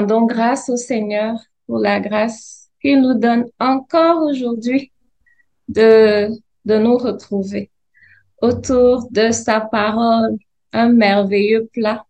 Rendons 0.00 0.24
grâce 0.24 0.70
au 0.70 0.78
Seigneur 0.78 1.38
pour 1.66 1.78
la 1.78 2.00
grâce 2.00 2.70
qu'il 2.80 3.02
nous 3.02 3.18
donne 3.18 3.44
encore 3.58 4.22
aujourd'hui 4.22 4.92
de, 5.68 6.30
de 6.64 6.78
nous 6.78 6.96
retrouver 6.96 7.70
autour 8.40 9.06
de 9.10 9.30
sa 9.30 9.60
parole, 9.60 10.38
un 10.72 10.88
merveilleux 10.88 11.68
plat 11.70 12.06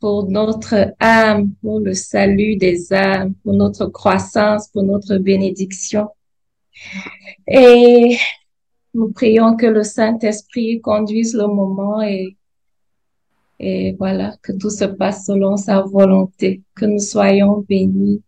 pour 0.00 0.28
notre 0.28 0.92
âme, 0.98 1.54
pour 1.62 1.78
le 1.78 1.94
salut 1.94 2.56
des 2.56 2.92
âmes, 2.92 3.34
pour 3.44 3.52
notre 3.52 3.86
croissance, 3.86 4.66
pour 4.66 4.82
notre 4.82 5.16
bénédiction. 5.18 6.08
Et 7.46 8.18
nous 8.92 9.12
prions 9.12 9.54
que 9.54 9.66
le 9.66 9.84
Saint-Esprit 9.84 10.80
conduise 10.80 11.36
le 11.36 11.46
moment 11.46 12.02
et, 12.02 12.36
et 13.58 13.94
voilà, 13.98 14.36
que 14.42 14.52
tout 14.52 14.70
se 14.70 14.84
passe 14.84 15.26
selon 15.26 15.56
sa 15.56 15.82
volonté, 15.82 16.62
que 16.74 16.84
nous 16.86 16.98
soyons 16.98 17.64
bénis, 17.68 18.22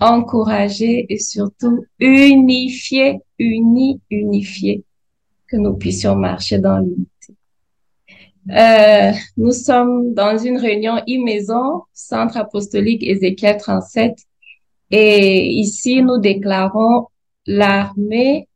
encouragés 0.00 1.06
et 1.08 1.18
surtout 1.18 1.84
unifiés, 1.98 3.20
unis, 3.38 4.00
unifiés, 4.10 4.84
que 5.46 5.56
nous 5.56 5.74
puissions 5.74 6.16
marcher 6.16 6.58
dans 6.58 6.78
l'unité. 6.78 7.08
Euh, 8.50 9.12
nous 9.38 9.52
sommes 9.52 10.12
dans 10.12 10.36
une 10.36 10.58
réunion 10.58 10.96
e-maison, 11.08 11.82
Centre 11.94 12.36
apostolique 12.36 13.02
Ézéchiel 13.02 13.56
37, 13.56 14.18
et 14.90 15.46
ici 15.46 16.02
nous 16.02 16.18
déclarons 16.18 17.06
l'armée 17.46 18.48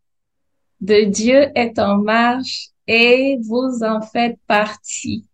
de 0.80 1.04
Dieu 1.04 1.48
est 1.54 1.78
en 1.78 1.96
marche 1.96 2.68
et 2.86 3.38
vous 3.42 3.82
en 3.82 4.02
faites 4.02 4.38
partie. 4.46 5.27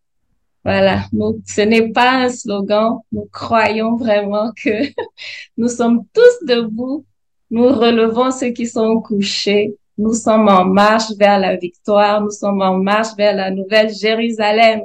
Voilà, 0.65 1.05
ce 1.47 1.61
n'est 1.61 1.91
pas 1.91 2.11
un 2.25 2.29
slogan, 2.31 3.01
nous 3.13 3.29
croyons 3.31 3.97
vraiment 3.97 4.51
que 4.57 4.71
nous 5.59 5.69
sommes 5.69 6.07
tous 6.15 6.47
debout, 6.47 7.05
nous 7.51 7.69
relevons 7.69 8.31
ceux 8.31 8.51
qui 8.51 8.67
sont 8.67 9.01
couchés, 9.03 9.77
nous 9.99 10.15
sommes 10.15 10.49
en 10.49 10.65
marche 10.65 11.13
vers 11.19 11.39
la 11.39 11.57
victoire, 11.57 12.23
nous 12.23 12.31
sommes 12.31 12.63
en 12.63 12.79
marche 12.79 13.15
vers 13.17 13.37
la 13.37 13.51
nouvelle 13.51 13.93
Jérusalem. 13.95 14.81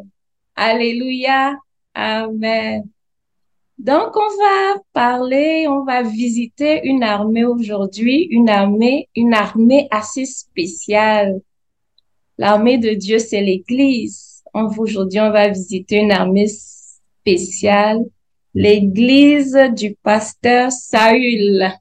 Alléluia, 0.55 1.55
Amen. 1.93 2.83
Donc, 3.77 4.15
on 4.15 4.37
va 4.37 4.81
parler, 4.93 5.67
on 5.67 5.83
va 5.85 6.03
visiter 6.03 6.81
une 6.83 7.03
armée 7.03 7.45
aujourd'hui, 7.45 8.27
une 8.29 8.49
armée, 8.49 9.07
une 9.15 9.33
armée 9.33 9.87
assez 9.89 10.25
spéciale. 10.25 11.39
L'armée 12.37 12.77
de 12.77 12.91
Dieu, 12.91 13.19
c'est 13.19 13.41
l'Église. 13.41 14.28
Aujourd'hui, 14.53 15.19
on 15.19 15.31
va 15.31 15.47
visiter 15.49 15.97
une 15.97 16.11
armée 16.11 16.47
spéciale, 16.47 18.03
l'Église 18.53 19.57
du 19.75 19.95
pasteur 19.95 20.71
Saül. 20.71 21.71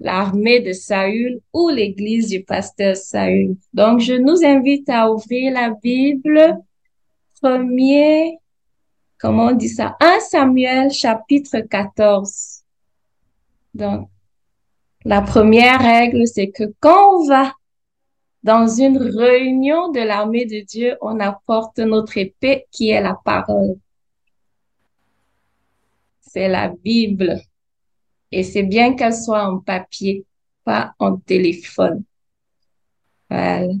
L'armée 0.00 0.60
de 0.60 0.72
Saül 0.72 1.40
ou 1.52 1.70
l'Église 1.70 2.28
du 2.28 2.44
pasteur 2.44 2.96
Saül. 2.96 3.56
Donc, 3.72 3.98
je 4.00 4.14
nous 4.14 4.44
invite 4.44 4.88
à 4.88 5.10
ouvrir 5.10 5.52
la 5.52 5.70
Bible, 5.70 6.56
premier 7.40 8.38
comment 9.18 9.46
on 9.46 9.52
dit 9.52 9.68
ça? 9.68 9.96
1 10.00 10.20
Samuel 10.20 10.90
chapitre 10.90 11.60
14. 11.60 12.62
Donc, 13.74 14.08
la 15.04 15.20
première 15.20 15.80
règle, 15.80 16.26
c'est 16.26 16.48
que 16.48 16.64
quand 16.80 17.20
on 17.20 17.26
va 17.26 17.52
dans 18.42 18.68
une 18.68 18.98
réunion 18.98 19.90
de 19.90 20.00
l'armée 20.00 20.46
de 20.46 20.64
Dieu, 20.64 20.96
on 21.00 21.18
apporte 21.20 21.78
notre 21.78 22.16
épée 22.18 22.66
qui 22.70 22.90
est 22.90 23.00
la 23.00 23.18
parole. 23.24 23.76
C'est 26.20 26.48
la 26.48 26.68
Bible. 26.68 27.40
Et 28.30 28.42
c'est 28.42 28.62
bien 28.62 28.94
qu'elle 28.94 29.14
soit 29.14 29.44
en 29.44 29.58
papier, 29.58 30.24
pas 30.64 30.94
en 30.98 31.16
téléphone. 31.16 32.04
Voilà. 33.30 33.72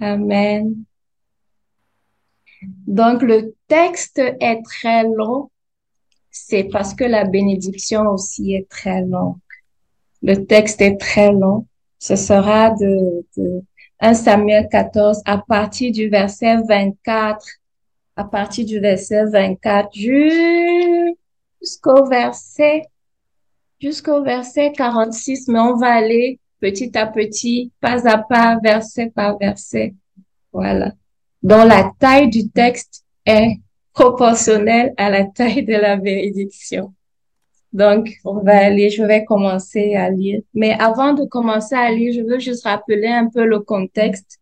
Amen. 0.00 0.84
Donc, 2.86 3.22
le 3.22 3.54
texte 3.68 4.18
est 4.18 4.62
très 4.62 5.04
long. 5.04 5.50
C'est 6.30 6.64
parce 6.64 6.94
que 6.94 7.04
la 7.04 7.24
bénédiction 7.24 8.02
aussi 8.08 8.54
est 8.54 8.68
très 8.68 9.02
longue. 9.02 9.36
Le 10.22 10.46
texte 10.46 10.80
est 10.80 10.96
très 10.96 11.32
long. 11.32 11.66
Ce 12.04 12.16
sera 12.16 12.70
de, 12.70 13.24
de 13.36 13.62
1 14.00 14.14
Samuel 14.14 14.68
14 14.70 15.22
à 15.24 15.38
partir 15.38 15.90
du 15.90 16.08
verset 16.08 16.56
24, 16.68 17.46
à 18.16 18.24
partir 18.24 18.66
du 18.66 18.78
verset 18.78 19.24
24 19.24 19.88
jusqu'au 21.60 22.04
verset, 22.06 22.82
jusqu'au 23.80 24.22
verset 24.22 24.72
46, 24.72 25.48
mais 25.48 25.60
on 25.60 25.76
va 25.76 25.94
aller 25.94 26.38
petit 26.60 26.96
à 26.98 27.06
petit, 27.06 27.72
pas 27.80 28.06
à 28.06 28.18
pas, 28.18 28.58
verset 28.62 29.10
par 29.14 29.38
verset. 29.38 29.94
Voilà 30.52 30.92
dont 31.44 31.64
la 31.64 31.92
taille 31.98 32.30
du 32.30 32.48
texte 32.48 33.04
est 33.26 33.58
proportionnelle 33.92 34.92
à 34.96 35.10
la 35.10 35.24
taille 35.24 35.64
de 35.64 35.74
la 35.74 35.96
bénédiction. 35.96 36.92
Donc, 37.74 38.08
on 38.24 38.38
va 38.38 38.56
aller, 38.56 38.88
je 38.88 39.02
vais 39.02 39.24
commencer 39.24 39.94
à 39.94 40.08
lire. 40.08 40.40
Mais 40.54 40.72
avant 40.78 41.12
de 41.12 41.24
commencer 41.24 41.74
à 41.74 41.90
lire, 41.90 42.14
je 42.14 42.22
veux 42.22 42.38
juste 42.38 42.64
rappeler 42.64 43.08
un 43.08 43.28
peu 43.28 43.44
le 43.44 43.60
contexte. 43.60 44.38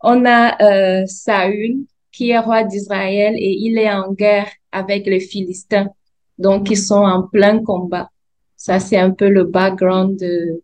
On 0.00 0.24
a 0.26 0.60
euh, 0.62 1.06
Saül, 1.06 1.84
qui 2.10 2.30
est 2.30 2.38
roi 2.38 2.64
d'Israël 2.64 3.34
et 3.36 3.56
il 3.60 3.78
est 3.78 3.92
en 3.92 4.12
guerre 4.12 4.50
avec 4.72 5.06
les 5.06 5.20
Philistins. 5.20 5.90
Donc, 6.38 6.70
ils 6.70 6.78
sont 6.78 7.04
en 7.04 7.22
plein 7.22 7.62
combat. 7.62 8.10
Ça, 8.56 8.80
c'est 8.80 8.98
un 8.98 9.10
peu 9.10 9.28
le 9.28 9.44
background 9.44 10.18
de, 10.18 10.62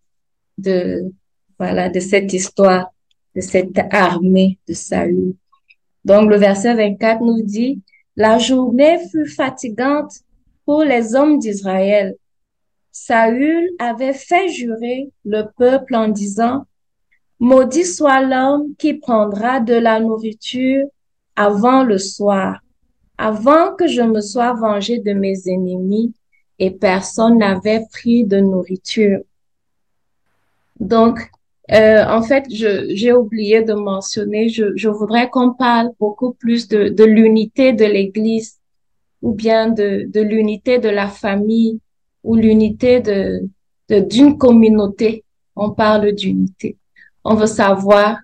de, 0.59 1.13
voilà, 1.59 1.89
de 1.91 2.01
cette 2.01 2.33
histoire, 2.33 2.91
de 3.37 3.41
cette 3.41 3.79
armée 3.93 4.59
de 4.67 4.73
Saül. 4.73 5.35
Donc 6.05 6.31
le 6.31 6.37
verset 6.37 6.75
24 6.75 7.21
nous 7.23 7.43
dit, 7.43 7.83
la 8.17 8.39
journée 8.39 8.99
fut 9.11 9.29
fatigante 9.29 10.13
pour 10.65 10.83
les 10.83 11.15
hommes 11.15 11.39
d'Israël. 11.39 12.17
Saül 12.93 13.69
avait 13.79 14.13
fait 14.15 14.49
jurer 14.49 15.11
le 15.25 15.45
peuple 15.57 15.95
en 15.95 16.09
disant, 16.09 16.67
Maudit 17.39 17.87
soit 17.87 18.21
l'homme 18.21 18.75
qui 18.79 18.95
prendra 18.95 19.61
de 19.61 19.75
la 19.75 20.01
nourriture 20.01 20.87
avant 21.37 21.83
le 21.85 21.99
soir, 21.99 22.61
avant 23.17 23.75
que 23.75 23.87
je 23.87 24.03
me 24.03 24.21
sois 24.21 24.53
vengé 24.53 24.99
de 24.99 25.13
mes 25.13 25.49
ennemis, 25.49 26.13
et 26.59 26.71
personne 26.71 27.39
n'avait 27.39 27.87
pris 27.91 28.25
de 28.25 28.39
nourriture. 28.39 29.21
Donc, 30.79 31.31
euh, 31.73 32.05
en 32.05 32.23
fait, 32.23 32.45
j'ai 32.51 33.13
oublié 33.13 33.63
de 33.63 33.73
mentionner, 33.73 34.51
je, 34.51 34.77
je 34.77 34.89
voudrais 34.89 35.31
qu'on 35.31 35.55
parle 35.55 35.91
beaucoup 35.99 36.33
plus 36.35 36.69
de, 36.69 36.89
de 36.89 37.05
l'unité 37.05 37.73
de 37.73 37.85
l'Église 37.85 38.60
ou 39.23 39.33
bien 39.33 39.69
de, 39.69 40.07
de 40.09 40.21
l'unité 40.21 40.79
de 40.79 40.89
la 40.89 41.09
famille 41.09 41.81
ou 42.23 42.37
l'unité 42.37 43.01
de 43.01 43.49
d'une 43.99 44.39
communauté. 44.39 45.25
On 45.57 45.71
parle 45.71 46.13
d'unité. 46.13 46.77
On 47.25 47.35
veut 47.35 47.49
savoir 47.49 48.19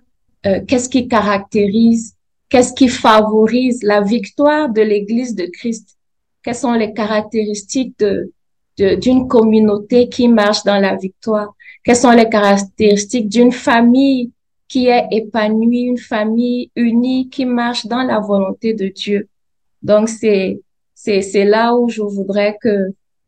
euh, 0.45 0.61
qu'est-ce 0.65 0.87
qui 0.87 1.07
caractérise, 1.07 2.15
qu'est-ce 2.49 2.73
qui 2.73 2.87
favorise 2.87 3.83
la 3.83 4.01
victoire 4.01 4.69
de 4.69 4.81
l'Église 4.81 5.35
de 5.35 5.45
Christ? 5.45 5.97
Quelles 6.41 6.55
sont 6.55 6.73
les 6.73 6.93
caractéristiques 6.93 7.99
de 7.99 8.31
d'une 8.77 9.27
communauté 9.27 10.07
qui 10.07 10.27
marche 10.27 10.63
dans 10.63 10.79
la 10.79 10.95
victoire? 10.95 11.55
Quelles 11.83 11.95
sont 11.95 12.11
les 12.11 12.29
caractéristiques 12.29 13.27
d'une 13.27 13.51
famille 13.51 14.31
qui 14.67 14.85
est 14.85 15.07
épanouie, 15.11 15.81
une 15.81 15.97
famille 15.97 16.69
unie 16.75 17.27
qui 17.27 17.45
marche 17.45 17.87
dans 17.87 18.03
la 18.03 18.19
volonté 18.19 18.75
de 18.75 18.87
Dieu? 18.87 19.27
Donc 19.81 20.09
c'est 20.09 20.61
c'est 20.99 21.21
c'est 21.21 21.45
là 21.45 21.75
où 21.75 21.89
je 21.89 22.01
voudrais 22.01 22.57
que 22.59 22.75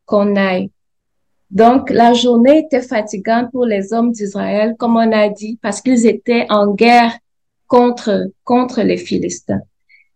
qu'on 0.06 0.36
aille. 0.36 0.72
Donc 1.52 1.92
la 1.92 2.14
journée 2.14 2.66
était 2.66 2.82
fatigante 2.82 3.52
pour 3.52 3.66
les 3.66 3.94
hommes 3.94 4.12
d'Israël, 4.12 4.76
comme 4.80 4.96
on 4.98 5.12
a 5.12 5.30
dit, 5.30 5.60
parce 5.62 5.80
qu'ils 5.82 6.08
étaient 6.08 6.48
en 6.50 6.74
guerre 6.74 7.16
contre 7.68 8.32
contre 8.44 8.82
les 8.82 8.98
Philistins. 8.98 9.62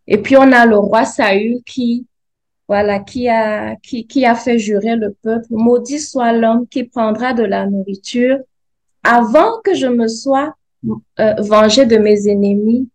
Et 0.08 0.18
puis 0.18 0.36
on 0.36 0.52
a 0.52 0.66
le 0.66 0.78
roi 0.78 1.06
Saül 1.06 1.60
qui 1.64 2.08
voilà, 2.68 3.00
qui 3.00 3.28
a, 3.30 3.76
qui, 3.76 4.08
qui 4.08 4.26
a 4.26 4.36
fait 4.36 4.58
jurer 4.58 4.96
le 4.96 5.14
peuple, 5.22 5.46
maudit 5.52 6.00
soit 6.00 6.32
l'homme 6.34 6.66
qui 6.68 6.86
prendra 6.86 7.34
de 7.34 7.44
la 7.44 7.68
nourriture 7.68 8.40
avant 9.04 9.60
que 9.64 9.76
je 9.76 9.86
me 9.86 10.08
sois 10.08 10.56
euh, 11.20 11.36
vengé 11.40 11.86
de 11.86 11.98
mes 11.98 12.28
ennemis 12.28 12.90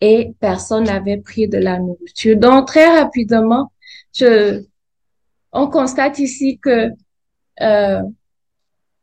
et 0.00 0.34
personne 0.38 0.84
n'avait 0.84 1.16
pris 1.16 1.48
de 1.48 1.58
la 1.58 1.78
nourriture. 1.78 2.36
Donc, 2.36 2.68
très 2.68 2.98
rapidement, 3.00 3.72
on 5.52 5.66
constate 5.68 6.18
ici 6.18 6.58
que 6.58 6.90
euh, 7.60 8.02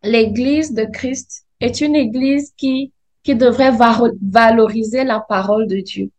l'Église 0.03 0.73
de 0.73 0.85
Christ 0.85 1.45
est 1.59 1.81
une 1.81 1.95
Église 1.95 2.53
qui, 2.57 2.91
qui 3.23 3.35
devrait 3.35 3.71
valoriser 4.21 5.03
la 5.03 5.19
parole 5.19 5.67
de 5.67 5.77
Dieu. 5.77 6.09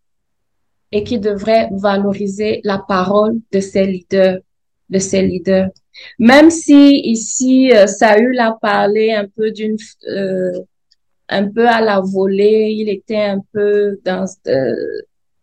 et 0.92 1.02
qui 1.02 1.18
devrait 1.18 1.68
valoriser 1.72 2.60
la 2.62 2.78
parole 2.78 3.40
de 3.52 3.58
ses 3.58 3.84
leaders, 3.84 4.38
de 4.90 5.00
ses 5.00 5.22
leaders. 5.22 5.70
Même 6.20 6.50
si 6.50 7.00
ici 7.00 7.72
euh, 7.72 7.88
Saül 7.88 8.38
a 8.38 8.56
parlé 8.60 9.12
un 9.12 9.26
peu 9.26 9.50
d'une 9.50 9.76
euh, 10.08 10.52
un 11.28 11.50
peu 11.50 11.66
à 11.66 11.80
la 11.80 12.00
volée, 12.00 12.74
il 12.78 12.88
était 12.88 13.24
un 13.34 13.40
peu 13.52 13.98
dans 14.04 14.26
euh, 14.46 14.74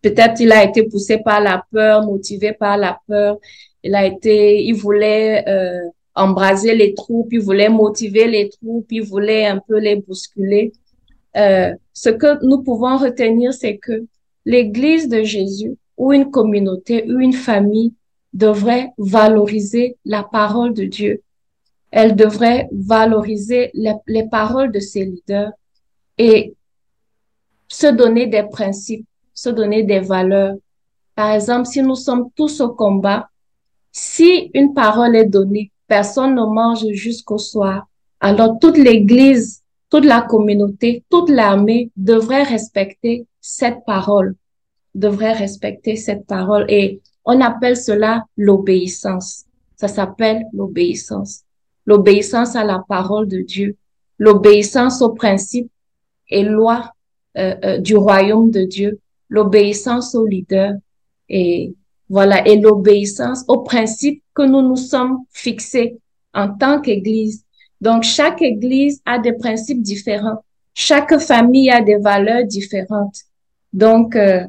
peut-être 0.01 0.39
il 0.39 0.51
a 0.51 0.63
été 0.63 0.83
poussé 0.83 1.17
par 1.17 1.41
la 1.41 1.63
peur, 1.71 2.05
motivé 2.05 2.53
par 2.53 2.77
la 2.77 2.99
peur. 3.07 3.37
Il 3.83 3.95
a 3.95 4.05
été, 4.05 4.63
il 4.63 4.73
voulait 4.73 5.47
euh, 5.47 5.87
embraser 6.15 6.75
les 6.75 6.93
troupes, 6.93 7.31
il 7.31 7.39
voulait 7.39 7.69
motiver 7.69 8.27
les 8.27 8.49
troupes, 8.49 8.91
il 8.91 9.03
voulait 9.03 9.45
un 9.45 9.59
peu 9.59 9.77
les 9.79 9.95
bousculer. 9.95 10.71
Euh, 11.37 11.73
ce 11.93 12.09
que 12.09 12.43
nous 12.45 12.61
pouvons 12.61 12.97
retenir, 12.97 13.53
c'est 13.53 13.77
que 13.77 14.05
l'Église 14.45 15.07
de 15.07 15.23
Jésus 15.23 15.77
ou 15.97 16.13
une 16.13 16.31
communauté 16.31 17.05
ou 17.09 17.19
une 17.19 17.33
famille 17.33 17.93
devrait 18.33 18.91
valoriser 18.97 19.97
la 20.05 20.23
parole 20.23 20.73
de 20.73 20.85
Dieu. 20.85 21.21
Elle 21.91 22.15
devrait 22.15 22.69
valoriser 22.71 23.69
les, 23.73 23.93
les 24.07 24.27
paroles 24.27 24.71
de 24.71 24.79
ses 24.79 25.05
leaders 25.05 25.51
et 26.17 26.55
se 27.67 27.87
donner 27.87 28.27
des 28.27 28.43
principes, 28.43 29.05
se 29.41 29.49
donner 29.49 29.81
des 29.81 30.01
valeurs. 30.01 30.55
Par 31.15 31.31
exemple, 31.33 31.65
si 31.65 31.81
nous 31.81 31.95
sommes 31.95 32.29
tous 32.35 32.61
au 32.61 32.69
combat, 32.69 33.27
si 33.91 34.51
une 34.53 34.75
parole 34.75 35.15
est 35.15 35.25
donnée, 35.25 35.71
personne 35.87 36.35
ne 36.35 36.45
mange 36.45 36.85
jusqu'au 36.91 37.39
soir, 37.39 37.87
alors 38.19 38.59
toute 38.59 38.77
l'Église, 38.77 39.63
toute 39.89 40.05
la 40.05 40.21
communauté, 40.21 41.03
toute 41.09 41.29
l'armée 41.29 41.89
devrait 41.97 42.43
respecter 42.43 43.25
cette 43.41 43.83
parole, 43.83 44.35
devrait 44.93 45.33
respecter 45.33 45.95
cette 45.95 46.27
parole. 46.27 46.65
Et 46.69 47.01
on 47.25 47.41
appelle 47.41 47.77
cela 47.77 48.23
l'obéissance. 48.37 49.45
Ça 49.75 49.87
s'appelle 49.87 50.43
l'obéissance. 50.53 51.41
L'obéissance 51.87 52.55
à 52.55 52.63
la 52.63 52.83
parole 52.87 53.27
de 53.27 53.39
Dieu, 53.39 53.75
l'obéissance 54.19 55.01
aux 55.01 55.13
principes 55.13 55.71
et 56.29 56.43
lois 56.43 56.91
euh, 57.37 57.55
euh, 57.65 57.77
du 57.79 57.95
royaume 57.95 58.51
de 58.51 58.65
Dieu, 58.65 58.99
l'obéissance 59.31 60.13
aux 60.13 60.27
leaders 60.27 60.75
et 61.29 61.73
voilà, 62.09 62.45
et 62.45 62.57
l'obéissance 62.59 63.45
aux 63.47 63.61
principes 63.61 64.21
que 64.35 64.43
nous 64.43 64.61
nous 64.61 64.75
sommes 64.75 65.19
fixés 65.31 65.97
en 66.33 66.53
tant 66.53 66.81
qu'Église. 66.81 67.45
Donc, 67.79 68.03
chaque 68.03 68.41
Église 68.41 69.01
a 69.05 69.17
des 69.17 69.33
principes 69.33 69.81
différents. 69.81 70.43
Chaque 70.73 71.17
famille 71.19 71.71
a 71.71 71.81
des 71.81 71.95
valeurs 71.95 72.45
différentes. 72.45 73.17
Donc, 73.71 74.17
euh, 74.17 74.45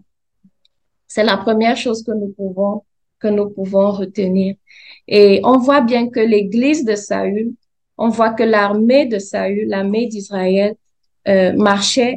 c'est 1.07 1.23
la 1.23 1.37
première 1.37 1.77
chose 1.77 2.03
que 2.03 2.13
nous 2.13 2.35
pouvons 2.37 2.83
que 3.21 3.29
nous 3.29 3.49
pouvons 3.51 3.93
retenir. 3.93 4.57
Et 5.07 5.41
on 5.45 5.59
voit 5.59 5.81
bien 5.81 6.09
que 6.09 6.19
l'Église 6.19 6.85
de 6.85 6.97
Saül, 6.97 7.53
on 7.97 8.09
voit 8.09 8.33
que 8.33 8.43
l'armée 8.43 9.07
de 9.07 9.21
Saül, 9.21 9.69
l'armée 9.69 10.09
d'Israël, 10.09 10.75
euh, 11.29 11.53
marchait 11.53 12.17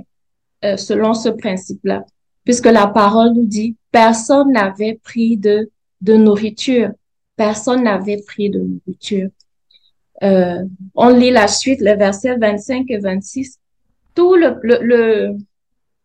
euh, 0.64 0.78
selon 0.78 1.14
ce 1.14 1.30
principe-là, 1.30 2.04
puisque 2.46 2.68
la 2.68 2.88
parole 2.88 3.34
nous 3.34 3.48
dit 3.48 3.76
personne 3.92 4.52
n'avait 4.54 5.00
pris 5.04 5.36
de, 5.38 5.70
de 6.02 6.14
nourriture. 6.16 6.92
Personne 7.36 7.84
n'avait 7.84 8.22
pris 8.26 8.50
de 8.50 8.60
nourriture. 8.60 9.30
Euh, 10.24 10.64
on 10.94 11.10
lit 11.10 11.32
la 11.32 11.48
suite, 11.48 11.82
les 11.82 11.96
versets 11.96 12.38
25 12.38 12.86
et 12.90 13.00
26. 13.00 13.60
Tout 14.14 14.36
le, 14.36 14.58
le, 14.64 14.78
le, 14.82 15.38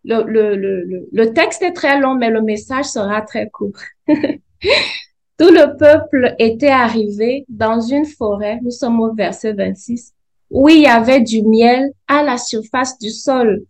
le, 0.04 0.56
le, 0.56 1.08
le, 1.12 1.32
texte 1.32 1.62
est 1.62 1.72
très 1.72 2.00
long, 2.00 2.16
mais 2.16 2.30
le 2.30 2.42
message 2.42 2.86
sera 2.86 3.22
très 3.22 3.48
court. 3.48 3.78
Tout 4.08 5.50
le 5.50 5.76
peuple 5.76 6.34
était 6.38 6.68
arrivé 6.68 7.44
dans 7.48 7.80
une 7.80 8.04
forêt, 8.04 8.58
nous 8.62 8.70
sommes 8.70 9.00
au 9.00 9.14
verset 9.14 9.52
26, 9.52 10.12
où 10.50 10.68
il 10.68 10.82
y 10.82 10.86
avait 10.86 11.22
du 11.22 11.42
miel 11.42 11.92
à 12.08 12.22
la 12.22 12.36
surface 12.36 12.98
du 12.98 13.10
sol. 13.10 13.64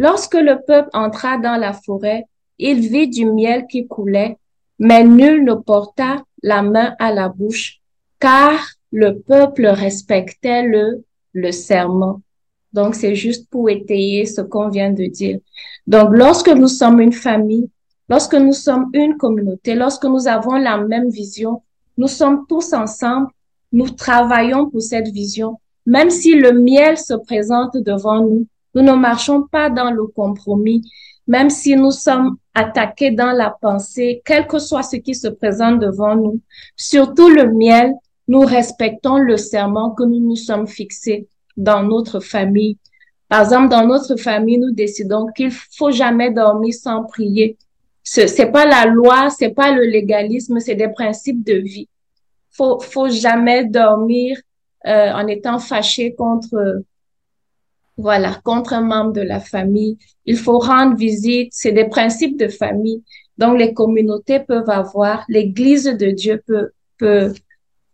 Lorsque 0.00 0.32
le 0.32 0.64
peuple 0.66 0.88
entra 0.94 1.36
dans 1.36 1.58
la 1.58 1.74
forêt, 1.74 2.24
il 2.58 2.80
vit 2.80 3.06
du 3.06 3.26
miel 3.26 3.66
qui 3.70 3.86
coulait, 3.86 4.38
mais 4.78 5.04
nul 5.04 5.44
ne 5.44 5.52
porta 5.52 6.24
la 6.42 6.62
main 6.62 6.94
à 6.98 7.12
la 7.12 7.28
bouche, 7.28 7.82
car 8.18 8.58
le 8.92 9.18
peuple 9.18 9.66
respectait 9.66 10.62
le, 10.62 11.04
le 11.34 11.52
serment. 11.52 12.22
Donc, 12.72 12.94
c'est 12.94 13.14
juste 13.14 13.50
pour 13.50 13.68
étayer 13.68 14.24
ce 14.24 14.40
qu'on 14.40 14.70
vient 14.70 14.90
de 14.90 15.04
dire. 15.04 15.38
Donc, 15.86 16.08
lorsque 16.12 16.48
nous 16.48 16.68
sommes 16.68 17.02
une 17.02 17.12
famille, 17.12 17.68
lorsque 18.08 18.36
nous 18.36 18.54
sommes 18.54 18.88
une 18.94 19.18
communauté, 19.18 19.74
lorsque 19.74 20.06
nous 20.06 20.26
avons 20.26 20.54
la 20.54 20.78
même 20.78 21.10
vision, 21.10 21.60
nous 21.98 22.08
sommes 22.08 22.46
tous 22.48 22.72
ensemble, 22.72 23.28
nous 23.70 23.90
travaillons 23.90 24.70
pour 24.70 24.80
cette 24.80 25.08
vision. 25.08 25.60
Même 25.84 26.08
si 26.08 26.36
le 26.36 26.52
miel 26.52 26.96
se 26.96 27.12
présente 27.12 27.76
devant 27.76 28.22
nous, 28.22 28.46
nous 28.74 28.82
ne 28.82 28.92
marchons 28.92 29.42
pas 29.42 29.70
dans 29.70 29.90
le 29.90 30.06
compromis, 30.06 30.82
même 31.26 31.50
si 31.50 31.76
nous 31.76 31.90
sommes 31.90 32.36
attaqués 32.54 33.10
dans 33.10 33.32
la 33.32 33.54
pensée, 33.60 34.22
quel 34.24 34.46
que 34.46 34.58
soit 34.58 34.82
ce 34.82 34.96
qui 34.96 35.14
se 35.14 35.28
présente 35.28 35.80
devant 35.80 36.16
nous, 36.16 36.40
surtout 36.76 37.28
le 37.28 37.52
miel, 37.52 37.92
nous 38.28 38.40
respectons 38.40 39.18
le 39.18 39.36
serment 39.36 39.90
que 39.90 40.04
nous 40.04 40.20
nous 40.20 40.36
sommes 40.36 40.66
fixés 40.66 41.28
dans 41.56 41.82
notre 41.82 42.20
famille. 42.20 42.78
Par 43.28 43.42
exemple, 43.42 43.68
dans 43.68 43.86
notre 43.86 44.16
famille, 44.16 44.58
nous 44.58 44.72
décidons 44.72 45.26
qu'il 45.36 45.50
faut 45.50 45.90
jamais 45.90 46.30
dormir 46.30 46.74
sans 46.74 47.04
prier. 47.04 47.56
Ce 48.02 48.26
c'est 48.26 48.50
pas 48.50 48.66
la 48.66 48.86
loi, 48.86 49.30
c'est 49.30 49.50
pas 49.50 49.72
le 49.72 49.84
légalisme, 49.84 50.58
c'est 50.58 50.74
des 50.74 50.88
principes 50.88 51.44
de 51.44 51.54
vie. 51.54 51.88
Faut 52.50 52.80
faut 52.80 53.08
jamais 53.08 53.64
dormir 53.64 54.38
euh, 54.86 55.12
en 55.12 55.26
étant 55.26 55.58
fâché 55.58 56.14
contre 56.14 56.82
voilà, 58.00 58.40
contre 58.44 58.72
un 58.72 58.80
membre 58.80 59.12
de 59.12 59.20
la 59.20 59.40
famille. 59.40 59.98
Il 60.26 60.36
faut 60.36 60.58
rendre 60.58 60.96
visite. 60.96 61.50
C'est 61.52 61.72
des 61.72 61.88
principes 61.88 62.38
de 62.38 62.48
famille. 62.48 63.02
Donc, 63.38 63.58
les 63.58 63.72
communautés 63.72 64.40
peuvent 64.40 64.68
avoir, 64.68 65.24
l'Église 65.28 65.84
de 65.84 66.10
Dieu 66.10 66.42
peut, 66.46 66.70
peut, 66.98 67.32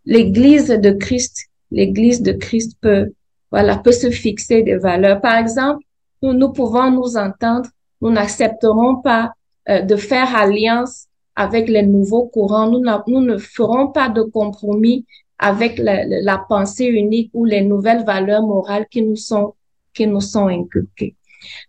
l'Église 0.05 0.67
de 0.67 0.91
Christ, 0.91 1.47
l'Église 1.71 2.21
de 2.21 2.33
Christ 2.33 2.77
peut, 2.81 3.13
voilà, 3.51 3.77
peut 3.77 3.93
se 3.93 4.09
fixer 4.09 4.63
des 4.63 4.77
valeurs. 4.77 5.21
Par 5.21 5.37
exemple, 5.37 5.83
nous, 6.21 6.33
nous 6.33 6.51
pouvons 6.51 6.91
nous 6.91 7.15
entendre. 7.17 7.69
Nous 8.01 8.11
n'accepterons 8.11 8.97
pas 8.97 9.31
euh, 9.69 9.81
de 9.81 9.95
faire 9.95 10.35
alliance 10.35 11.07
avec 11.35 11.69
les 11.69 11.83
nouveaux 11.83 12.27
courants. 12.27 12.69
Nous, 12.69 12.83
nous 13.07 13.21
ne 13.21 13.37
ferons 13.37 13.87
pas 13.87 14.09
de 14.09 14.23
compromis 14.23 15.05
avec 15.39 15.77
la, 15.77 16.03
la 16.05 16.37
pensée 16.49 16.85
unique 16.85 17.29
ou 17.33 17.45
les 17.45 17.61
nouvelles 17.61 18.03
valeurs 18.03 18.41
morales 18.41 18.87
qui 18.89 19.01
nous 19.01 19.15
sont 19.15 19.53
qui 19.97 20.05
nous 20.05 20.21
sont 20.21 20.47
inculqués. 20.47 21.15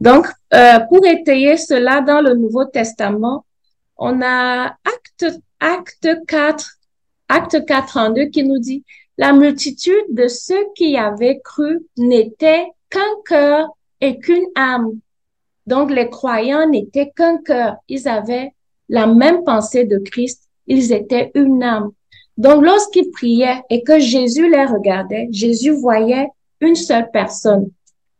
Donc, 0.00 0.26
euh, 0.54 0.80
pour 0.88 1.04
étayer 1.06 1.56
cela 1.56 2.02
dans 2.02 2.20
le 2.20 2.34
Nouveau 2.34 2.66
Testament, 2.66 3.46
on 3.96 4.20
a 4.22 4.76
acte, 4.94 5.26
acte 5.60 6.08
4, 6.26 6.78
acte 7.28 7.64
4 7.64 7.96
en 7.96 8.10
2 8.10 8.26
qui 8.26 8.44
nous 8.44 8.58
dit, 8.58 8.84
la 9.16 9.32
multitude 9.32 10.08
de 10.10 10.28
ceux 10.28 10.64
qui 10.76 10.96
avaient 10.96 11.40
cru 11.42 11.80
n'était 11.96 12.66
qu'un 12.90 13.14
cœur 13.24 13.68
et 14.00 14.18
qu'une 14.20 14.46
âme. 14.54 15.00
Donc, 15.66 15.90
les 15.90 16.08
croyants 16.08 16.68
n'étaient 16.68 17.10
qu'un 17.14 17.38
cœur. 17.38 17.76
Ils 17.88 18.08
avaient 18.08 18.52
la 18.88 19.06
même 19.06 19.42
pensée 19.42 19.84
de 19.84 19.98
Christ. 19.98 20.44
Ils 20.66 20.92
étaient 20.92 21.30
une 21.34 21.62
âme. 21.62 21.90
Donc, 22.36 22.64
lorsqu'ils 22.64 23.10
priaient 23.10 23.60
et 23.68 23.82
que 23.82 23.98
Jésus 23.98 24.48
les 24.48 24.64
regardait, 24.64 25.28
Jésus 25.32 25.72
voyait 25.72 26.28
une 26.60 26.76
seule 26.76 27.10
personne 27.10 27.70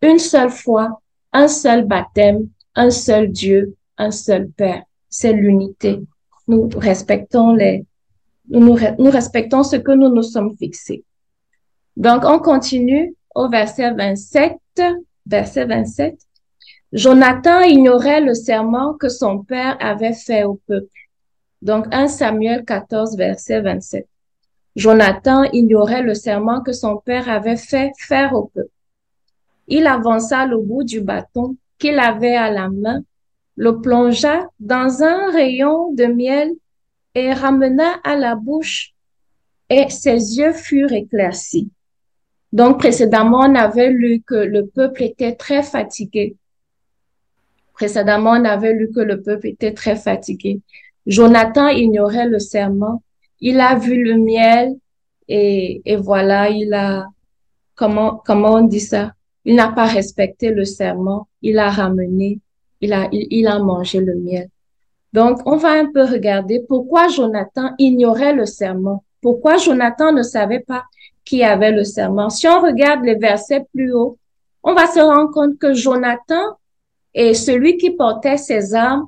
une 0.03 0.19
seule 0.19 0.51
foi, 0.51 1.01
un 1.33 1.49
seul 1.49 1.85
baptême, 1.85 2.49
un 2.75 2.91
seul 2.91 3.31
Dieu, 3.31 3.77
un 3.97 4.11
seul 4.11 4.49
Père. 4.51 4.83
C'est 5.09 5.33
l'unité. 5.33 6.01
Nous 6.47 6.69
respectons 6.77 7.53
les, 7.53 7.85
nous, 8.49 8.79
nous 8.99 9.11
respectons 9.11 9.63
ce 9.63 9.77
que 9.77 9.93
nous 9.93 10.09
nous 10.09 10.23
sommes 10.23 10.57
fixés. 10.57 11.05
Donc, 11.97 12.25
on 12.25 12.39
continue 12.39 13.15
au 13.35 13.49
verset 13.49 13.93
27, 13.93 14.57
verset 15.27 15.65
27. 15.65 16.19
Jonathan 16.93 17.61
ignorait 17.61 18.21
le 18.21 18.35
serment 18.35 18.95
que 18.95 19.09
son 19.09 19.45
père 19.45 19.77
avait 19.81 20.15
fait 20.15 20.45
au 20.45 20.61
peuple. 20.67 20.87
Donc, 21.61 21.87
1 21.93 22.09
Samuel 22.09 22.65
14, 22.65 23.17
verset 23.17 23.61
27. 23.61 24.07
Jonathan 24.77 25.43
ignorait 25.53 26.03
le 26.03 26.15
serment 26.15 26.63
que 26.63 26.73
son 26.73 26.99
père 26.99 27.29
avait 27.29 27.57
fait 27.57 27.91
faire 27.99 28.33
au 28.35 28.45
peuple. 28.45 28.71
Il 29.69 29.87
avança 29.87 30.47
le 30.47 30.59
bout 30.59 30.85
du 30.85 31.01
bâton 31.01 31.57
qu'il 31.79 31.99
avait 31.99 32.37
à 32.37 32.51
la 32.51 32.69
main, 32.69 33.03
le 33.57 33.81
plongea 33.81 34.49
dans 34.59 35.03
un 35.03 35.31
rayon 35.31 35.93
de 35.93 36.07
miel 36.07 36.51
et 37.15 37.33
ramena 37.33 38.01
à 38.05 38.17
la 38.17 38.35
bouche 38.35 38.95
et 39.71 39.89
ses 39.91 40.39
yeux 40.39 40.53
furent 40.53 40.93
éclaircis. 40.93 41.71
Donc 42.53 42.79
précédemment, 42.79 43.41
on 43.41 43.55
avait 43.55 43.91
lu 43.91 44.23
que 44.27 44.35
le 44.35 44.67
peuple 44.67 45.03
était 45.03 45.37
très 45.37 45.63
fatigué, 45.63 46.37
Précédemment, 47.79 48.33
on 48.33 48.45
avait 48.45 48.73
lu 48.73 48.91
que 48.91 48.99
le 48.99 49.23
peuple 49.23 49.47
était 49.47 49.73
très 49.73 49.95
fatigué. 49.95 50.61
Jonathan 51.07 51.69
ignorait 51.69 52.27
le 52.27 52.41
serment. 52.41 53.05
Il 53.41 53.61
a 53.61 53.77
vu 53.77 54.03
le 54.03 54.19
miel 54.19 54.75
et, 55.29 55.81
et 55.85 55.95
voilà, 55.95 56.51
il 56.51 56.75
a, 56.75 57.07
comment, 57.77 58.21
comment 58.27 58.55
on 58.55 58.63
dit 58.63 58.81
ça? 58.81 59.13
Il 59.45 59.55
n'a 59.55 59.69
pas 59.69 59.87
respecté 59.87 60.51
le 60.51 60.65
serment. 60.65 61.29
Il 61.43 61.59
a 61.59 61.71
ramené, 61.71 62.41
il 62.81 62.93
a, 62.93 63.09
il 63.13 63.47
a 63.47 63.59
mangé 63.59 64.01
le 64.01 64.15
miel. 64.15 64.49
Donc, 65.13 65.41
on 65.47 65.57
va 65.57 65.71
un 65.71 65.91
peu 65.91 66.03
regarder 66.03 66.65
pourquoi 66.69 67.09
Jonathan 67.09 67.71
ignorait 67.79 68.35
le 68.35 68.47
serment. 68.47 69.05
Pourquoi 69.23 69.57
Jonathan 69.57 70.13
ne 70.13 70.23
savait 70.23 70.61
pas 70.61 70.85
qui 71.29 71.43
avait 71.43 71.73
le 71.73 71.85
serment. 71.85 72.31
Si 72.31 72.49
on 72.49 72.61
regarde 72.61 73.05
les 73.05 73.17
versets 73.17 73.67
plus 73.75 73.93
haut, 73.93 74.17
on 74.63 74.73
va 74.73 74.87
se 74.87 74.99
rendre 74.99 75.31
compte 75.31 75.59
que 75.59 75.75
Jonathan 75.75 76.57
et 77.13 77.35
celui 77.35 77.77
qui 77.77 77.91
portait 77.91 78.39
ses 78.39 78.75
armes 78.75 79.07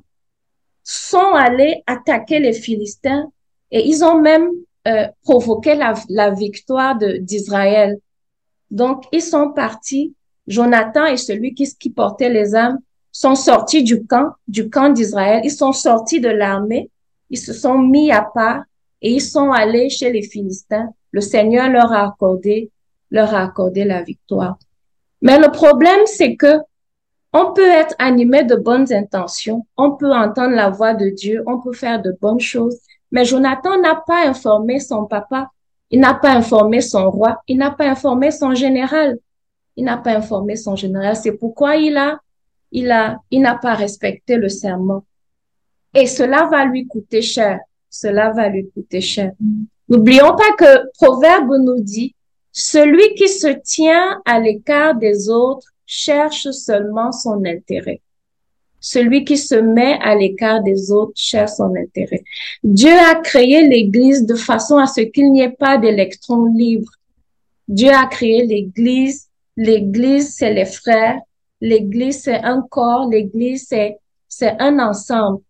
sont 0.83 1.33
allés 1.33 1.81
attaquer 1.87 2.39
les 2.39 2.53
Philistins 2.53 3.31
et 3.71 3.87
ils 3.87 4.03
ont 4.03 4.21
même 4.21 4.49
euh, 4.87 5.07
provoqué 5.23 5.73
la, 5.73 5.95
la 6.09 6.29
victoire 6.29 6.95
d'Israël. 6.95 7.97
Donc, 8.69 9.05
ils 9.11 9.23
sont 9.23 9.51
partis. 9.51 10.13
Jonathan 10.51 11.05
et 11.05 11.17
celui 11.17 11.53
qui, 11.53 11.67
qui 11.79 11.89
portait 11.89 12.29
les 12.29 12.55
armes 12.55 12.79
sont 13.11 13.35
sortis 13.35 13.83
du 13.83 14.05
camp, 14.05 14.33
du 14.47 14.69
camp 14.69 14.89
d'Israël. 14.89 15.41
Ils 15.43 15.51
sont 15.51 15.73
sortis 15.73 16.19
de 16.19 16.29
l'armée. 16.29 16.89
Ils 17.29 17.39
se 17.39 17.53
sont 17.53 17.77
mis 17.77 18.11
à 18.11 18.21
part 18.21 18.63
et 19.01 19.13
ils 19.13 19.21
sont 19.21 19.51
allés 19.51 19.89
chez 19.89 20.11
les 20.11 20.21
Philistins. 20.21 20.89
Le 21.11 21.21
Seigneur 21.21 21.69
leur 21.69 21.91
a 21.91 22.05
accordé, 22.07 22.69
leur 23.09 23.33
a 23.33 23.41
accordé 23.41 23.83
la 23.83 24.01
victoire. 24.01 24.57
Mais 25.21 25.39
le 25.39 25.51
problème, 25.51 26.01
c'est 26.05 26.35
que 26.35 26.57
on 27.33 27.53
peut 27.53 27.69
être 27.69 27.95
animé 27.97 28.43
de 28.43 28.55
bonnes 28.55 28.91
intentions, 28.91 29.65
on 29.77 29.91
peut 29.91 30.11
entendre 30.11 30.53
la 30.53 30.69
voix 30.69 30.93
de 30.93 31.09
Dieu, 31.09 31.43
on 31.47 31.61
peut 31.61 31.71
faire 31.71 32.01
de 32.01 32.13
bonnes 32.19 32.41
choses, 32.41 32.77
mais 33.09 33.23
Jonathan 33.23 33.79
n'a 33.79 33.95
pas 34.05 34.27
informé 34.27 34.81
son 34.81 35.05
papa, 35.05 35.49
il 35.91 36.01
n'a 36.01 36.13
pas 36.13 36.31
informé 36.31 36.81
son 36.81 37.09
roi, 37.09 37.41
il 37.47 37.57
n'a 37.57 37.71
pas 37.71 37.85
informé 37.85 38.31
son 38.31 38.53
général, 38.53 39.17
il 39.75 39.85
n'a 39.85 39.97
pas 39.97 40.15
informé 40.15 40.55
son 40.55 40.75
général. 40.75 41.15
C'est 41.15 41.33
pourquoi 41.33 41.75
il 41.75 41.97
a, 41.97 42.19
il 42.71 42.91
a, 42.91 43.19
il 43.31 43.41
n'a 43.41 43.55
pas 43.55 43.73
respecté 43.73 44.37
le 44.37 44.49
serment. 44.49 45.03
Et 45.93 46.07
cela 46.07 46.45
va 46.45 46.65
lui 46.65 46.87
coûter 46.87 47.21
cher. 47.21 47.59
Cela 47.89 48.31
va 48.31 48.47
lui 48.49 48.69
coûter 48.69 49.01
cher. 49.01 49.31
N'oublions 49.89 50.35
pas 50.35 50.53
que 50.57 50.89
Proverbe 50.93 51.51
nous 51.59 51.81
dit, 51.81 52.15
celui 52.53 53.13
qui 53.15 53.27
se 53.27 53.47
tient 53.47 54.21
à 54.25 54.39
l'écart 54.39 54.95
des 54.95 55.29
autres 55.29 55.67
cherche 55.85 56.49
seulement 56.51 57.11
son 57.11 57.43
intérêt. 57.45 58.01
Celui 58.79 59.25
qui 59.25 59.37
se 59.37 59.55
met 59.55 59.99
à 60.01 60.15
l'écart 60.15 60.63
des 60.63 60.91
autres 60.91 61.13
cherche 61.15 61.51
son 61.51 61.75
intérêt. 61.75 62.23
Dieu 62.63 62.91
a 62.91 63.15
créé 63.15 63.67
l'Église 63.67 64.25
de 64.25 64.35
façon 64.35 64.77
à 64.77 64.87
ce 64.87 65.01
qu'il 65.01 65.31
n'y 65.31 65.41
ait 65.41 65.51
pas 65.51 65.77
d'électrons 65.77 66.45
libres. 66.45 66.93
Dieu 67.67 67.91
a 67.91 68.07
créé 68.07 68.45
l'Église. 68.45 69.27
L'Église, 69.61 70.35
c'est 70.35 70.53
les 70.53 70.65
frères. 70.65 71.19
L'Église, 71.59 72.23
c'est 72.23 72.41
un 72.43 72.61
corps. 72.61 73.07
L'Église, 73.09 73.67
c'est, 73.67 73.99
c'est 74.27 74.59
un 74.59 74.79
ensemble. 74.79 75.41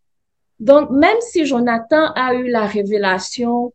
Donc, 0.59 0.89
même 0.89 1.17
si 1.21 1.45
Jonathan 1.45 2.11
a 2.15 2.33
eu 2.33 2.49
la 2.49 2.65
révélation 2.65 3.73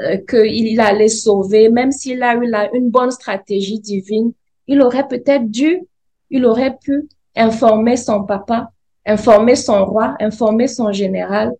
euh, 0.00 0.18
qu'il 0.28 0.78
allait 0.78 1.08
sauver, 1.08 1.70
même 1.70 1.90
s'il 1.90 2.22
a 2.22 2.34
eu 2.34 2.46
la, 2.46 2.70
une 2.74 2.90
bonne 2.90 3.10
stratégie 3.10 3.80
divine, 3.80 4.32
il 4.66 4.82
aurait 4.82 5.08
peut-être 5.08 5.50
dû 5.50 5.86
il 6.32 6.46
aurait 6.46 6.76
pu 6.78 7.08
informer 7.36 7.96
son 7.96 8.24
papa, 8.24 8.72
informer 9.06 9.54
son 9.54 9.84
roi, 9.84 10.16
informer 10.18 10.66
son 10.66 10.90
général 10.92 11.52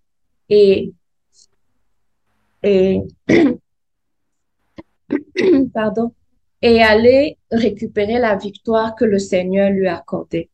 et, 0.48 0.92
et 2.62 3.02
pardon, 5.74 6.12
et 6.62 6.82
aller 6.82 7.38
récupérer 7.50 8.18
la 8.18 8.36
victoire 8.36 8.94
que 8.94 9.04
le 9.04 9.18
Seigneur 9.18 9.70
lui 9.70 9.88
a 9.88 9.96
accordée. 9.96 10.48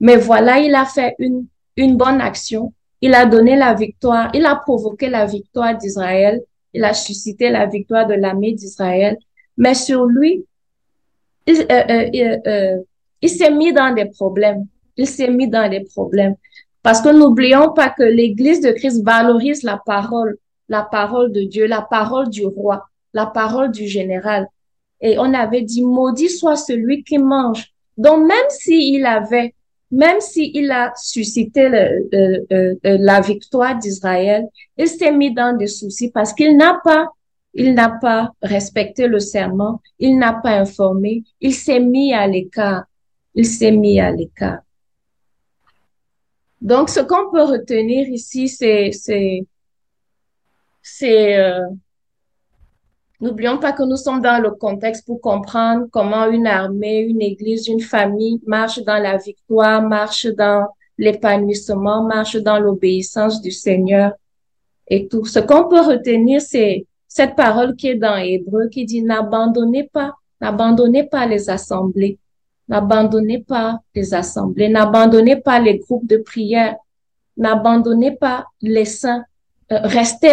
Mais 0.00 0.16
voilà, 0.16 0.58
il 0.58 0.74
a 0.74 0.84
fait 0.84 1.14
une, 1.18 1.46
une 1.76 1.96
bonne 1.96 2.20
action. 2.20 2.72
Il 3.00 3.14
a 3.14 3.26
donné 3.26 3.56
la 3.56 3.74
victoire, 3.74 4.30
il 4.34 4.44
a 4.46 4.56
provoqué 4.56 5.08
la 5.08 5.26
victoire 5.26 5.76
d'Israël, 5.76 6.42
il 6.72 6.84
a 6.84 6.92
suscité 6.92 7.50
la 7.50 7.66
victoire 7.66 8.06
de 8.06 8.14
l'armée 8.14 8.52
d'Israël. 8.52 9.16
Mais 9.56 9.74
sur 9.74 10.04
lui, 10.04 10.44
il, 11.46 11.66
euh, 11.70 11.84
euh, 11.88 12.38
euh, 12.46 12.76
il 13.22 13.30
s'est 13.30 13.50
mis 13.50 13.72
dans 13.72 13.94
des 13.94 14.06
problèmes. 14.06 14.66
Il 14.96 15.06
s'est 15.06 15.30
mis 15.30 15.48
dans 15.48 15.70
des 15.70 15.84
problèmes. 15.84 16.34
Parce 16.82 17.00
que 17.00 17.08
n'oublions 17.08 17.72
pas 17.72 17.90
que 17.90 18.02
l'Église 18.02 18.60
de 18.60 18.72
Christ 18.72 19.02
valorise 19.04 19.62
la 19.62 19.80
parole, 19.84 20.36
la 20.68 20.82
parole 20.82 21.32
de 21.32 21.42
Dieu, 21.42 21.66
la 21.66 21.82
parole 21.82 22.28
du 22.30 22.46
roi, 22.46 22.86
la 23.12 23.26
parole 23.26 23.70
du 23.70 23.86
général. 23.86 24.48
Et 25.00 25.18
on 25.18 25.32
avait 25.34 25.62
dit, 25.62 25.84
maudit 25.84 26.30
soit 26.30 26.56
celui 26.56 27.04
qui 27.04 27.18
mange. 27.18 27.72
Donc, 27.96 28.26
même 28.26 28.48
s'il 28.48 29.04
avait, 29.06 29.54
même 29.90 30.20
s'il 30.20 30.70
a 30.70 30.92
suscité 30.96 31.68
la 32.82 33.20
victoire 33.20 33.78
d'Israël, 33.78 34.46
il 34.76 34.88
s'est 34.88 35.12
mis 35.12 35.32
dans 35.32 35.56
des 35.56 35.66
soucis 35.66 36.10
parce 36.10 36.32
qu'il 36.32 36.56
n'a 36.56 36.80
pas, 36.82 37.08
il 37.54 37.74
n'a 37.74 37.90
pas 37.90 38.32
respecté 38.42 39.06
le 39.06 39.18
serment, 39.18 39.80
il 39.98 40.18
n'a 40.18 40.34
pas 40.34 40.58
informé, 40.58 41.24
il 41.40 41.54
s'est 41.54 41.80
mis 41.80 42.12
à 42.12 42.26
l'écart 42.26 42.84
il 43.36 43.46
s'est 43.46 43.70
mis 43.70 44.00
à 44.00 44.10
l'écart. 44.10 44.60
Donc, 46.60 46.88
ce 46.88 47.00
qu'on 47.00 47.30
peut 47.30 47.44
retenir 47.44 48.08
ici, 48.08 48.48
c'est, 48.48 48.90
c'est, 48.92 49.46
c'est, 50.82 51.36
euh, 51.36 51.60
n'oublions 53.20 53.58
pas 53.58 53.72
que 53.72 53.82
nous 53.82 53.96
sommes 53.96 54.20
dans 54.20 54.42
le 54.42 54.50
contexte 54.50 55.06
pour 55.06 55.20
comprendre 55.20 55.86
comment 55.90 56.26
une 56.30 56.46
armée, 56.46 56.98
une 56.98 57.22
église, 57.22 57.68
une 57.68 57.80
famille 57.80 58.40
marche 58.46 58.80
dans 58.80 59.02
la 59.02 59.16
victoire, 59.16 59.82
marche 59.82 60.26
dans 60.26 60.66
l'épanouissement, 60.98 62.02
marche 62.02 62.36
dans 62.36 62.58
l'obéissance 62.58 63.40
du 63.40 63.50
Seigneur 63.50 64.12
et 64.88 65.08
tout. 65.08 65.24
Ce 65.24 65.38
qu'on 65.38 65.68
peut 65.68 65.80
retenir, 65.80 66.40
c'est 66.40 66.86
cette 67.08 67.36
parole 67.36 67.76
qui 67.76 67.88
est 67.88 67.94
dans 67.96 68.16
Hébreu 68.16 68.68
qui 68.68 68.84
dit 68.84 69.02
n'abandonnez 69.02 69.84
pas, 69.84 70.14
n'abandonnez 70.40 71.04
pas 71.04 71.26
les 71.26 71.50
assemblées. 71.50 72.18
N'abandonnez 72.68 73.42
pas 73.42 73.78
les 73.94 74.12
assemblées, 74.12 74.68
n'abandonnez 74.68 75.36
pas 75.36 75.60
les 75.60 75.78
groupes 75.78 76.06
de 76.06 76.16
prière, 76.16 76.74
n'abandonnez 77.36 78.16
pas 78.16 78.46
les 78.60 78.84
saints. 78.84 79.24
Euh, 79.72 79.80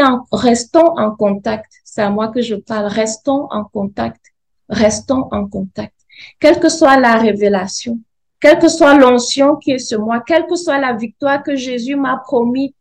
en, 0.03 0.25
restons 0.31 0.97
en 0.97 1.15
contact. 1.15 1.71
C'est 1.83 2.01
à 2.01 2.09
moi 2.09 2.29
que 2.29 2.41
je 2.41 2.55
parle. 2.55 2.85
Restons 2.85 3.47
en 3.49 3.63
contact. 3.63 4.21
Restons 4.69 5.27
en 5.31 5.47
contact. 5.47 5.95
Quelle 6.39 6.59
que 6.59 6.69
soit 6.69 6.99
la 6.99 7.15
révélation, 7.17 7.99
quelle 8.39 8.59
que 8.59 8.69
soit 8.69 8.93
l'onction 8.95 9.55
qui 9.55 9.71
est 9.71 9.79
sur 9.79 9.99
moi, 10.01 10.23
quelle 10.25 10.45
que 10.45 10.55
soit 10.55 10.77
la 10.77 10.93
victoire 10.93 11.41
que 11.41 11.55
Jésus 11.55 11.95
m'a 11.95 12.17
promis, 12.17 12.75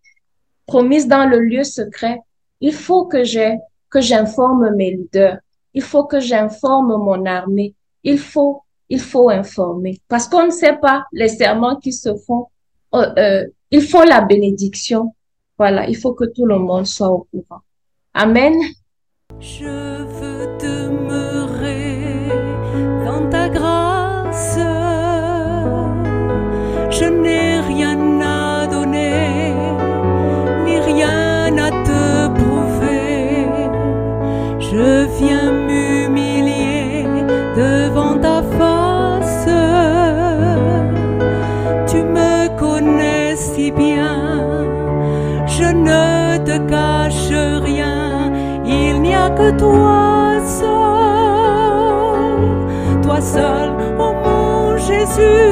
promise 0.67 1.09
dans 1.09 1.27
le 1.27 1.41
lieu 1.41 1.65
secret, 1.65 2.21
il 2.61 2.75
faut 2.75 3.07
que 3.07 3.25
j'ai, 3.25 3.59
que 3.91 4.01
j'informe 4.01 4.75
mes 4.77 4.93
leaders. 4.93 5.39
Il 5.75 5.83
faut 5.83 6.05
que 6.05 6.21
j'informe 6.21 6.97
mon 6.99 7.25
armée. 7.25 7.75
Il 8.05 8.19
faut 8.19 8.63
il 8.93 9.01
faut 9.01 9.31
informer 9.31 10.03
parce 10.07 10.29
qu'on 10.29 10.45
ne 10.47 10.51
sait 10.51 10.77
pas 10.77 11.07
les 11.13 11.29
serments 11.29 11.77
qui 11.77 11.95
se 11.95 12.15
font. 12.15 12.49
Euh, 12.95 13.11
euh, 13.17 13.47
il 13.71 13.81
faut 13.81 14.05
la 14.05 14.21
bénédiction. 14.21 15.15
Voilà, 15.65 15.89
il 15.89 15.97
faut 15.97 16.13
que 16.13 16.25
tout 16.25 16.45
le 16.45 16.59
monde 16.59 16.87
soit 16.87 17.09
au 17.09 17.29
courant. 17.31 17.61
Amen. 18.15 18.55
Je 19.39 20.03
veux 20.17 20.59
demeurer 20.59 22.27
dans 23.07 23.31
ta 23.31 23.49
grâce. 23.49 24.59
Je 26.91 27.05
n'ai 27.05 27.61
rien 27.61 27.97
à 28.21 28.67
donner, 28.67 29.55
ni 30.65 30.81
rien 30.81 31.57
à 31.57 31.71
te 31.71 32.03
prouver. 32.41 33.47
Je 34.59 35.07
toi 49.51 50.41
seul, 50.47 50.71
toi 53.03 53.21
seul, 53.21 53.71
oh 53.99 54.13
mon 54.25 54.77
Jésus, 54.79 55.52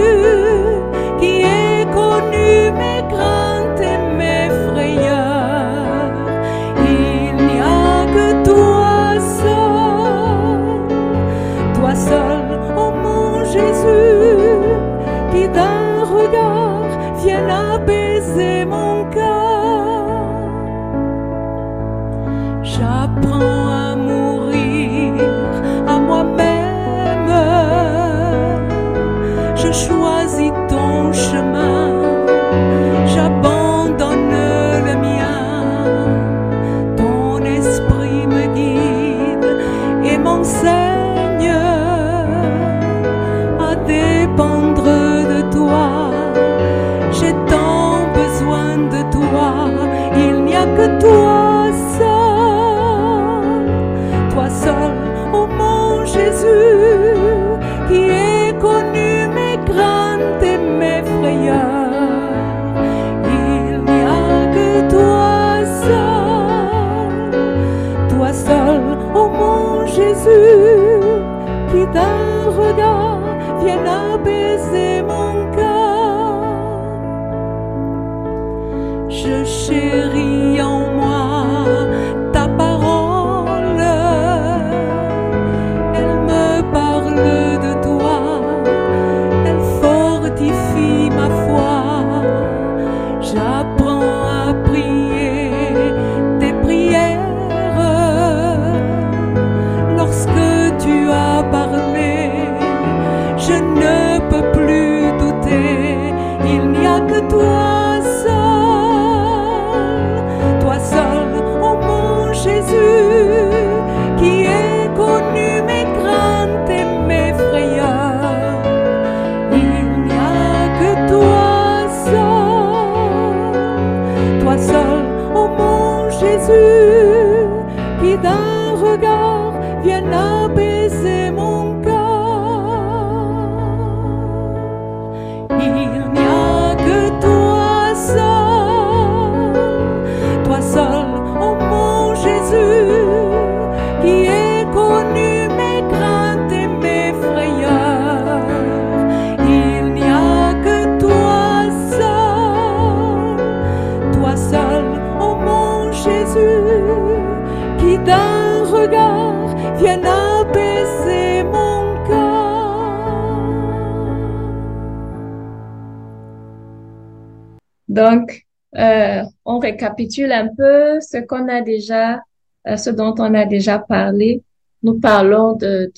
récapitule 169.90 170.32
un 170.32 170.48
peu 170.48 171.00
ce 171.00 171.18
qu'on 171.18 171.48
a 171.48 171.60
déjà, 171.60 172.22
euh, 172.66 172.76
ce 172.76 172.90
dont 172.90 173.14
on 173.18 173.34
a 173.34 173.44
déjà 173.44 173.78
parlé. 173.78 174.42
Nous 174.82 174.98
parlons 174.98 175.56
de, 175.56 175.92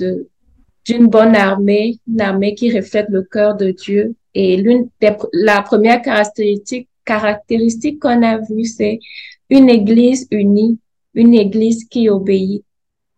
d'une 0.85 1.07
bonne 1.07 1.37
armée, 1.37 1.99
une 2.09 2.21
armée 2.21 2.55
qui 2.55 2.77
reflète 2.77 3.07
le 3.09 3.23
cœur 3.23 3.57
de 3.57 3.71
Dieu. 3.71 4.15
Et 4.35 4.57
l'une 4.57 4.89
des, 5.01 5.17
la 5.33 5.63
première 5.63 6.03
caractéristique, 6.03 6.89
caractéristique 7.05 8.01
qu'on 8.01 8.23
a 8.23 8.39
vue, 8.39 8.65
c'est 8.65 8.99
une 9.51 9.69
église 9.69 10.27
unie, 10.31 10.79
une 11.15 11.35
église 11.35 11.85
qui 11.85 12.09
obéit. 12.09 12.65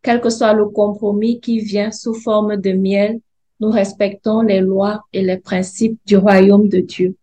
Quel 0.03 0.21
que 0.21 0.29
soit 0.29 0.53
le 0.53 0.67
compromis 0.67 1.41
qui 1.41 1.61
vient 1.61 1.91
sous 1.91 2.15
forme 2.15 2.57
de 2.57 2.73
miel, 2.73 3.21
nous 3.61 3.71
respectons 3.71 4.43
les 4.43 4.61
lois 4.61 5.03
et 5.13 5.23
les 5.23 5.39
principes 5.39 5.99
du 6.05 6.17
royaume 6.17 6.69
de 6.69 6.81
Dieu. 6.81 7.17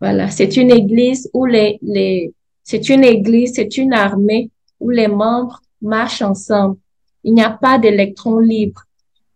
Voilà, 0.00 0.30
c'est 0.30 0.56
une 0.56 0.70
église 0.70 1.30
où 1.32 1.44
les, 1.44 1.78
les, 1.82 2.32
c'est 2.70 2.90
une 2.90 3.02
église, 3.02 3.54
c'est 3.54 3.78
une 3.78 3.94
armée 3.94 4.50
où 4.78 4.90
les 4.90 5.08
membres 5.08 5.62
marchent 5.80 6.20
ensemble. 6.20 6.76
Il 7.24 7.32
n'y 7.32 7.42
a 7.42 7.48
pas 7.48 7.78
d'électrons 7.78 8.40
libres. 8.40 8.82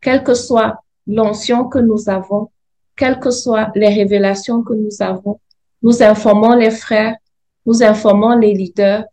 Quelle 0.02 0.22
que 0.22 0.34
soit 0.34 0.82
l'onction 1.06 1.66
que 1.66 1.78
nous 1.78 2.10
avons, 2.10 2.50
quelles 2.94 3.18
que 3.18 3.30
soient 3.30 3.72
les 3.74 3.88
révélations 3.88 4.62
que 4.62 4.74
nous 4.74 5.00
avons, 5.00 5.40
nous 5.80 6.02
informons 6.02 6.54
les 6.56 6.70
frères, 6.70 7.16
nous 7.64 7.82
informons 7.82 8.36
les 8.36 8.52
leaders 8.52 9.04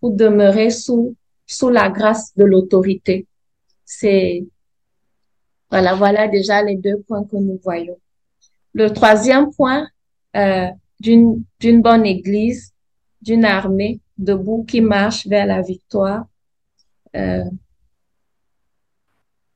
pour 0.00 0.10
demeurer 0.10 0.70
sous, 0.70 1.14
sous 1.46 1.68
la 1.68 1.88
grâce 1.88 2.36
de 2.36 2.42
l'autorité. 2.42 3.28
C'est, 3.84 4.44
voilà, 5.70 5.94
voilà 5.94 6.26
déjà 6.26 6.64
les 6.64 6.74
deux 6.74 6.98
points 7.06 7.22
que 7.22 7.36
nous 7.36 7.60
voyons. 7.62 7.98
Le 8.74 8.90
troisième 8.90 9.52
point, 9.52 9.86
euh, 10.34 10.66
d'une 10.98 11.44
d'une 11.60 11.80
bonne 11.80 12.04
église, 12.04 12.72
d'une 13.20 13.44
armée 13.44 14.00
debout 14.16 14.64
qui 14.64 14.80
marche 14.80 15.26
vers 15.26 15.46
la 15.46 15.62
victoire. 15.62 16.26
Euh, 17.16 17.44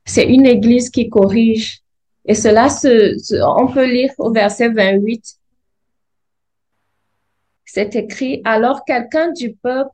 c'est 0.05 0.25
une 0.25 0.45
église 0.45 0.89
qui 0.89 1.09
corrige. 1.09 1.81
Et 2.25 2.35
cela 2.35 2.69
se, 2.69 3.17
on 3.43 3.67
peut 3.71 3.85
lire 3.85 4.11
au 4.17 4.31
verset 4.31 4.69
28. 4.69 5.37
C'est 7.65 7.95
écrit, 7.95 8.41
alors 8.45 8.85
quelqu'un 8.85 9.31
du 9.31 9.55
peuple 9.55 9.91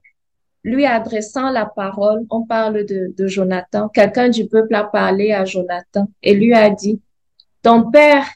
lui 0.63 0.85
adressant 0.85 1.49
la 1.49 1.65
parole, 1.65 2.25
on 2.29 2.45
parle 2.45 2.85
de, 2.85 3.13
de 3.17 3.27
Jonathan, 3.27 3.87
quelqu'un 3.87 4.29
du 4.29 4.47
peuple 4.47 4.75
a 4.75 4.83
parlé 4.83 5.31
à 5.31 5.45
Jonathan 5.45 6.09
et 6.21 6.33
lui 6.33 6.53
a 6.53 6.69
dit, 6.69 7.01
ton 7.61 7.89
père, 7.89 8.27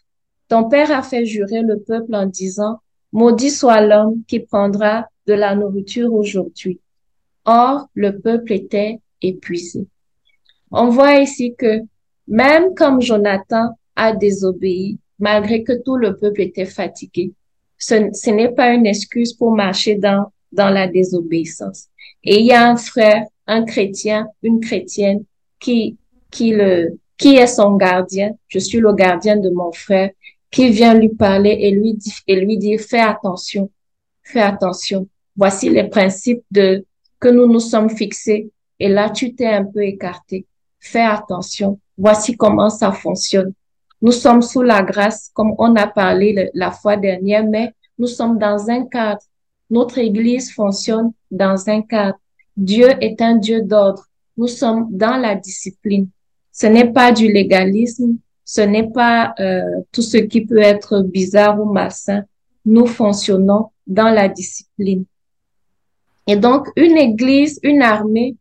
ton 0.47 0.69
père 0.69 0.91
a 0.91 1.03
fait 1.03 1.25
jurer 1.25 1.61
le 1.61 1.79
peuple 1.79 2.15
en 2.15 2.25
disant, 2.25 2.79
Maudit 3.11 3.51
soit 3.51 3.81
l'homme 3.81 4.23
qui 4.27 4.39
prendra 4.39 5.07
de 5.27 5.33
la 5.33 5.55
nourriture 5.55 6.13
aujourd'hui. 6.13 6.79
Or, 7.45 7.87
le 7.93 8.19
peuple 8.19 8.53
était 8.53 8.99
épuisé. 9.21 9.87
On 10.71 10.89
voit 10.89 11.19
ici 11.19 11.55
que 11.57 11.81
même 12.27 12.73
comme 12.75 13.01
Jonathan 13.01 13.69
a 13.95 14.13
désobéi, 14.13 14.97
malgré 15.19 15.63
que 15.63 15.73
tout 15.83 15.97
le 15.97 16.15
peuple 16.17 16.41
était 16.41 16.65
fatigué, 16.65 17.33
ce, 17.77 18.29
n'est 18.29 18.53
pas 18.53 18.73
une 18.73 18.85
excuse 18.85 19.33
pour 19.33 19.53
marcher 19.55 19.95
dans, 19.95 20.31
dans 20.51 20.69
la 20.69 20.87
désobéissance. 20.87 21.87
Et 22.23 22.39
il 22.39 22.45
y 22.45 22.53
a 22.53 22.69
un 22.69 22.77
frère, 22.77 23.23
un 23.45 23.65
chrétien, 23.65 24.27
une 24.41 24.61
chrétienne 24.61 25.25
qui, 25.59 25.97
qui 26.31 26.51
le, 26.51 26.97
qui 27.17 27.35
est 27.35 27.47
son 27.47 27.75
gardien. 27.75 28.31
Je 28.47 28.59
suis 28.59 28.79
le 28.79 28.93
gardien 28.93 29.37
de 29.37 29.49
mon 29.49 29.71
frère 29.71 30.11
qui 30.49 30.69
vient 30.69 30.93
lui 30.93 31.09
parler 31.09 31.57
et 31.59 31.71
lui 31.71 31.93
dit, 31.93 32.13
et 32.27 32.35
lui 32.35 32.57
dire, 32.57 32.79
fais 32.79 32.99
attention, 32.99 33.69
fais 34.21 34.41
attention. 34.41 35.07
Voici 35.35 35.69
les 35.69 35.85
principes 35.85 36.43
de, 36.51 36.85
que 37.19 37.29
nous 37.29 37.47
nous 37.47 37.59
sommes 37.59 37.89
fixés. 37.89 38.51
Et 38.79 38.89
là, 38.89 39.09
tu 39.09 39.33
t'es 39.33 39.47
un 39.47 39.65
peu 39.65 39.83
écarté. 39.83 40.45
Fais 40.79 41.01
attention. 41.01 41.79
Voici 41.97 42.35
comment 42.35 42.69
ça 42.69 42.91
fonctionne. 42.91 43.53
Nous 44.01 44.11
sommes 44.11 44.41
sous 44.41 44.61
la 44.61 44.83
grâce, 44.83 45.31
comme 45.33 45.53
on 45.57 45.75
a 45.75 45.87
parlé 45.87 46.49
la 46.53 46.71
fois 46.71 46.97
dernière, 46.97 47.45
mais 47.47 47.71
nous 47.97 48.07
sommes 48.07 48.37
dans 48.37 48.69
un 48.69 48.85
cadre. 48.85 49.21
Notre 49.69 49.97
Église 49.97 50.51
fonctionne 50.51 51.13
dans 51.31 51.69
un 51.69 51.81
cadre. 51.81 52.17
Dieu 52.57 52.89
est 53.01 53.21
un 53.21 53.37
Dieu 53.37 53.61
d'ordre. 53.61 54.03
Nous 54.35 54.47
sommes 54.47 54.87
dans 54.91 55.17
la 55.17 55.35
discipline. 55.35 56.09
Ce 56.51 56.67
n'est 56.67 56.91
pas 56.91 57.11
du 57.11 57.31
légalisme, 57.31 58.17
ce 58.45 58.61
n'est 58.61 58.89
pas 58.89 59.33
euh, 59.39 59.63
tout 59.91 60.01
ce 60.01 60.17
qui 60.17 60.45
peut 60.45 60.61
être 60.61 61.01
bizarre 61.01 61.59
ou 61.59 61.71
malsain. 61.71 62.23
Nous 62.65 62.85
fonctionnons 62.85 63.71
dans 63.87 64.09
la 64.09 64.27
discipline. 64.27 65.05
Et 66.27 66.35
donc, 66.35 66.67
une 66.75 66.97
église, 66.97 67.59
une 67.63 67.81
armée, 67.81 68.35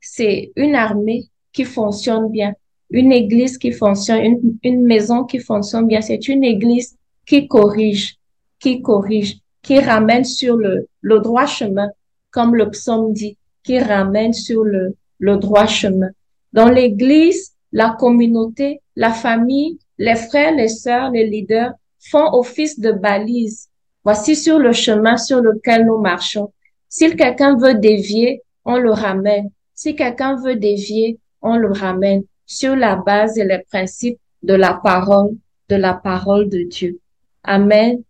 c'est 0.00 0.52
une 0.56 0.74
armée 0.74 1.24
qui 1.52 1.64
fonctionne 1.64 2.30
bien. 2.30 2.54
Une 2.90 3.12
église 3.12 3.58
qui 3.58 3.72
fonctionne, 3.72 4.38
une, 4.62 4.82
maison 4.82 5.24
qui 5.24 5.38
fonctionne 5.40 5.86
bien, 5.86 6.00
c'est 6.00 6.28
une 6.28 6.44
église 6.44 6.96
qui 7.26 7.48
corrige, 7.48 8.16
qui 8.60 8.82
corrige, 8.82 9.38
qui 9.62 9.80
ramène 9.80 10.24
sur 10.24 10.56
le, 10.56 10.88
le 11.00 11.18
droit 11.20 11.46
chemin, 11.46 11.88
comme 12.30 12.54
le 12.54 12.70
psaume 12.70 13.12
dit, 13.12 13.36
qui 13.62 13.78
ramène 13.78 14.32
sur 14.32 14.62
le, 14.62 14.96
le 15.18 15.36
droit 15.38 15.66
chemin. 15.66 16.10
Dans 16.52 16.68
l'église, 16.68 17.52
la 17.72 17.96
communauté, 17.98 18.80
la 18.94 19.10
famille, 19.10 19.78
les 19.98 20.14
frères, 20.14 20.54
les 20.54 20.68
sœurs, 20.68 21.10
les 21.10 21.26
leaders 21.26 21.72
font 21.98 22.32
office 22.32 22.78
de 22.78 22.92
balise. 22.92 23.68
Voici 24.04 24.36
sur 24.36 24.58
le 24.58 24.72
chemin 24.72 25.16
sur 25.16 25.40
lequel 25.40 25.86
nous 25.86 25.98
marchons. 25.98 26.52
Si 26.96 27.16
quelqu'un 27.16 27.56
veut 27.56 27.74
dévier, 27.74 28.42
on 28.64 28.76
le 28.76 28.92
ramène. 28.92 29.50
Si 29.74 29.96
quelqu'un 29.96 30.36
veut 30.36 30.54
dévier, 30.54 31.18
on 31.42 31.56
le 31.56 31.72
ramène 31.72 32.22
sur 32.46 32.76
la 32.76 32.94
base 32.94 33.36
et 33.36 33.44
les 33.44 33.58
principes 33.58 34.20
de 34.44 34.54
la 34.54 34.74
parole, 34.74 35.32
de 35.68 35.74
la 35.74 35.94
parole 35.94 36.48
de 36.48 36.62
Dieu. 36.62 37.00
Amen. 37.42 38.00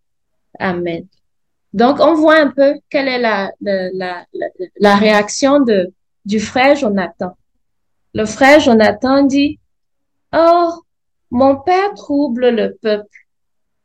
Amen. 0.59 1.07
Donc, 1.73 1.99
on 1.99 2.13
voit 2.13 2.37
un 2.37 2.51
peu 2.51 2.75
quelle 2.91 3.09
est 3.09 3.19
la, 3.19 3.53
la, 3.63 4.27
la, 4.79 4.97
réaction 4.97 5.61
de, 5.61 5.91
du 6.27 6.39
frère 6.39 6.77
Jonathan. 6.77 7.35
Le 8.13 8.27
frère 8.27 8.61
Jonathan 8.61 9.23
dit, 9.23 9.61
Oh, 10.37 10.75
mon 11.31 11.57
père 11.57 11.95
trouble 11.95 12.51
le 12.51 12.77
peuple. 12.83 13.29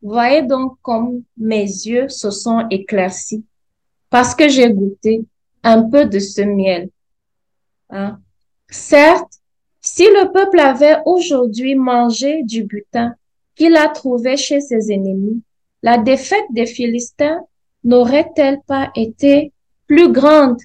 Voyez 0.02 0.42
donc 0.42 0.74
comme 0.82 1.24
mes 1.38 1.64
yeux 1.64 2.10
se 2.10 2.32
sont 2.32 2.68
éclaircis 2.70 3.46
parce 4.10 4.36
que 4.36 4.50
j'ai 4.50 4.72
goûté 4.72 5.26
un 5.64 5.84
peu 5.84 6.06
de 6.06 6.20
ce 6.20 6.42
miel. 6.42 6.90
Hein? 7.90 8.20
Certes, 8.70 9.34
si 9.82 10.04
le 10.04 10.32
peuple 10.32 10.60
avait 10.60 10.98
aujourd'hui 11.06 11.76
mangé 11.76 12.44
du 12.44 12.64
butin 12.64 13.16
qu'il 13.56 13.76
a 13.76 13.88
trouvé 13.90 14.38
chez 14.38 14.62
ses 14.62 14.92
ennemis, 14.92 15.42
la 15.82 15.98
défaite 15.98 16.46
des 16.52 16.66
Philistins 16.66 17.42
n'aurait-elle 17.84 18.62
pas 18.68 18.92
été 18.96 19.54
plus 19.88 20.12
grande? 20.12 20.60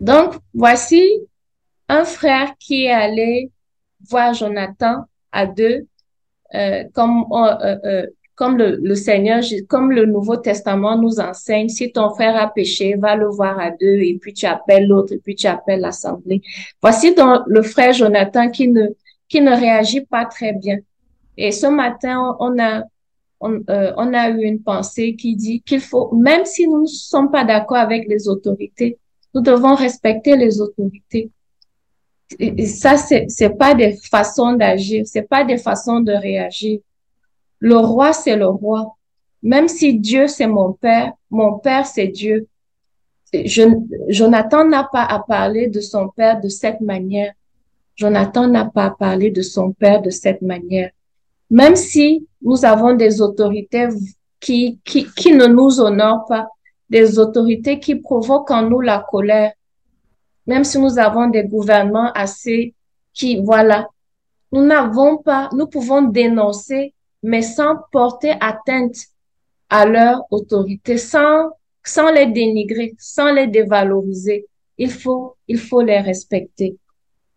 Donc, 0.00 0.34
voici 0.52 1.02
un 1.88 2.04
frère 2.04 2.54
qui 2.58 2.84
est 2.84 2.90
allé 2.90 3.50
voir 4.08 4.34
Jonathan 4.34 5.04
à 5.32 5.46
deux, 5.46 5.86
euh, 6.54 6.84
comme, 6.92 7.24
euh, 7.32 7.76
euh, 7.84 8.06
comme 8.34 8.58
le, 8.58 8.78
le, 8.82 8.94
Seigneur, 8.94 9.42
comme 9.68 9.92
le 9.92 10.06
Nouveau 10.06 10.36
Testament 10.36 10.98
nous 10.98 11.20
enseigne, 11.20 11.68
si 11.68 11.92
ton 11.92 12.10
frère 12.10 12.36
a 12.36 12.52
péché, 12.52 12.96
va 12.96 13.14
le 13.16 13.28
voir 13.28 13.58
à 13.58 13.70
deux, 13.70 14.00
et 14.00 14.18
puis 14.20 14.32
tu 14.32 14.46
appelles 14.46 14.86
l'autre, 14.86 15.12
et 15.12 15.18
puis 15.18 15.34
tu 15.34 15.46
appelles 15.46 15.80
l'assemblée. 15.80 16.42
Voici 16.82 17.14
donc 17.14 17.42
le 17.46 17.62
frère 17.62 17.92
Jonathan 17.92 18.50
qui 18.50 18.68
ne, 18.68 18.88
qui 19.28 19.40
ne 19.40 19.52
réagit 19.52 20.02
pas 20.02 20.24
très 20.24 20.52
bien. 20.52 20.78
Et 21.36 21.52
ce 21.52 21.66
matin, 21.66 22.36
on 22.40 22.58
a, 22.58 22.82
on, 23.40 23.60
euh, 23.70 23.92
on 23.96 24.14
a 24.14 24.30
eu 24.30 24.42
une 24.42 24.62
pensée 24.62 25.14
qui 25.14 25.36
dit 25.36 25.62
qu'il 25.62 25.80
faut, 25.80 26.12
même 26.14 26.44
si 26.44 26.66
nous 26.66 26.82
ne 26.82 26.86
sommes 26.86 27.30
pas 27.30 27.44
d'accord 27.44 27.78
avec 27.78 28.08
les 28.08 28.28
autorités, 28.28 28.98
nous 29.34 29.40
devons 29.40 29.74
respecter 29.74 30.36
les 30.36 30.60
autorités. 30.60 31.30
Et 32.38 32.66
ça, 32.66 32.96
c'est, 32.96 33.26
c'est 33.28 33.50
pas 33.50 33.74
des 33.74 33.96
façons 34.10 34.54
d'agir, 34.54 35.04
c'est 35.06 35.28
pas 35.28 35.44
des 35.44 35.58
façons 35.58 36.00
de 36.00 36.12
réagir. 36.12 36.80
Le 37.64 37.78
roi, 37.78 38.12
c'est 38.12 38.36
le 38.36 38.46
roi. 38.46 38.94
Même 39.42 39.68
si 39.68 39.98
Dieu, 39.98 40.26
c'est 40.26 40.46
mon 40.46 40.74
père, 40.74 41.14
mon 41.30 41.58
père, 41.58 41.86
c'est 41.86 42.08
Dieu. 42.08 42.46
Jonathan 44.08 44.66
n'a 44.66 44.84
pas 44.84 45.02
à 45.02 45.20
parler 45.20 45.68
de 45.68 45.80
son 45.80 46.10
père 46.10 46.42
de 46.42 46.48
cette 46.48 46.82
manière. 46.82 47.32
Jonathan 47.96 48.48
n'a 48.48 48.66
pas 48.66 48.84
à 48.84 48.90
parler 48.90 49.30
de 49.30 49.40
son 49.40 49.72
père 49.72 50.02
de 50.02 50.10
cette 50.10 50.42
manière. 50.42 50.90
Même 51.48 51.74
si 51.74 52.28
nous 52.42 52.66
avons 52.66 52.92
des 52.92 53.22
autorités 53.22 53.88
qui, 54.38 54.78
qui, 54.84 55.06
qui 55.16 55.32
ne 55.32 55.46
nous 55.46 55.80
honorent 55.80 56.26
pas, 56.26 56.48
des 56.90 57.18
autorités 57.18 57.80
qui 57.80 57.94
provoquent 57.94 58.50
en 58.50 58.68
nous 58.68 58.82
la 58.82 59.06
colère, 59.10 59.52
même 60.46 60.64
si 60.64 60.78
nous 60.78 60.98
avons 60.98 61.28
des 61.28 61.44
gouvernements 61.44 62.12
assez 62.12 62.74
qui, 63.14 63.42
voilà, 63.42 63.88
nous 64.52 64.66
n'avons 64.66 65.16
pas, 65.16 65.48
nous 65.54 65.66
pouvons 65.66 66.02
dénoncer, 66.02 66.92
mais 67.24 67.40
sans 67.40 67.76
porter 67.90 68.34
atteinte 68.38 68.96
à 69.70 69.86
leur 69.86 70.24
autorité, 70.30 70.98
sans, 70.98 71.50
sans 71.82 72.12
les 72.12 72.26
dénigrer, 72.26 72.94
sans 72.98 73.32
les 73.32 73.46
dévaloriser. 73.46 74.46
Il 74.76 74.90
faut, 74.90 75.36
il 75.48 75.58
faut 75.58 75.80
les 75.80 76.00
respecter. 76.00 76.76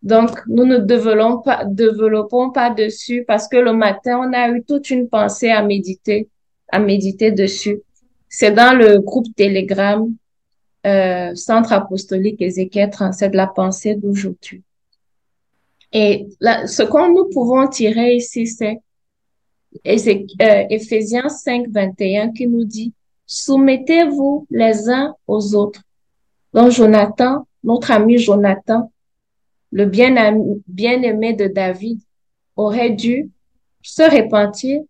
Donc, 0.04 0.32
nous 0.48 0.66
ne 0.66 0.78
développons 0.78 1.42
pas, 1.42 1.64
développons 1.64 2.52
pas 2.52 2.70
dessus 2.70 3.24
parce 3.26 3.48
que 3.48 3.56
le 3.56 3.72
matin, 3.72 4.20
on 4.20 4.34
a 4.34 4.50
eu 4.50 4.62
toute 4.62 4.90
une 4.90 5.08
pensée 5.08 5.50
à 5.50 5.64
méditer, 5.64 6.28
à 6.70 6.80
méditer 6.80 7.32
dessus. 7.32 7.82
C'est 8.28 8.52
dans 8.52 8.78
le 8.78 9.00
groupe 9.00 9.34
Telegram 9.38 10.14
euh, 10.86 11.34
Centre 11.34 11.72
apostolique 11.72 12.42
Ézéchiel 12.42 12.90
37, 12.90 13.34
la 13.34 13.48
pensée 13.48 13.96
d'aujourd'hui. 13.96 14.64
Et 15.94 16.28
là, 16.42 16.68
ce 16.68 16.84
qu'on 16.84 17.08
nous 17.08 17.30
pouvons 17.30 17.68
tirer 17.70 18.16
ici, 18.16 18.48
c'est 18.48 18.82
Éphésiens 19.84 21.30
5, 21.30 21.68
21 21.70 22.32
qui 22.32 22.48
nous 22.48 22.66
dit, 22.66 22.94
soumettez-vous 23.26 24.48
les 24.50 24.90
uns 24.90 25.16
aux 25.28 25.56
autres. 25.56 25.82
Donc 26.54 26.72
Jonathan, 26.72 27.48
notre 27.64 27.92
ami 27.92 28.18
Jonathan, 28.18 28.92
le 29.72 29.86
bien-aimé 29.86 31.34
de 31.34 31.48
David, 31.48 32.00
aurait 32.56 32.92
dû 32.92 33.30
se 33.82 34.04
repentir 34.04 34.82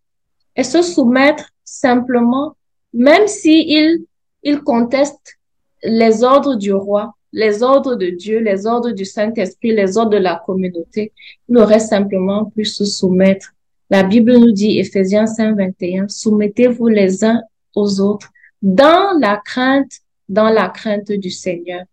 et 0.56 0.64
se 0.64 0.82
soumettre 0.82 1.50
simplement, 1.64 2.56
même 2.94 3.28
si 3.28 3.66
il, 3.68 4.06
il 4.44 4.62
conteste 4.62 5.38
les 5.84 6.24
ordres 6.24 6.56
du 6.56 6.74
roi, 6.74 7.16
les 7.34 7.62
ordres 7.62 7.96
de 7.96 8.10
Dieu, 8.10 8.40
les 8.40 8.66
ordres 8.66 8.92
du 8.92 9.06
Saint-Esprit, 9.06 9.76
les 9.76 9.98
ordres 9.98 10.12
de 10.12 10.18
la 10.18 10.42
communauté, 10.46 11.12
il 11.50 11.58
aurait 11.58 11.80
simplement 11.80 12.46
pu 12.46 12.66
se 12.66 12.86
soumettre. 12.86 13.54
La 13.90 14.04
Bible 14.04 14.38
nous 14.38 14.52
dit, 14.52 14.80
Ephésiens 14.80 15.28
5, 15.28 15.56
21, 15.58 16.08
soumettez-vous 16.08 16.88
les 16.88 17.24
uns 17.24 17.42
aux 17.76 18.00
autres 18.00 18.30
dans 18.62 19.18
la 19.20 19.38
crainte, 19.38 19.92
dans 20.28 20.50
la 20.50 20.70
crainte 20.70 21.12
du 21.12 21.30
Seigneur. 21.30 21.84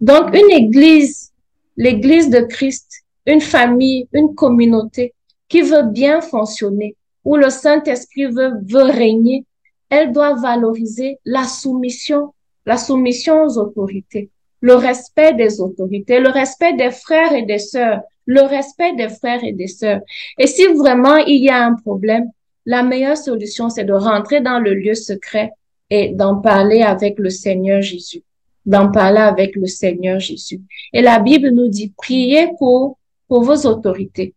Donc, 0.00 0.34
une 0.34 0.50
église, 0.50 1.32
l'église 1.76 2.30
de 2.30 2.40
Christ, 2.40 3.02
une 3.26 3.40
famille, 3.40 4.08
une 4.12 4.34
communauté 4.34 5.14
qui 5.48 5.62
veut 5.62 5.84
bien 5.84 6.20
fonctionner, 6.20 6.96
où 7.24 7.36
le 7.36 7.50
Saint-Esprit 7.50 8.26
veut, 8.26 8.52
veut 8.64 8.90
régner, 8.90 9.44
elle 9.90 10.12
doit 10.12 10.34
valoriser 10.34 11.18
la 11.24 11.44
soumission 11.44 12.32
la 12.66 12.76
soumission 12.76 13.44
aux 13.44 13.58
autorités, 13.58 14.30
le 14.60 14.74
respect 14.74 15.34
des 15.34 15.60
autorités, 15.60 16.20
le 16.20 16.28
respect 16.28 16.74
des 16.74 16.90
frères 16.90 17.32
et 17.32 17.42
des 17.42 17.58
sœurs, 17.58 18.00
le 18.26 18.42
respect 18.42 18.94
des 18.94 19.08
frères 19.08 19.42
et 19.44 19.52
des 19.52 19.66
sœurs. 19.66 20.00
Et 20.38 20.46
si 20.46 20.64
vraiment 20.66 21.16
il 21.16 21.42
y 21.42 21.50
a 21.50 21.64
un 21.64 21.74
problème, 21.74 22.30
la 22.66 22.82
meilleure 22.82 23.16
solution, 23.16 23.68
c'est 23.68 23.84
de 23.84 23.92
rentrer 23.92 24.40
dans 24.40 24.58
le 24.58 24.74
lieu 24.74 24.94
secret 24.94 25.52
et 25.90 26.10
d'en 26.10 26.36
parler 26.36 26.82
avec 26.82 27.18
le 27.18 27.30
Seigneur 27.30 27.82
Jésus, 27.82 28.22
d'en 28.64 28.90
parler 28.90 29.20
avec 29.20 29.56
le 29.56 29.66
Seigneur 29.66 30.20
Jésus. 30.20 30.60
Et 30.92 31.02
la 31.02 31.18
Bible 31.18 31.50
nous 31.50 31.68
dit, 31.68 31.92
priez 31.96 32.48
pour, 32.58 32.98
pour 33.28 33.42
vos 33.42 33.66
autorités. 33.66 34.34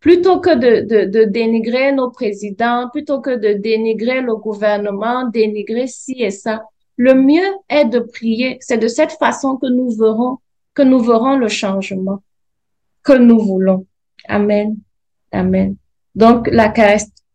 Plutôt 0.00 0.40
que 0.40 0.54
de, 0.54 1.06
de, 1.06 1.24
dénigrer 1.24 1.92
nos 1.92 2.10
présidents, 2.10 2.88
plutôt 2.90 3.20
que 3.20 3.36
de 3.36 3.54
dénigrer 3.54 4.20
le 4.22 4.36
gouvernement, 4.36 5.28
dénigrer 5.28 5.88
ci 5.88 6.22
et 6.22 6.30
ça, 6.30 6.62
le 6.96 7.14
mieux 7.14 7.48
est 7.68 7.84
de 7.84 7.98
prier. 7.98 8.58
C'est 8.60 8.78
de 8.78 8.88
cette 8.88 9.12
façon 9.12 9.56
que 9.56 9.66
nous 9.66 9.90
verrons, 9.90 10.38
que 10.72 10.82
nous 10.82 11.00
verrons 11.00 11.36
le 11.36 11.48
changement 11.48 12.22
que 13.02 13.12
nous 13.12 13.38
voulons. 13.38 13.86
Amen. 14.28 14.76
Amen. 15.32 15.76
Donc, 16.14 16.48
la 16.50 16.72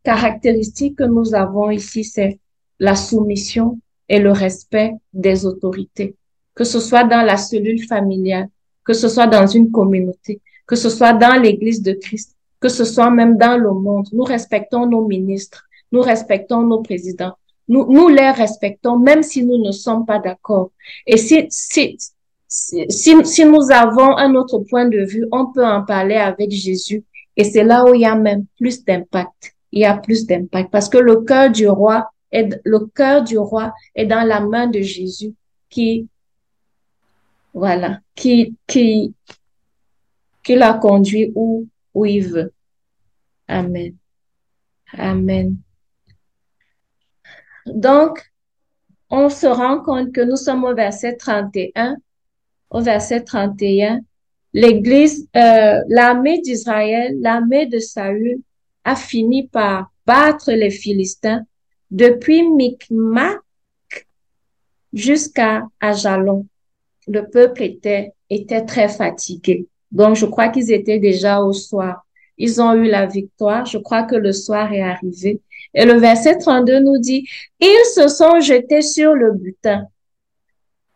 caractéristique 0.04 0.98
que 0.98 1.04
nous 1.04 1.34
avons 1.36 1.70
ici, 1.70 2.04
c'est 2.04 2.40
la 2.80 2.96
soumission 2.96 3.80
et 4.10 4.20
le 4.20 4.32
respect 4.32 4.94
des 5.14 5.46
autorités, 5.46 6.16
que 6.56 6.64
ce 6.64 6.80
soit 6.80 7.04
dans 7.04 7.22
la 7.22 7.38
cellule 7.38 7.84
familiale, 7.86 8.50
que 8.84 8.94
ce 8.94 9.08
soit 9.08 9.28
dans 9.28 9.48
une 9.48 9.72
communauté, 9.72 10.42
que 10.68 10.76
ce 10.76 10.90
soit 10.90 11.14
dans 11.14 11.42
l'Église 11.42 11.82
de 11.82 11.94
Christ, 11.94 12.36
que 12.60 12.70
ce 12.70 12.84
soit 12.84 13.10
même 13.10 13.38
dans 13.38 13.58
le 13.58 13.72
monde. 13.72 14.08
Nous 14.12 14.24
respectons 14.24 14.86
nos 14.86 15.08
ministres, 15.08 15.66
nous 15.92 16.02
respectons 16.02 16.64
nos 16.64 16.82
présidents, 16.82 17.36
nous, 17.68 17.92
nous 17.92 18.10
les 18.10 18.32
respectons, 18.32 19.00
même 19.00 19.24
si 19.24 19.46
nous 19.46 19.58
ne 19.58 19.72
sommes 19.72 20.06
pas 20.06 20.20
d'accord. 20.20 20.72
Et 21.08 21.18
si, 21.18 21.46
si, 21.50 21.98
si, 22.54 23.46
nous 23.46 23.72
avons 23.72 24.18
un 24.18 24.36
autre 24.36 24.60
point 24.60 24.86
de 24.88 25.00
vue, 25.00 25.26
on 25.32 25.52
peut 25.52 25.66
en 25.66 25.84
parler 25.84 26.16
avec 26.16 26.52
Jésus. 26.52 27.04
Et 27.36 27.44
c'est 27.44 27.64
là 27.64 27.84
où 27.86 27.94
il 27.94 28.02
y 28.02 28.06
a 28.06 28.16
même 28.16 28.46
plus 28.58 28.84
d'impact. 28.84 29.56
Il 29.72 29.82
y 29.82 29.86
a 29.86 29.98
plus 29.98 30.28
d'impact 30.28 30.72
parce 30.72 30.88
que 30.88 31.00
le 31.00 31.22
cœur 31.22 31.50
du 31.50 31.68
roi 31.68 32.12
est, 32.32 32.62
le 32.64 32.86
cœur 32.94 33.24
du 33.24 33.38
roi 33.38 33.74
est 33.96 34.06
dans 34.06 34.24
la 34.24 34.40
main 34.40 34.68
de 34.68 34.82
Jésus 34.82 35.34
qui, 35.70 36.08
voilà, 37.54 38.00
qui, 38.14 38.56
qui, 38.68 39.16
qui 40.44 40.56
l'a 40.56 40.74
conduit 40.74 41.32
où 41.34 41.68
où 41.94 42.06
il 42.06 42.28
veut. 42.28 42.54
Amen. 43.48 43.96
Amen. 44.94 45.58
Donc, 47.66 48.32
on 49.10 49.30
se 49.30 49.48
rend 49.48 49.82
compte 49.82 50.12
que 50.12 50.22
nous 50.22 50.36
sommes 50.36 50.64
au 50.64 50.74
verset 50.74 51.16
31. 51.18 51.98
Au 52.74 52.82
verset 52.82 53.22
31, 53.22 54.02
l'Église, 54.54 55.28
euh, 55.36 55.80
l'armée 55.88 56.42
d'Israël, 56.42 57.16
l'armée 57.22 57.68
de 57.68 57.78
Saül 57.78 58.40
a 58.84 58.96
fini 58.96 59.48
par 59.48 59.92
battre 60.06 60.52
les 60.52 60.72
Philistins 60.72 61.44
depuis 61.92 62.50
Micmac 62.50 63.40
jusqu'à 64.92 65.68
Ajalon. 65.80 66.48
Le 67.08 67.30
peuple 67.30 67.62
était, 67.62 68.14
était 68.30 68.66
très 68.66 68.90
fatigué. 68.90 69.68
Donc, 69.92 70.16
je 70.16 70.26
crois 70.26 70.50
qu'ils 70.50 70.72
étaient 70.72 71.00
déjà 71.00 71.42
au 71.42 71.54
soir. 71.54 72.06
Ils 72.40 72.60
ont 72.60 72.74
eu 72.74 72.90
la 72.90 73.06
victoire. 73.06 73.66
Je 73.66 73.78
crois 73.78 74.04
que 74.04 74.16
le 74.16 74.32
soir 74.32 74.74
est 74.74 74.82
arrivé. 74.82 75.42
Et 75.76 75.86
le 75.86 75.94
verset 76.00 76.40
32 76.40 76.80
nous 76.80 76.98
dit, 76.98 77.28
ils 77.60 77.86
se 77.94 78.08
sont 78.08 78.40
jetés 78.40 78.82
sur 78.82 79.14
le 79.14 79.34
butin. 79.34 79.86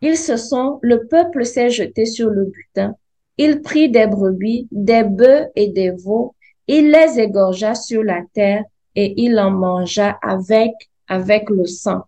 Ils 0.02 0.18
se 0.18 0.38
sont, 0.38 0.80
le 0.82 1.08
peuple 1.08 1.46
s'est 1.46 1.70
jeté 1.70 2.06
sur 2.06 2.30
le 2.30 2.46
butin. 2.46 2.96
Il 3.38 3.62
prit 3.62 3.90
des 3.90 4.08
brebis, 4.08 4.68
des 4.72 5.04
bœufs 5.04 5.48
et 5.56 5.70
des 5.70 5.92
veaux. 5.92 6.36
Il 6.68 6.92
les 6.92 7.20
égorgea 7.20 7.76
sur 7.76 8.04
la 8.04 8.22
terre 8.34 8.64
et 8.96 9.14
il 9.22 9.40
en 9.40 9.52
mangea 9.52 10.18
avec, 10.22 10.74
avec 11.08 11.50
le 11.50 11.66
sang. 11.66 12.04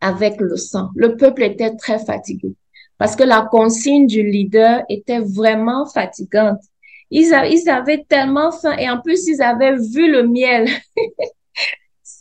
Avec 0.00 0.40
le 0.40 0.56
sang. 0.56 0.90
Le 0.96 1.16
peuple 1.16 1.44
était 1.44 1.74
très 1.76 1.98
fatigué 1.98 2.54
parce 2.98 3.16
que 3.16 3.24
la 3.24 3.42
consigne 3.42 4.06
du 4.06 4.22
leader 4.22 4.84
était 4.88 5.18
vraiment 5.18 5.86
fatigante. 5.86 6.60
Ils, 7.10 7.34
ils 7.50 7.68
avaient 7.68 8.04
tellement 8.08 8.52
faim 8.52 8.76
et 8.78 8.88
en 8.88 9.00
plus, 9.00 9.26
ils 9.26 9.42
avaient 9.42 9.76
vu 9.76 10.10
le 10.10 10.28
miel. 10.28 10.68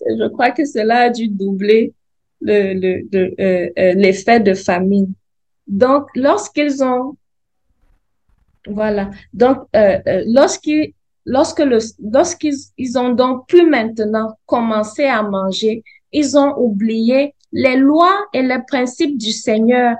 Je 0.01 0.27
crois 0.30 0.49
que 0.49 0.65
cela 0.65 1.01
a 1.01 1.10
dû 1.12 1.27
doubler 1.27 1.93
le, 2.41 2.73
le, 2.73 3.36
euh, 3.39 3.69
euh, 3.77 3.93
l'effet 3.93 4.39
de 4.39 4.54
famine. 4.54 5.13
Donc, 5.67 6.08
lorsqu'ils 6.15 6.84
ont, 6.84 7.17
voilà, 8.67 9.10
donc, 9.34 9.58
euh, 9.75 9.99
euh 10.08 10.23
lorsqu'ils, 10.27 10.93
lorsque 11.25 11.60
le, 11.60 11.80
lorsqu'ils 11.99 12.58
ils 12.77 12.97
ont 12.97 13.10
donc 13.10 13.47
pu 13.47 13.65
maintenant 13.65 14.38
commencer 14.45 15.06
à 15.06 15.23
manger, 15.23 15.84
ils 16.12 16.38
ont 16.38 16.54
oublié 16.58 17.34
les 17.51 17.77
lois 17.77 18.17
et 18.34 18.41
les 18.41 18.60
principes 18.67 19.17
du 19.17 19.32
Seigneur 19.32 19.95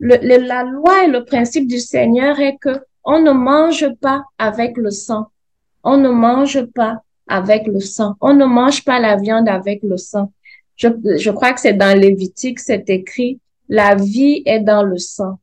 le, 0.00 0.46
la 0.46 0.64
loi 0.64 1.04
et 1.04 1.08
le 1.08 1.24
principe 1.24 1.66
du 1.68 1.78
Seigneur 1.78 2.40
est 2.40 2.56
que 2.56 2.80
on 3.04 3.20
ne 3.20 3.32
mange 3.32 3.88
pas 4.00 4.24
avec 4.38 4.76
le 4.76 4.90
sang. 4.90 5.26
On 5.84 5.96
ne 5.96 6.08
mange 6.08 6.64
pas 6.74 7.02
avec 7.28 7.66
le 7.66 7.80
sang. 7.80 8.14
On 8.20 8.34
ne 8.34 8.44
mange 8.44 8.84
pas 8.84 8.98
la 8.98 9.16
viande 9.16 9.48
avec 9.48 9.82
le 9.82 9.96
sang. 9.96 10.32
Je, 10.80 10.88
je 11.18 11.30
crois 11.30 11.52
que 11.52 11.60
c'est 11.60 11.74
dans 11.74 11.96
Lévitique, 11.96 12.58
c'est 12.58 12.88
écrit, 12.88 13.38
la 13.68 13.94
vie 13.94 14.42
est 14.46 14.60
dans 14.60 14.82
le 14.82 14.96
sang. 14.96 15.38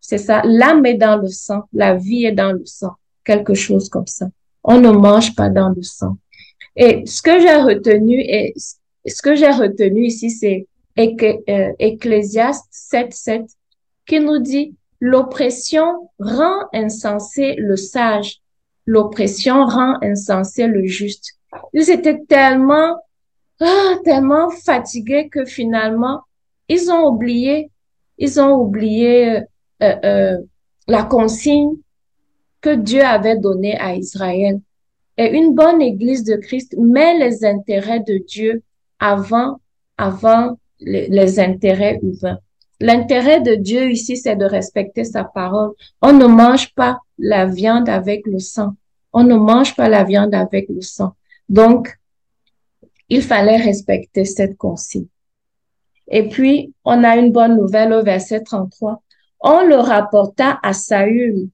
C'est 0.00 0.18
ça, 0.18 0.42
l'âme 0.44 0.86
est 0.86 0.94
dans 0.94 1.16
le 1.16 1.28
sang, 1.28 1.64
la 1.72 1.94
vie 1.94 2.24
est 2.24 2.32
dans 2.32 2.52
le 2.52 2.64
sang, 2.64 2.94
quelque 3.24 3.54
chose 3.54 3.88
comme 3.88 4.06
ça. 4.06 4.26
On 4.62 4.80
ne 4.80 4.90
mange 4.90 5.34
pas 5.34 5.50
dans 5.50 5.68
le 5.68 5.82
sang. 5.82 6.16
Et 6.76 7.04
ce 7.06 7.20
que 7.20 7.38
j'ai 7.40 7.56
retenu 7.56 8.20
et 8.20 8.54
ce 9.06 9.22
que 9.22 9.34
j'ai 9.34 9.50
retenu 9.50 10.06
ici, 10.06 10.30
c'est 10.30 10.66
euh, 10.98 11.72
Ecclésiaste 11.78 12.66
7, 12.70 13.12
7 13.12 13.42
qui 14.06 14.20
nous 14.20 14.38
dit 14.38 14.74
l'oppression 15.00 16.10
rend 16.18 16.66
insensé 16.72 17.54
le 17.58 17.76
sage, 17.76 18.40
l'oppression 18.86 19.66
rend 19.66 19.98
insensé 20.02 20.66
le 20.66 20.86
juste. 20.86 21.34
Ils 21.72 21.90
étaient 21.90 22.20
tellement, 22.28 22.96
ah, 23.60 23.94
tellement 24.04 24.50
fatigués 24.50 25.28
que 25.28 25.44
finalement, 25.44 26.22
ils 26.68 26.90
ont 26.90 27.06
oublié, 27.06 27.70
ils 28.18 28.40
ont 28.40 28.54
oublié 28.54 29.42
euh, 29.82 29.94
euh, 30.04 30.38
la 30.88 31.02
consigne 31.04 31.72
que 32.60 32.74
Dieu 32.74 33.02
avait 33.02 33.36
donnée 33.36 33.78
à 33.78 33.94
Israël. 33.94 34.60
Et 35.16 35.36
une 35.36 35.54
bonne 35.54 35.80
église 35.80 36.24
de 36.24 36.36
Christ 36.36 36.74
met 36.78 37.18
les 37.18 37.44
intérêts 37.44 38.00
de 38.00 38.18
Dieu 38.18 38.62
avant, 38.98 39.60
avant 39.96 40.58
les 40.80 41.38
intérêts 41.38 42.00
humains. 42.02 42.38
L'intérêt 42.80 43.40
de 43.40 43.54
Dieu 43.54 43.90
ici, 43.90 44.16
c'est 44.16 44.36
de 44.36 44.44
respecter 44.44 45.04
sa 45.04 45.24
parole. 45.24 45.72
On 46.02 46.12
ne 46.12 46.26
mange 46.26 46.74
pas 46.74 46.98
la 47.18 47.46
viande 47.46 47.88
avec 47.88 48.26
le 48.26 48.40
sang. 48.40 48.74
On 49.12 49.22
ne 49.22 49.36
mange 49.36 49.76
pas 49.76 49.88
la 49.88 50.02
viande 50.02 50.34
avec 50.34 50.68
le 50.68 50.80
sang. 50.80 51.12
Donc, 51.48 51.96
il 53.08 53.22
fallait 53.22 53.56
respecter 53.56 54.24
cette 54.24 54.56
consigne. 54.56 55.06
Et 56.08 56.28
puis, 56.28 56.74
on 56.84 57.02
a 57.04 57.16
une 57.16 57.32
bonne 57.32 57.56
nouvelle 57.56 57.92
au 57.92 58.02
verset 58.02 58.42
33. 58.42 59.02
On 59.40 59.66
le 59.66 59.76
rapporta 59.76 60.58
à 60.62 60.72
Saül. 60.72 61.48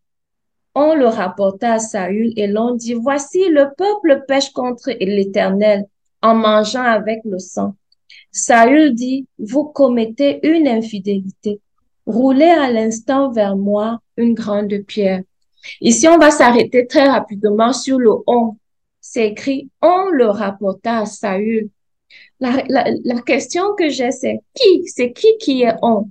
On 0.74 0.94
le 0.94 1.06
rapporta 1.06 1.74
à 1.74 1.78
Saül 1.78 2.32
et 2.36 2.46
l'on 2.46 2.74
dit, 2.74 2.94
voici 2.94 3.48
le 3.48 3.74
peuple 3.76 4.24
pêche 4.26 4.52
contre 4.52 4.90
l'Éternel 5.00 5.86
en 6.22 6.34
mangeant 6.34 6.82
avec 6.82 7.20
le 7.24 7.38
sang. 7.38 7.74
Saül 8.32 8.94
dit, 8.94 9.26
vous 9.38 9.64
commettez 9.64 10.40
une 10.46 10.68
infidélité. 10.68 11.60
Roulez 12.06 12.44
à 12.44 12.70
l'instant 12.70 13.30
vers 13.30 13.56
moi 13.56 14.00
une 14.16 14.34
grande 14.34 14.74
pierre. 14.86 15.22
Ici, 15.80 16.08
on 16.08 16.18
va 16.18 16.30
s'arrêter 16.30 16.86
très 16.86 17.08
rapidement 17.08 17.72
sur 17.72 17.98
le 17.98 18.10
on. 18.26 18.56
C'est 19.12 19.26
écrit, 19.26 19.68
on 19.82 20.08
le 20.10 20.26
rapporta 20.26 20.98
à 20.98 21.04
Saül. 21.04 21.68
La, 22.38 22.62
la, 22.68 23.20
question 23.22 23.74
que 23.74 23.88
j'ai, 23.88 24.12
c'est 24.12 24.38
qui? 24.54 24.86
C'est 24.86 25.12
qui 25.12 25.36
qui 25.38 25.62
est 25.62 25.74
on? 25.82 26.08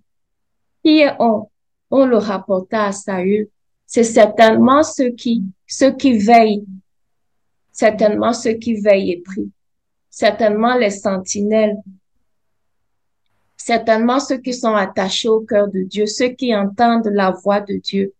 Qui 0.84 1.00
est 1.00 1.14
on? 1.18 1.50
On 1.92 2.06
le 2.06 2.18
rapporta 2.18 2.88
à 2.88 2.92
Saül. 2.92 3.48
C'est 3.86 4.04
certainement 4.04 4.84
ceux 4.84 5.12
qui, 5.12 5.46
ceux 5.66 5.96
qui 5.96 6.18
veillent. 6.18 6.66
Certainement 7.72 8.34
ceux 8.34 8.56
qui 8.56 8.74
veillent 8.74 9.14
et 9.14 9.22
prient. 9.22 9.54
Certainement 10.10 10.76
les 10.76 10.90
sentinelles 10.92 11.78
certainement 13.56 14.20
ceux 14.20 14.40
qui 14.40 14.54
sont 14.54 14.76
attachés 14.76 15.30
au 15.30 15.42
cœur 15.42 15.70
de 15.70 15.84
Dieu, 15.84 16.06
ceux 16.06 16.30
qui 16.30 16.54
entendent 16.54 17.12
la 17.14 17.32
voix 17.32 17.62
de 17.62 17.76
Dieu. 17.76 18.14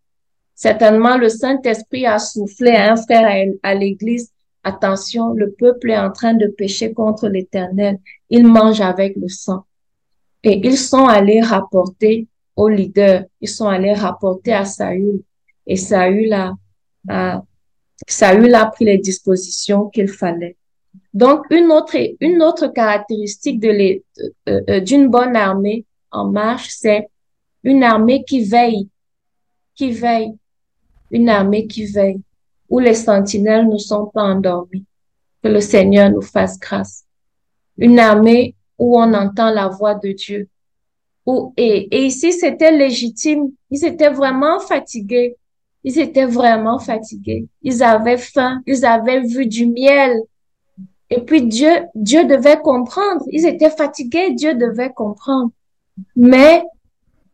Certainement, 0.54 1.18
le 1.18 1.28
Saint-Esprit 1.28 2.06
a 2.06 2.18
soufflé 2.18 2.70
à 2.70 2.92
un 2.92 2.96
frère 2.96 3.46
à 3.62 3.74
l'église, 3.74 4.30
attention, 4.62 5.32
le 5.32 5.52
peuple 5.52 5.90
est 5.90 5.98
en 5.98 6.10
train 6.10 6.34
de 6.34 6.46
pécher 6.46 6.92
contre 6.92 7.28
l'Éternel. 7.28 7.98
Il 8.28 8.46
mange 8.46 8.80
avec 8.80 9.16
le 9.16 9.28
sang. 9.28 9.64
Et 10.42 10.60
ils 10.66 10.78
sont 10.78 11.06
allés 11.06 11.40
rapporter 11.40 12.26
au 12.56 12.68
leader, 12.68 13.24
ils 13.40 13.48
sont 13.48 13.68
allés 13.68 13.92
rapporter 13.92 14.52
à 14.52 14.64
Saül. 14.64 15.22
Et 15.66 15.76
Saül 15.76 16.32
a, 16.32 17.42
Saül 18.06 18.54
a 18.54 18.66
pris 18.66 18.84
les 18.84 18.98
dispositions 18.98 19.88
qu'il 19.88 20.08
fallait. 20.08 20.56
Donc, 21.12 21.44
une 21.50 21.70
autre, 21.70 21.96
une 22.20 22.42
autre 22.42 22.68
caractéristique 22.68 23.60
de 23.60 23.68
euh, 23.68 24.60
euh, 24.68 24.80
d'une 24.80 25.08
bonne 25.08 25.36
armée 25.36 25.84
en 26.10 26.28
marche, 26.30 26.68
c'est 26.70 27.08
une 27.62 27.82
armée 27.82 28.24
qui 28.24 28.44
veille, 28.44 28.88
qui 29.74 29.90
veille, 29.90 30.32
une 31.10 31.28
armée 31.28 31.66
qui 31.66 31.86
veille, 31.86 32.20
où 32.70 32.78
les 32.78 32.94
sentinelles 32.94 33.68
ne 33.68 33.76
sont 33.76 34.06
pas 34.06 34.22
endormis. 34.22 34.84
Que 35.42 35.48
le 35.48 35.60
Seigneur 35.60 36.10
nous 36.10 36.22
fasse 36.22 36.58
grâce. 36.58 37.04
Une 37.76 37.98
armée 37.98 38.54
où 38.78 38.98
on 38.98 39.12
entend 39.12 39.50
la 39.50 39.68
voix 39.68 39.94
de 39.94 40.12
Dieu. 40.12 40.48
Où, 41.26 41.52
et, 41.56 41.88
et 41.94 42.06
ici, 42.06 42.32
c'était 42.32 42.72
légitime. 42.72 43.50
Ils 43.70 43.84
étaient 43.84 44.10
vraiment 44.10 44.60
fatigués. 44.60 45.36
Ils 45.82 45.98
étaient 45.98 46.26
vraiment 46.26 46.78
fatigués. 46.78 47.46
Ils 47.62 47.82
avaient 47.82 48.18
faim. 48.18 48.62
Ils 48.66 48.84
avaient 48.84 49.20
vu 49.20 49.46
du 49.46 49.66
miel. 49.66 50.20
Et 51.10 51.20
puis 51.20 51.42
Dieu, 51.42 51.70
Dieu 51.94 52.24
devait 52.24 52.60
comprendre. 52.60 53.24
Ils 53.30 53.46
étaient 53.46 53.70
fatigués, 53.70 54.32
Dieu 54.32 54.54
devait 54.54 54.92
comprendre. 54.92 55.50
Mais 56.14 56.62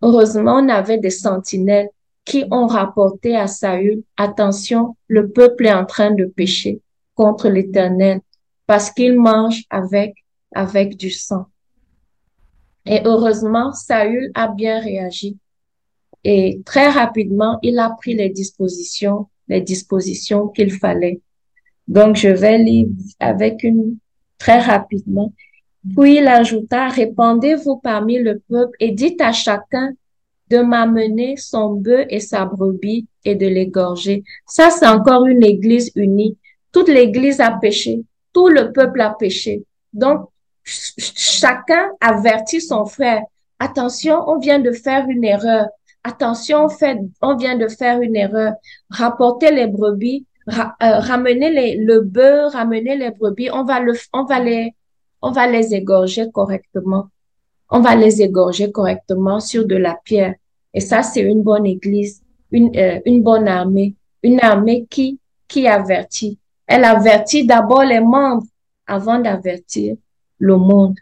heureusement, 0.00 0.56
on 0.56 0.68
avait 0.68 0.98
des 0.98 1.10
sentinelles 1.10 1.90
qui 2.26 2.44
ont 2.50 2.66
rapporté 2.66 3.36
à 3.36 3.46
Saül, 3.46 4.02
attention, 4.16 4.96
le 5.06 5.30
peuple 5.30 5.66
est 5.66 5.72
en 5.72 5.86
train 5.86 6.10
de 6.10 6.24
pécher 6.26 6.80
contre 7.14 7.48
l'Éternel 7.48 8.20
parce 8.66 8.90
qu'il 8.90 9.18
mange 9.18 9.62
avec, 9.70 10.14
avec 10.54 10.96
du 10.96 11.10
sang. 11.10 11.46
Et 12.84 13.00
heureusement, 13.04 13.72
Saül 13.72 14.32
a 14.34 14.48
bien 14.48 14.80
réagi. 14.80 15.38
Et 16.24 16.60
très 16.66 16.88
rapidement, 16.88 17.58
il 17.62 17.78
a 17.78 17.90
pris 17.90 18.14
les 18.14 18.30
dispositions, 18.30 19.28
les 19.46 19.60
dispositions 19.60 20.48
qu'il 20.48 20.72
fallait. 20.72 21.20
Donc, 21.86 22.16
je 22.16 22.28
vais 22.28 22.58
lire 22.58 22.88
avec 23.20 23.62
une 23.62 23.98
très 24.36 24.58
rapidement. 24.58 25.32
Puis 25.96 26.16
il 26.16 26.26
ajouta, 26.26 26.88
répandez-vous 26.88 27.76
parmi 27.76 28.18
le 28.18 28.40
peuple 28.48 28.76
et 28.80 28.90
dites 28.90 29.20
à 29.20 29.30
chacun 29.30 29.92
de 30.50 30.58
m'amener 30.58 31.36
son 31.36 31.74
bœuf 31.74 32.06
et 32.10 32.20
sa 32.20 32.44
brebis 32.44 33.06
et 33.24 33.34
de 33.34 33.46
l'égorger. 33.46 34.24
Ça, 34.46 34.70
c'est 34.70 34.86
encore 34.86 35.26
une 35.26 35.44
église 35.44 35.90
unie. 35.94 36.36
Toute 36.72 36.88
l'église 36.88 37.40
a 37.40 37.52
péché. 37.52 38.02
Tout 38.32 38.48
le 38.48 38.72
peuple 38.72 39.00
a 39.00 39.10
péché. 39.10 39.64
Donc, 39.92 40.28
chacun 40.64 41.90
avertit 42.00 42.60
son 42.60 42.84
frère. 42.84 43.22
Attention, 43.58 44.22
on 44.28 44.38
vient 44.38 44.58
de 44.58 44.72
faire 44.72 45.06
une 45.08 45.24
erreur. 45.24 45.66
Attention, 46.04 46.68
on, 47.22 47.36
vient 47.36 47.56
de 47.56 47.68
faire 47.68 48.00
une 48.00 48.14
erreur. 48.14 48.52
Rapporter 48.90 49.50
les 49.50 49.66
brebis, 49.66 50.26
euh, 50.48 50.52
ramener 50.80 51.50
les, 51.50 51.76
le 51.76 52.00
bœuf, 52.00 52.52
ramener 52.52 52.96
les 52.96 53.10
brebis, 53.10 53.50
on 53.50 53.64
va 53.64 53.80
les, 53.80 54.74
on 55.22 55.32
va 55.32 55.46
les 55.48 55.74
égorger 55.74 56.30
correctement. 56.30 57.08
On 57.70 57.80
va 57.80 57.96
les 57.96 58.22
égorger 58.22 58.70
correctement 58.70 59.40
sur 59.40 59.66
de 59.66 59.76
la 59.76 59.98
pierre. 60.04 60.34
Et 60.72 60.80
ça, 60.80 61.02
c'est 61.02 61.22
une 61.22 61.42
bonne 61.42 61.66
église, 61.66 62.22
une, 62.50 62.76
euh, 62.76 63.00
une 63.04 63.22
bonne 63.22 63.48
armée, 63.48 63.94
une 64.22 64.40
armée 64.40 64.86
qui, 64.88 65.18
qui 65.48 65.66
avertit. 65.66 66.38
Elle 66.66 66.84
avertit 66.84 67.46
d'abord 67.46 67.84
les 67.84 68.00
membres 68.00 68.46
avant 68.86 69.18
d'avertir 69.18 69.96
le 70.38 70.56
monde. 70.56 70.96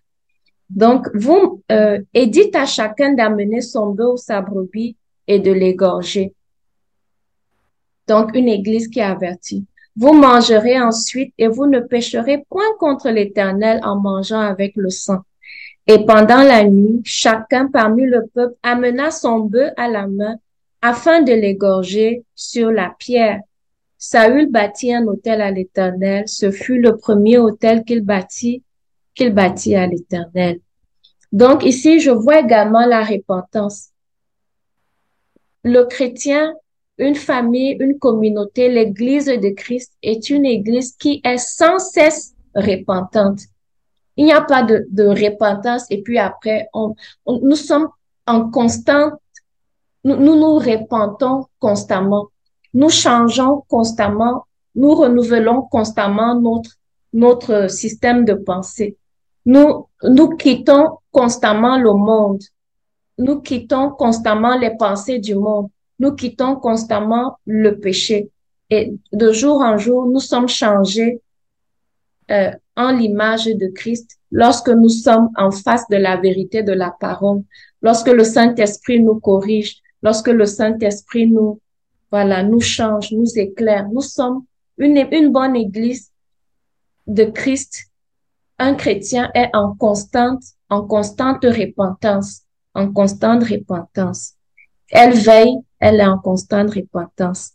Donc, 0.71 1.09
vous 1.15 1.62
euh, 1.71 2.01
dites 2.15 2.57
à 2.57 2.67
chacun 2.67 3.15
d'amener 3.15 3.61
son 3.61 3.91
bœuf 3.91 4.15
ou 4.15 4.17
sa 4.17 4.41
brebis 4.41 4.97
et 5.27 5.39
de 5.39 5.53
l'égorger. 5.53 6.35
Donc, 8.09 8.35
une 8.35 8.49
église 8.49 8.89
qui 8.89 9.01
avertit. 9.01 9.67
Vous 9.97 10.12
mangerez 10.12 10.81
ensuite 10.81 11.33
et 11.39 11.47
vous 11.47 11.67
ne 11.67 11.81
pécherez 11.81 12.45
point 12.49 12.75
contre 12.79 13.11
l'Éternel 13.11 13.81
en 13.85 14.01
mangeant 14.01 14.41
avec 14.41 14.75
le 14.77 14.91
sang. 14.91 15.21
Et 15.87 16.05
pendant 16.07 16.43
la 16.43 16.64
nuit, 16.64 17.01
chacun 17.05 17.68
parmi 17.68 18.07
le 18.07 18.26
peuple 18.26 18.57
amena 18.62 19.11
son 19.11 19.41
bœuf 19.41 19.72
à 19.76 19.89
la 19.89 20.07
main 20.07 20.37
afin 20.80 21.22
de 21.22 21.32
l'égorger 21.32 22.24
sur 22.35 22.70
la 22.70 22.95
pierre. 22.99 23.41
Saül 23.99 24.51
bâtit 24.51 24.95
un 24.95 25.07
hôtel 25.07 25.41
à 25.41 25.51
l'Éternel. 25.51 26.28
Ce 26.28 26.51
fut 26.51 26.80
le 26.80 26.97
premier 26.97 27.39
hôtel 27.39 27.85
qu'il 27.85 28.03
bâtit, 28.03 28.62
qu'il 29.14 29.32
bâtit 29.32 29.76
à 29.76 29.87
l'Éternel. 29.87 30.61
Donc 31.32 31.64
ici, 31.64 32.01
je 32.01 32.11
vois 32.11 32.41
également 32.41 32.87
la 32.87 33.03
repentance. 33.03 33.91
Le 35.64 35.85
chrétien 35.85 36.55
une 36.99 37.16
famille, 37.16 37.76
une 37.80 37.99
communauté, 37.99 38.68
l'Église 38.68 39.26
de 39.26 39.49
Christ 39.51 39.95
est 40.03 40.30
une 40.30 40.47
Église 40.47 40.97
qui 40.97 41.20
est 41.24 41.39
sans 41.39 41.78
cesse 41.78 42.35
repentante. 42.55 43.41
Il 44.17 44.25
n'y 44.25 44.33
a 44.33 44.41
pas 44.43 44.62
de, 44.62 44.87
de 44.91 45.05
repentance 45.05 45.87
et 45.91 46.03
puis 46.03 46.19
après, 46.19 46.69
on, 46.73 46.95
nous 47.27 47.57
sommes 47.57 47.89
en 48.27 48.49
constante, 48.51 49.15
nous, 50.05 50.17
nous 50.17 50.37
nous 50.37 50.57
repentons 50.57 51.47
constamment, 51.59 52.29
nous 52.73 52.91
changeons 52.91 53.65
constamment, 53.69 54.47
nous 54.75 54.95
renouvelons 54.95 55.62
constamment 55.62 56.41
notre, 56.41 56.71
notre 57.12 57.71
système 57.71 58.25
de 58.25 58.35
pensée. 58.35 58.97
Nous, 59.47 59.87
nous 60.03 60.37
quittons 60.37 60.99
constamment 61.11 61.77
le 61.77 61.93
monde. 61.93 62.43
Nous 63.19 63.41
quittons 63.41 63.91
constamment 63.91 64.57
les 64.57 64.77
pensées 64.77 65.19
du 65.19 65.35
monde 65.35 65.69
nous 65.99 66.12
quittons 66.12 66.57
constamment 66.57 67.39
le 67.47 67.79
péché. 67.79 68.31
Et 68.71 68.95
de 69.12 69.33
jour 69.33 69.61
en 69.61 69.79
jour, 69.79 70.07
nous 70.07 70.21
sommes 70.21 70.49
changés 70.49 71.21
euh, 72.31 72.51
en 72.77 72.93
l'image 72.93 73.47
de 73.47 73.68
Christ 73.68 74.18
lorsque 74.31 74.68
nous 74.68 74.89
sommes 74.89 75.31
en 75.37 75.51
face 75.51 75.89
de 75.89 75.97
la 75.97 76.16
vérité 76.16 76.62
de 76.62 76.72
la 76.72 76.91
parole, 76.91 77.43
lorsque 77.83 78.09
le 78.09 78.25
Saint-Esprit 78.25 79.01
nous 79.01 79.20
corrige, 79.20 79.77
lorsque 80.03 80.29
le 80.29 80.47
Saint-Esprit 80.47 81.29
nous, 81.29 81.61
voilà, 82.11 82.43
nous 82.43 82.61
change, 82.61 83.12
nous 83.12 83.39
éclaire. 83.39 83.89
Nous 83.93 84.01
sommes 84.01 84.45
une, 84.79 84.97
une 85.12 85.31
bonne 85.33 85.57
église 85.57 86.11
de 87.07 87.25
Christ. 87.25 87.91
Un 88.59 88.75
chrétien 88.75 89.31
est 89.35 89.51
en 89.55 89.75
constante, 89.75 90.43
en 90.68 90.83
constante 90.87 91.45
repentance, 91.45 92.43
en 92.75 92.93
constante 92.93 93.45
repentance. 93.45 94.35
Elle 94.91 95.14
veille, 95.14 95.57
elle 95.81 96.01
est 96.01 96.07
en 96.07 96.18
constante 96.18 96.70
repentance. 96.70 97.53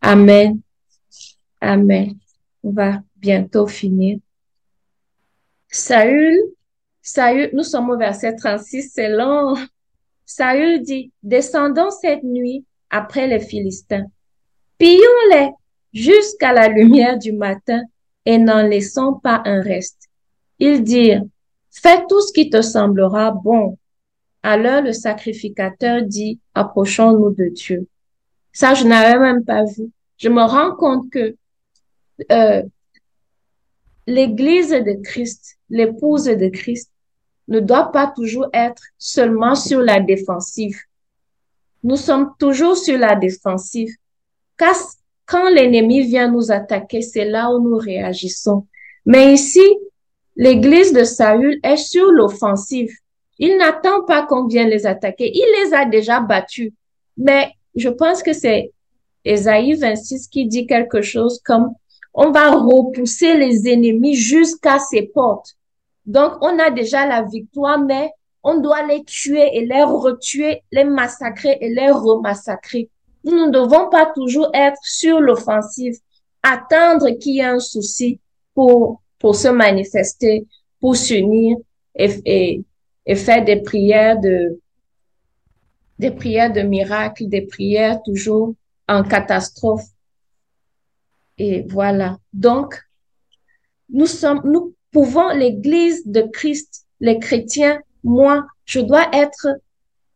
Amen. 0.00 0.60
Amen. 1.60 2.16
On 2.62 2.70
va 2.70 3.02
bientôt 3.16 3.66
finir. 3.66 4.18
Saül, 5.70 6.36
Saül, 7.02 7.50
nous 7.52 7.62
sommes 7.62 7.90
au 7.90 7.96
verset 7.96 8.36
36, 8.36 8.92
c'est 8.94 9.08
long. 9.08 9.54
Saül 10.24 10.82
dit, 10.82 11.12
descendons 11.22 11.90
cette 11.90 12.22
nuit 12.22 12.64
après 12.90 13.26
les 13.26 13.40
Philistins. 13.40 14.06
Pillons-les 14.78 15.50
jusqu'à 15.92 16.52
la 16.52 16.68
lumière 16.68 17.18
du 17.18 17.32
matin 17.32 17.82
et 18.24 18.38
n'en 18.38 18.62
laissons 18.62 19.14
pas 19.14 19.42
un 19.44 19.60
reste. 19.60 20.08
Ils 20.58 20.82
dirent, 20.82 21.22
fais 21.70 22.04
tout 22.08 22.20
ce 22.20 22.32
qui 22.32 22.50
te 22.50 22.62
semblera 22.62 23.30
bon 23.30 23.78
alors 24.42 24.82
le 24.82 24.92
sacrificateur 24.92 26.02
dit, 26.02 26.40
approchons-nous 26.54 27.34
de 27.34 27.48
Dieu. 27.48 27.86
Ça, 28.52 28.74
je 28.74 28.84
n'avais 28.84 29.18
même 29.18 29.44
pas 29.44 29.64
vu. 29.64 29.90
Je 30.16 30.28
me 30.28 30.42
rends 30.42 30.74
compte 30.74 31.10
que 31.10 31.36
euh, 32.32 32.62
l'Église 34.08 34.70
de 34.70 35.02
Christ, 35.02 35.58
l'épouse 35.68 36.24
de 36.24 36.48
Christ, 36.48 36.90
ne 37.46 37.60
doit 37.60 37.92
pas 37.92 38.06
toujours 38.06 38.46
être 38.54 38.82
seulement 38.96 39.54
sur 39.54 39.80
la 39.80 40.00
défensive. 40.00 40.78
Nous 41.82 41.96
sommes 41.96 42.32
toujours 42.38 42.76
sur 42.76 42.96
la 42.98 43.14
défensive. 43.16 43.94
Car 44.56 44.74
quand 45.26 45.50
l'ennemi 45.50 46.00
vient 46.02 46.30
nous 46.30 46.50
attaquer, 46.50 47.02
c'est 47.02 47.26
là 47.26 47.50
où 47.50 47.62
nous 47.62 47.76
réagissons. 47.76 48.66
Mais 49.04 49.34
ici, 49.34 49.66
l'Église 50.36 50.94
de 50.94 51.04
Saül 51.04 51.60
est 51.62 51.76
sur 51.76 52.10
l'offensive. 52.10 52.90
Il 53.38 53.58
n'attend 53.58 54.04
pas 54.04 54.24
qu'on 54.26 54.46
vienne 54.46 54.70
les 54.70 54.86
attaquer. 54.86 55.30
Il 55.34 55.46
les 55.60 55.74
a 55.74 55.84
déjà 55.84 56.20
battus. 56.20 56.72
Mais 57.18 57.50
je 57.74 57.90
pense 57.90 58.22
que 58.22 58.32
c'est 58.32 58.72
Esaïe 59.26 59.74
26 59.74 60.28
qui 60.28 60.46
dit 60.46 60.66
quelque 60.66 61.02
chose 61.02 61.40
comme 61.44 61.74
on 62.20 62.32
va 62.32 62.50
repousser 62.50 63.36
les 63.36 63.68
ennemis 63.68 64.16
jusqu'à 64.16 64.80
ses 64.80 65.02
portes. 65.02 65.54
Donc, 66.04 66.32
on 66.40 66.58
a 66.58 66.68
déjà 66.68 67.06
la 67.06 67.22
victoire, 67.22 67.78
mais 67.78 68.10
on 68.42 68.60
doit 68.60 68.84
les 68.84 69.04
tuer 69.04 69.56
et 69.56 69.64
les 69.64 69.84
retuer, 69.84 70.62
les 70.72 70.82
massacrer 70.82 71.58
et 71.60 71.68
les 71.68 71.92
remassacrer. 71.92 72.90
Nous 73.22 73.46
ne 73.46 73.52
devons 73.52 73.88
pas 73.88 74.10
toujours 74.16 74.50
être 74.52 74.80
sur 74.82 75.20
l'offensive, 75.20 75.94
attendre 76.42 77.08
qu'il 77.20 77.36
y 77.36 77.38
ait 77.38 77.44
un 77.44 77.60
souci 77.60 78.18
pour, 78.52 79.00
pour 79.20 79.36
se 79.36 79.48
manifester, 79.48 80.44
pour 80.80 80.96
s'unir 80.96 81.56
et, 81.94 82.10
et, 82.24 82.64
et 83.06 83.14
faire 83.14 83.44
des 83.44 83.62
prières 83.62 84.18
de, 84.18 84.58
des 86.00 86.10
prières 86.10 86.52
de 86.52 86.62
miracle, 86.62 87.28
des 87.28 87.42
prières 87.42 88.02
toujours 88.02 88.54
en 88.88 89.04
catastrophe. 89.04 89.84
Et 91.38 91.62
voilà. 91.68 92.18
Donc, 92.32 92.74
nous 93.88 94.06
sommes, 94.06 94.42
nous 94.44 94.74
pouvons, 94.90 95.28
l'église 95.30 96.06
de 96.06 96.22
Christ, 96.22 96.86
les 97.00 97.18
chrétiens, 97.18 97.80
moi, 98.02 98.46
je 98.64 98.80
dois 98.80 99.06
être 99.12 99.48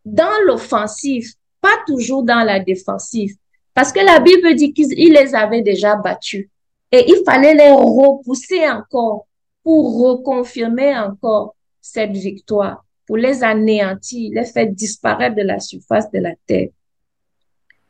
dans 0.05 0.45
l'offensive, 0.47 1.33
pas 1.61 1.77
toujours 1.87 2.25
dans 2.25 2.45
la 2.45 2.61
défensive. 2.61 3.37
Parce 3.75 3.93
que 3.93 4.01
la 4.01 4.21
Bible 4.21 4.55
dit 4.55 4.73
qu'il 4.73 5.13
les 5.13 5.35
avait 5.35 5.63
déjà 5.63 5.97
battus. 5.97 6.49
Et 6.91 7.11
il 7.11 7.23
fallait 7.25 7.55
les 7.55 7.71
repousser 7.71 8.69
encore 8.69 9.27
pour 9.63 10.03
reconfirmer 10.03 10.97
encore 10.99 11.55
cette 11.81 12.13
victoire, 12.13 12.85
pour 13.07 13.17
les 13.17 13.43
anéantir, 13.43 14.31
les 14.35 14.45
faire 14.45 14.69
disparaître 14.69 15.37
de 15.37 15.43
la 15.43 15.59
surface 15.59 16.11
de 16.11 16.19
la 16.19 16.35
terre. 16.47 16.69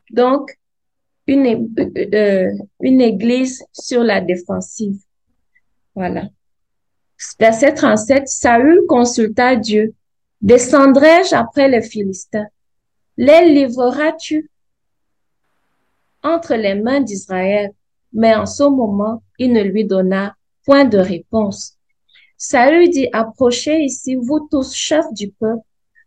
Donc, 0.09 0.57
une, 1.27 1.73
euh, 2.13 2.51
une 2.81 3.01
église 3.01 3.63
sur 3.71 4.03
la 4.03 4.21
défensive. 4.21 4.97
Voilà. 5.95 6.29
Verset 7.39 7.73
37, 7.73 8.27
Saül 8.27 8.81
consulta 8.87 9.55
Dieu. 9.55 9.93
Descendrai-je 10.41 11.35
après 11.35 11.69
les 11.69 11.81
Philistins? 11.81 12.47
Les 13.17 13.53
livreras-tu 13.53 14.49
entre 16.21 16.55
les 16.55 16.75
mains 16.75 17.01
d'Israël? 17.01 17.71
Mais 18.11 18.35
en 18.35 18.45
ce 18.45 18.63
moment, 18.63 19.23
il 19.39 19.53
ne 19.53 19.63
lui 19.63 19.85
donna 19.85 20.35
point 20.65 20.85
de 20.85 20.97
réponse. 20.97 21.77
Saül 22.37 22.89
dit, 22.89 23.07
approchez 23.13 23.79
ici, 23.83 24.15
vous 24.15 24.47
tous 24.51 24.73
chefs 24.73 25.11
du 25.13 25.29
peuple, 25.31 25.63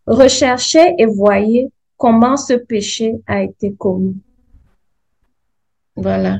recherchez 0.06 0.94
et 0.98 1.06
voyez 1.06 1.70
comment 1.96 2.36
ce 2.36 2.52
péché 2.52 3.14
a 3.26 3.42
été 3.42 3.74
commis. 3.74 4.20
Voilà. 5.96 6.38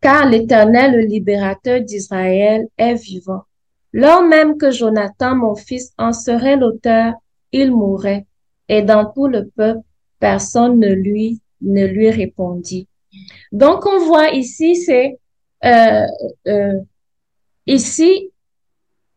Car 0.00 0.28
l'Éternel, 0.28 0.92
le 0.92 1.00
libérateur 1.00 1.80
d'Israël, 1.80 2.68
est 2.76 2.94
vivant. 2.94 3.42
Lors 3.92 4.22
même 4.22 4.56
que 4.58 4.70
Jonathan, 4.70 5.34
mon 5.34 5.54
fils, 5.54 5.92
en 5.98 6.12
serait 6.12 6.56
l'auteur, 6.56 7.14
il 7.52 7.72
mourrait, 7.72 8.26
et 8.68 8.82
dans 8.82 9.10
tout 9.10 9.28
le 9.28 9.48
peuple, 9.48 9.80
personne 10.18 10.78
ne 10.78 10.92
lui, 10.92 11.40
ne 11.60 11.86
lui 11.86 12.10
répondit. 12.10 12.86
Donc, 13.52 13.86
on 13.86 14.04
voit 14.06 14.30
ici, 14.30 14.76
c'est, 14.76 15.18
euh, 15.64 16.06
euh, 16.46 16.80
ici, 17.66 18.30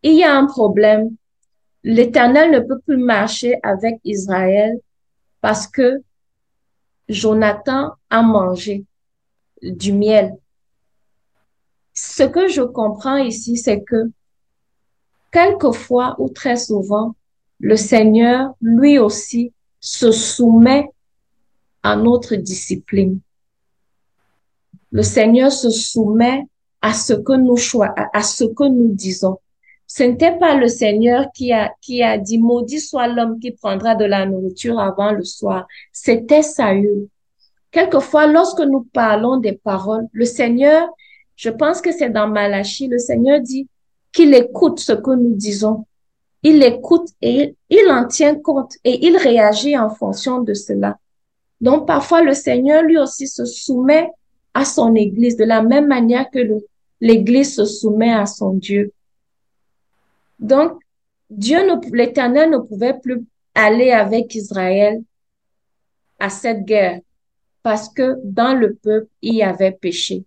il 0.03 0.13
y 0.13 0.23
a 0.23 0.35
un 0.35 0.45
problème. 0.45 1.15
L'Éternel 1.83 2.51
ne 2.51 2.59
peut 2.59 2.79
plus 2.79 2.97
marcher 2.97 3.59
avec 3.63 3.99
Israël 4.03 4.77
parce 5.41 5.67
que 5.67 6.01
Jonathan 7.09 7.91
a 8.09 8.21
mangé 8.21 8.85
du 9.61 9.93
miel. 9.93 10.37
Ce 11.93 12.23
que 12.23 12.47
je 12.47 12.61
comprends 12.61 13.17
ici, 13.17 13.57
c'est 13.57 13.81
que 13.81 14.11
quelquefois 15.31 16.15
ou 16.19 16.29
très 16.29 16.57
souvent, 16.57 17.15
le 17.59 17.75
Seigneur, 17.75 18.55
lui 18.61 18.97
aussi, 18.97 19.53
se 19.79 20.11
soumet 20.11 20.89
à 21.83 21.95
notre 21.95 22.35
discipline. 22.35 23.19
Le 24.91 25.03
Seigneur 25.03 25.51
se 25.51 25.69
soumet 25.69 26.45
à 26.81 26.93
ce 26.93 27.13
que 27.13 27.33
nous 27.33 27.57
à 28.13 28.23
ce 28.23 28.43
que 28.43 28.67
nous 28.67 28.93
disons. 28.93 29.37
Ce 29.87 30.03
n'était 30.03 30.37
pas 30.37 30.55
le 30.55 30.67
Seigneur 30.67 31.25
qui 31.33 31.51
a, 31.51 31.73
qui 31.81 32.01
a 32.01 32.17
dit, 32.17 32.39
maudit 32.39 32.79
soit 32.79 33.07
l'homme 33.07 33.39
qui 33.39 33.51
prendra 33.51 33.93
de 33.93 34.05
la 34.05 34.25
nourriture 34.25 34.79
avant 34.79 35.11
le 35.11 35.23
soir. 35.23 35.67
C'était 35.91 36.43
Saül. 36.43 37.07
Quelquefois, 37.71 38.27
lorsque 38.27 38.59
nous 38.59 38.83
parlons 38.93 39.37
des 39.37 39.53
paroles, 39.53 40.07
le 40.11 40.25
Seigneur, 40.25 40.89
je 41.37 41.49
pense 41.49 41.81
que 41.81 41.91
c'est 41.91 42.09
dans 42.09 42.27
Malachie, 42.27 42.87
le 42.87 42.99
Seigneur 42.99 43.39
dit 43.39 43.67
qu'il 44.11 44.33
écoute 44.33 44.79
ce 44.79 44.91
que 44.91 45.11
nous 45.11 45.35
disons. 45.35 45.85
Il 46.43 46.61
écoute 46.63 47.07
et 47.21 47.55
il 47.69 47.91
en 47.91 48.07
tient 48.07 48.35
compte 48.35 48.73
et 48.83 49.05
il 49.05 49.15
réagit 49.15 49.77
en 49.77 49.89
fonction 49.89 50.41
de 50.41 50.53
cela. 50.53 50.97
Donc, 51.61 51.87
parfois, 51.87 52.21
le 52.21 52.33
Seigneur 52.33 52.83
lui 52.83 52.97
aussi 52.97 53.27
se 53.27 53.45
soumet 53.45 54.09
à 54.53 54.65
son 54.65 54.93
Église 54.95 55.37
de 55.37 55.45
la 55.45 55.61
même 55.61 55.87
manière 55.87 56.29
que 56.29 56.39
l'Église 56.99 57.55
se 57.55 57.65
soumet 57.65 58.11
à 58.11 58.25
son 58.25 58.53
Dieu. 58.53 58.91
Donc, 60.39 60.73
Dieu, 61.29 61.59
l'Éternel 61.93 62.49
ne 62.49 62.57
pouvait 62.57 62.99
plus 62.99 63.23
aller 63.55 63.91
avec 63.91 64.35
Israël 64.35 65.01
à 66.19 66.29
cette 66.29 66.65
guerre 66.65 66.99
parce 67.63 67.89
que 67.89 68.17
dans 68.23 68.53
le 68.53 68.75
peuple, 68.75 69.09
il 69.21 69.35
y 69.35 69.43
avait 69.43 69.71
péché. 69.71 70.25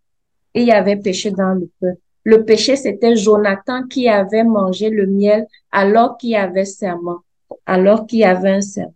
Il 0.55 0.65
y 0.65 0.73
avait 0.73 0.97
péché 0.97 1.31
dans 1.31 1.55
le 1.55 1.71
peuple. 1.81 2.01
Le 2.25 2.45
péché, 2.45 2.77
c'était 2.77 3.17
Jonathan 3.17 3.87
qui 3.87 4.09
avait 4.09 4.45
mangé 4.45 4.89
le 4.89 5.07
miel 5.07 5.47
alors 5.71 6.17
qu'il 6.17 6.31
y 6.31 6.37
avait 6.37 6.65
serment, 6.65 7.19
alors 7.67 8.07
qu'il 8.07 8.21
y 8.21 8.25
avait 8.25 8.53
un 8.53 8.61
serment. 8.63 8.95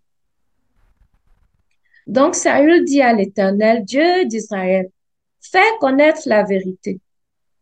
Donc 2.06 2.34
Saül 2.34 2.84
dit 2.84 3.02
à 3.02 3.12
l'Éternel, 3.12 3.84
Dieu 3.84 4.24
d'Israël, 4.24 4.88
fais 5.40 5.58
connaître 5.78 6.22
la 6.24 6.42
vérité. 6.42 7.00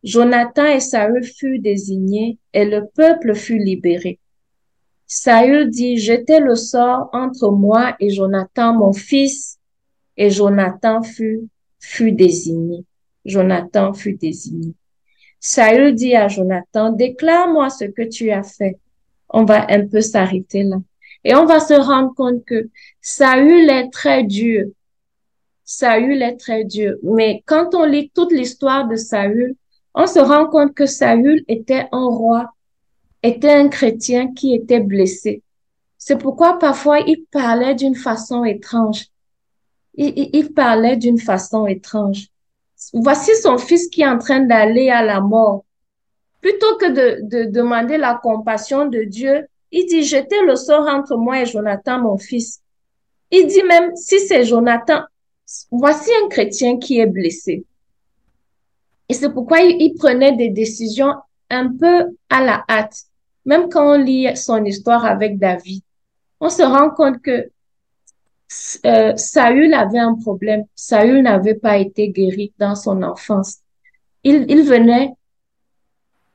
Jonathan 0.05 0.67
et 0.67 0.79
Saül 0.79 1.25
furent 1.25 1.61
désignés 1.61 2.39
et 2.53 2.65
le 2.65 2.87
peuple 2.95 3.35
fut 3.35 3.59
libéré. 3.59 4.21
Saül 5.09 5.69
dit, 5.69 5.99
jetez 5.99 6.39
le 6.39 6.55
sort 6.55 7.11
entre 7.13 7.51
moi 7.51 7.97
et 7.99 8.11
Jonathan, 8.11 8.73
mon 8.73 8.93
fils, 8.93 9.59
et 10.17 10.31
Jonathan 10.31 11.03
fut, 11.03 11.49
fut 11.79 12.13
désigné. 12.13 12.85
Jonathan 13.25 13.93
fut 13.93 14.15
désigné. 14.15 14.75
Saül 15.41 15.95
dit 15.95 16.15
à 16.15 16.29
Jonathan, 16.29 16.91
déclare-moi 16.91 17.71
ce 17.71 17.85
que 17.85 18.03
tu 18.03 18.31
as 18.31 18.43
fait. 18.43 18.79
On 19.29 19.45
va 19.45 19.67
un 19.71 19.87
peu 19.87 20.01
s'arrêter 20.01 20.63
là. 20.63 20.77
Et 21.25 21.35
on 21.35 21.45
va 21.45 21.61
se 21.61 21.75
rendre 21.75 22.15
compte 22.15 22.45
que 22.45 22.69
Saül 23.01 23.69
est 23.69 23.91
très 23.91 24.25
dur. 24.25 24.67
Saül 25.65 26.23
est 26.23 26.37
très 26.37 26.65
dur. 26.65 26.95
Mais 27.03 27.43
quand 27.47 27.75
on 27.75 27.85
lit 27.85 28.11
toute 28.15 28.33
l'histoire 28.33 28.87
de 28.89 28.97
Saül, 28.97 29.57
on 29.95 30.07
se 30.07 30.21
rend 30.21 30.47
compte 30.47 30.75
que 30.75 30.87
Saül 30.87 31.45
était 31.49 31.89
un 31.91 32.07
roi, 32.07 32.53
était 33.23 33.51
un 33.51 33.69
chrétien 33.69 34.33
qui 34.35 34.55
était 34.55 34.81
blessé. 34.81 35.43
C'est 35.99 36.19
pourquoi 36.19 36.59
parfois 36.59 37.01
il 37.01 37.25
parlait 37.33 37.75
d'une 37.75 37.97
façon 37.97 38.45
étrange. 38.45 39.07
Il, 39.97 40.53
parlait 40.53 40.97
d'une 40.97 41.19
façon 41.19 41.67
étrange. 41.67 42.29
Voici 42.93 43.35
son 43.37 43.57
fils 43.57 43.89
qui 43.89 44.03
est 44.03 44.09
en 44.09 44.19
train 44.19 44.41
d'aller 44.41 44.91
à 44.91 45.03
la 45.03 45.21
mort. 45.21 45.65
Plutôt 46.41 46.77
que 46.77 46.91
de, 46.91 47.21
de 47.23 47.51
demander 47.51 47.97
la 47.97 48.21
compassion 48.23 48.87
de 48.87 49.05
Dieu, 49.05 49.47
il 49.73 49.87
dit, 49.87 50.05
jetez 50.05 50.43
le 50.47 50.57
sort 50.57 50.87
entre 50.87 51.17
moi 51.17 51.41
et 51.41 51.47
Jonathan, 51.47 52.01
mon 52.01 52.19
fils. 52.19 52.61
Il 53.31 53.47
dit 53.47 53.63
même, 53.63 53.97
si 53.97 54.21
c'est 54.21 54.45
Jonathan, 54.45 55.03
voici 55.71 56.11
un 56.25 56.29
chrétien 56.29 56.79
qui 56.79 57.01
est 57.01 57.07
blessé. 57.07 57.65
Et 59.09 59.15
c'est 59.15 59.31
pourquoi 59.31 59.61
il, 59.61 59.95
prenait 59.95 60.37
des 60.37 60.51
décisions 60.51 61.15
un 61.51 61.73
peu 61.73 62.17
à 62.29 62.43
la 62.43 62.65
hâte. 62.69 63.03
Même 63.45 63.69
quand 63.69 63.95
on 63.95 63.99
lit 63.99 64.37
son 64.37 64.65
histoire 64.65 65.05
avec 65.05 65.39
David, 65.39 65.83
on 66.41 66.49
se 66.49 66.63
rend 66.63 66.91
compte 66.91 67.23
que 67.23 67.51
euh, 68.85 69.17
Saül 69.17 69.75
avait 69.75 69.99
un 69.99 70.15
problème. 70.15 70.65
Saül 70.75 71.23
n'avait 71.23 71.55
pas 71.55 71.79
été 71.79 72.11
guéri 72.11 72.53
dans 72.59 72.75
son 72.75 73.03
enfance. 73.03 73.59
Il, 74.23 74.47
il 74.49 74.63
venait, 74.63 75.13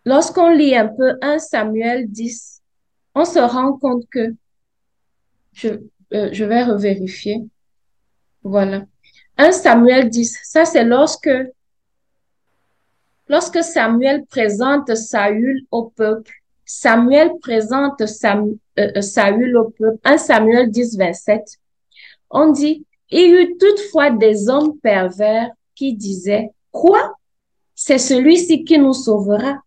lorsqu'on 0.05 0.49
lit 0.49 0.75
un 0.75 0.87
peu 0.87 1.17
1 1.21 1.39
Samuel 1.39 2.09
10, 2.09 2.61
on 3.15 3.25
se 3.25 3.39
rend 3.39 3.77
compte 3.77 4.03
que, 4.09 4.33
je, 5.53 5.69
euh, 6.13 6.29
je 6.31 6.45
vais 6.45 6.63
revérifier. 6.63 7.41
Voilà. 8.43 8.85
1 9.37 9.51
Samuel 9.51 10.09
10, 10.09 10.39
ça 10.43 10.65
c'est 10.65 10.83
lorsque 10.83 11.29
Lorsque 13.31 13.63
Samuel 13.63 14.25
présente 14.25 14.93
Saül 14.93 15.61
au 15.71 15.85
peuple, 15.85 16.33
Samuel 16.65 17.31
présente 17.41 18.01
euh, 18.01 18.45
euh, 18.77 19.01
Saül 19.01 19.55
au 19.55 19.69
peuple, 19.69 19.97
1 20.03 20.17
Samuel 20.17 20.69
10, 20.69 20.97
27, 20.97 21.41
on 22.31 22.51
dit, 22.51 22.85
il 23.09 23.19
y 23.19 23.31
eut 23.31 23.57
toutefois 23.57 24.09
des 24.09 24.49
hommes 24.49 24.77
pervers 24.79 25.49
qui 25.75 25.93
disaient, 25.93 26.51
quoi? 26.71 27.15
C'est 27.75 27.97
celui-ci 27.97 28.63
qui 28.63 28.77
nous 28.77 28.93
sauvera. 28.93 29.57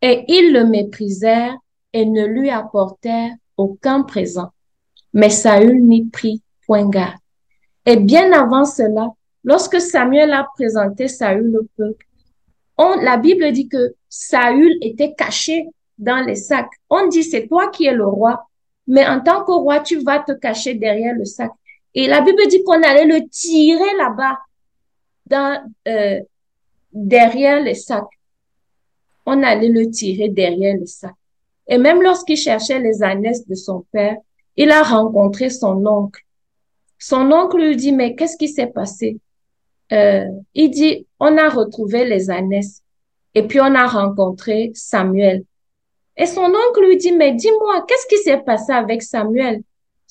Et 0.00 0.24
ils 0.28 0.52
le 0.52 0.64
méprisèrent 0.64 1.56
et 1.92 2.04
ne 2.04 2.26
lui 2.26 2.50
apportèrent 2.50 3.34
aucun 3.56 4.02
présent. 4.02 4.50
Mais 5.12 5.30
Saül 5.30 5.82
n'y 5.84 6.04
prit 6.06 6.42
point 6.66 6.88
garde. 6.88 7.18
Et 7.86 7.96
bien 7.96 8.32
avant 8.32 8.64
cela, 8.64 9.08
lorsque 9.42 9.80
Samuel 9.80 10.32
a 10.32 10.46
présenté 10.54 11.08
Saül 11.08 11.56
au 11.56 11.66
peuple, 11.76 12.06
on, 12.76 12.96
la 12.96 13.16
Bible 13.16 13.50
dit 13.52 13.68
que 13.68 13.94
Saül 14.08 14.76
était 14.80 15.14
caché 15.14 15.68
dans 15.98 16.24
les 16.26 16.34
sacs. 16.34 16.70
On 16.90 17.06
dit 17.06 17.22
c'est 17.22 17.46
toi 17.46 17.68
qui 17.68 17.86
es 17.86 17.94
le 17.94 18.06
roi, 18.06 18.46
mais 18.86 19.06
en 19.06 19.20
tant 19.20 19.44
que 19.44 19.52
roi, 19.52 19.80
tu 19.80 19.98
vas 19.98 20.18
te 20.18 20.32
cacher 20.32 20.74
derrière 20.74 21.14
le 21.14 21.24
sac. 21.24 21.52
Et 21.94 22.06
la 22.06 22.20
Bible 22.20 22.46
dit 22.48 22.62
qu'on 22.64 22.82
allait 22.82 23.06
le 23.06 23.28
tirer 23.28 23.96
là-bas, 23.98 24.38
dans 25.26 25.62
euh, 25.88 26.20
derrière 26.92 27.62
les 27.62 27.74
sacs. 27.74 28.04
On 29.26 29.42
allait 29.42 29.68
le 29.68 29.90
tirer 29.90 30.28
derrière 30.28 30.76
le 30.76 30.86
sac. 30.86 31.14
Et 31.66 31.78
même 31.78 32.02
lorsqu'il 32.02 32.36
cherchait 32.36 32.78
les 32.78 33.02
ânesses 33.02 33.46
de 33.46 33.54
son 33.54 33.86
père, 33.90 34.16
il 34.56 34.70
a 34.70 34.82
rencontré 34.82 35.50
son 35.50 35.84
oncle. 35.86 36.22
Son 36.98 37.32
oncle 37.32 37.58
lui 37.58 37.76
dit, 37.76 37.92
mais 37.92 38.14
qu'est-ce 38.14 38.36
qui 38.36 38.48
s'est 38.48 38.66
passé? 38.66 39.18
Euh, 39.92 40.26
il 40.54 40.70
dit, 40.70 41.06
on 41.20 41.36
a 41.38 41.48
retrouvé 41.48 42.04
les 42.04 42.30
ânesses 42.30 42.82
et 43.34 43.42
puis 43.46 43.60
on 43.60 43.74
a 43.74 43.86
rencontré 43.86 44.72
Samuel. 44.74 45.44
Et 46.16 46.26
son 46.26 46.42
oncle 46.42 46.86
lui 46.86 46.96
dit, 46.96 47.12
mais 47.12 47.32
dis-moi, 47.32 47.84
qu'est-ce 47.88 48.06
qui 48.06 48.22
s'est 48.22 48.38
passé 48.38 48.72
avec 48.72 49.02
Samuel? 49.02 49.62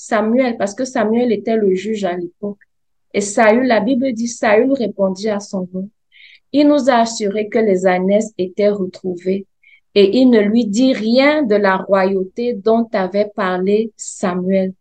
Samuel, 0.05 0.57
parce 0.57 0.75
que 0.75 0.83
Samuel 0.83 1.31
était 1.31 1.55
le 1.55 1.73
juge 1.75 2.03
à 2.03 2.17
l'époque. 2.17 2.59
Et 3.13 3.21
Saül, 3.21 3.67
la 3.67 3.79
Bible 3.79 4.11
dit, 4.11 4.27
Saül 4.27 4.73
répondit 4.73 5.29
à 5.29 5.39
son 5.39 5.69
nom. 5.71 5.89
Il 6.51 6.67
nous 6.67 6.89
a 6.89 6.95
assuré 6.95 7.47
que 7.47 7.59
les 7.59 7.87
ânesses 7.87 8.33
étaient 8.37 8.69
retrouvées 8.69 9.47
et 9.95 10.17
il 10.17 10.29
ne 10.29 10.41
lui 10.41 10.65
dit 10.65 10.91
rien 10.91 11.43
de 11.43 11.55
la 11.55 11.77
royauté 11.77 12.53
dont 12.53 12.87
avait 12.91 13.31
parlé 13.33 13.93
Samuel. 13.95 14.73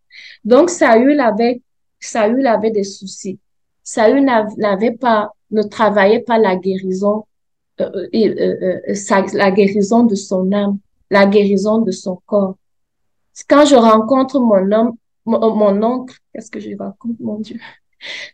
Donc 0.45 0.71
Saül 0.71 1.21
avait, 1.21 1.63
Saül 2.01 2.45
avait 2.47 2.73
des 2.73 2.85
soucis. 2.85 3.39
Saül 3.85 4.25
n'avait 4.25 4.97
pas, 4.97 5.31
ne 5.53 5.63
travaillait 5.63 6.21
pas 6.21 6.39
la 6.39 6.57
guérison, 6.57 7.27
euh, 7.81 8.09
euh, 8.13 8.81
euh, 8.91 9.27
la 9.35 9.51
guérison 9.53 10.03
de 10.03 10.17
son 10.17 10.51
âme, 10.53 10.79
la 11.11 11.27
guérison 11.27 11.79
de 11.79 11.93
son 11.93 12.21
corps. 12.27 12.57
Quand 13.49 13.65
je 13.65 13.77
rencontre 13.77 14.41
mon 14.41 14.71
homme, 14.73 14.97
mon, 15.25 15.83
oncle, 15.83 16.17
qu'est-ce 16.33 16.51
que 16.51 16.61
je 16.61 16.77
raconte, 16.77 17.21
mon 17.21 17.39
Dieu? 17.39 17.59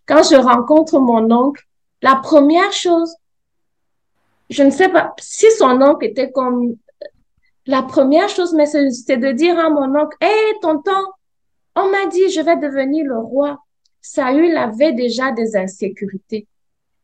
Quand 0.07 0.23
je 0.23 0.37
rencontre 0.37 0.99
mon 0.99 1.31
oncle, 1.31 1.65
la 2.03 2.17
première 2.17 2.73
chose, 2.73 3.15
je 4.51 4.63
ne 4.63 4.71
sais 4.71 4.89
pas 4.89 5.13
si 5.19 5.51
son 5.53 5.83
oncle 5.83 6.07
était 6.07 6.31
comme 6.31 6.77
la 7.67 7.83
première 7.83 8.31
chose, 8.31 8.55
mais 8.55 8.67
c'est 8.67 9.17
de 9.19 9.33
dire 9.33 9.59
à 9.59 9.69
mon 9.69 9.95
oncle, 9.95 10.17
hé, 10.23 10.59
tonton, 10.63 11.05
on 11.77 11.91
m'a 11.91 12.07
dit, 12.07 12.31
je 12.31 12.41
vais 12.41 12.57
devenir 12.57 13.05
le 13.05 13.19
roi. 13.19 13.59
Saül 14.01 14.57
avait 14.57 14.93
déjà 14.93 15.33
des 15.33 15.55
insécurités. 15.55 16.47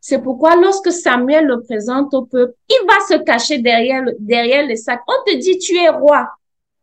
C'est 0.01 0.21
pourquoi 0.21 0.55
lorsque 0.55 0.91
Samuel 0.91 1.45
le 1.45 1.61
présente 1.61 2.13
au 2.13 2.25
peuple, 2.25 2.53
il 2.69 2.87
va 2.87 2.99
se 3.07 3.23
cacher 3.23 3.59
derrière, 3.59 4.03
derrière 4.19 4.65
les 4.65 4.75
sacs. 4.75 5.01
On 5.07 5.23
te 5.25 5.35
dit, 5.37 5.57
tu 5.57 5.75
es 5.77 5.89
roi. 5.89 6.27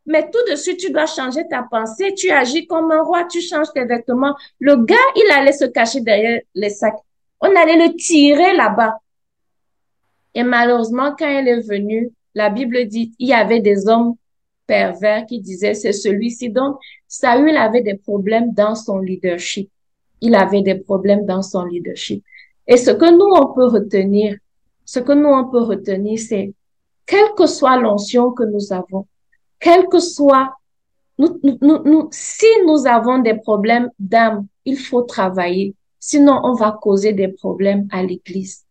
Mais 0.07 0.29
tout 0.31 0.51
de 0.51 0.57
suite, 0.57 0.79
tu 0.79 0.91
dois 0.91 1.07
changer 1.07 1.47
ta 1.49 1.63
pensée. 1.63 2.15
Tu 2.15 2.31
agis 2.31 2.67
comme 2.67 2.91
un 2.91 3.03
roi, 3.03 3.25
tu 3.25 3.41
changes 3.41 3.73
tes 3.73 3.85
vêtements. 3.85 4.35
Le 4.59 4.77
gars, 4.77 4.97
il 5.17 5.31
allait 5.33 5.53
se 5.53 5.65
cacher 5.65 6.01
derrière 6.01 6.41
les 6.55 6.71
sacs. 6.71 6.99
On 7.41 7.55
allait 7.57 7.89
le 7.89 7.95
tirer 7.95 8.55
là-bas. 8.55 8.99
Et 10.35 10.43
malheureusement, 10.43 11.15
quand 11.17 11.29
elle 11.29 11.49
est 11.49 11.61
venue, 11.61 12.11
la 12.35 12.51
Bible 12.51 12.87
dit, 12.87 13.13
il 13.19 13.29
y 13.29 13.33
avait 13.33 13.61
des 13.61 13.89
hommes 13.89 14.15
pervers 14.67 15.27
qui 15.27 15.41
disaient, 15.41 15.75
c'est 15.75 15.93
celui-ci. 15.93 16.51
Donc, 16.51 16.79
Saül 17.07 17.57
avait 17.57 17.83
des 17.83 17.95
problèmes 17.95 18.53
dans 18.53 18.75
son 18.75 18.99
leadership. 18.99 19.71
Il 20.21 20.35
avait 20.35 20.63
des 20.63 20.77
problèmes 20.77 21.27
dans 21.27 21.43
son 21.43 21.65
leadership. 21.65 22.25
Et 22.67 22.77
ce 22.77 22.91
que 22.91 23.11
nous, 23.11 23.35
on 23.35 23.53
peut 23.53 23.67
retenir, 23.67 24.37
ce 24.85 25.01
que 25.01 25.13
nous, 25.13 25.29
on 25.29 25.51
peut 25.51 25.63
retenir, 25.63 26.19
c'est, 26.19 26.53
quelle 27.07 27.33
que 27.37 27.47
soit 27.47 27.77
l'onction 27.77 28.33
que 28.33 28.45
nous 28.45 28.73
avons, 28.73 29.07
quel 29.63 29.89
que 29.89 30.01
soit, 30.01 30.53
nous, 31.19 31.41
nous, 31.43 31.83
nous, 31.85 32.09
si 32.11 32.47
nous 32.67 32.87
avons 32.87 33.19
des 33.21 33.35
problèmes 33.35 33.91
d'âme, 33.99 34.47
il 34.65 34.77
faut 34.77 35.03
travailler. 35.03 35.77
Sinon, 36.01 36.41
on 36.43 36.55
va 36.55 36.73
causer 36.73 37.13
des 37.13 37.29
problèmes 37.29 37.87
à 37.93 38.03
l'église. 38.03 38.65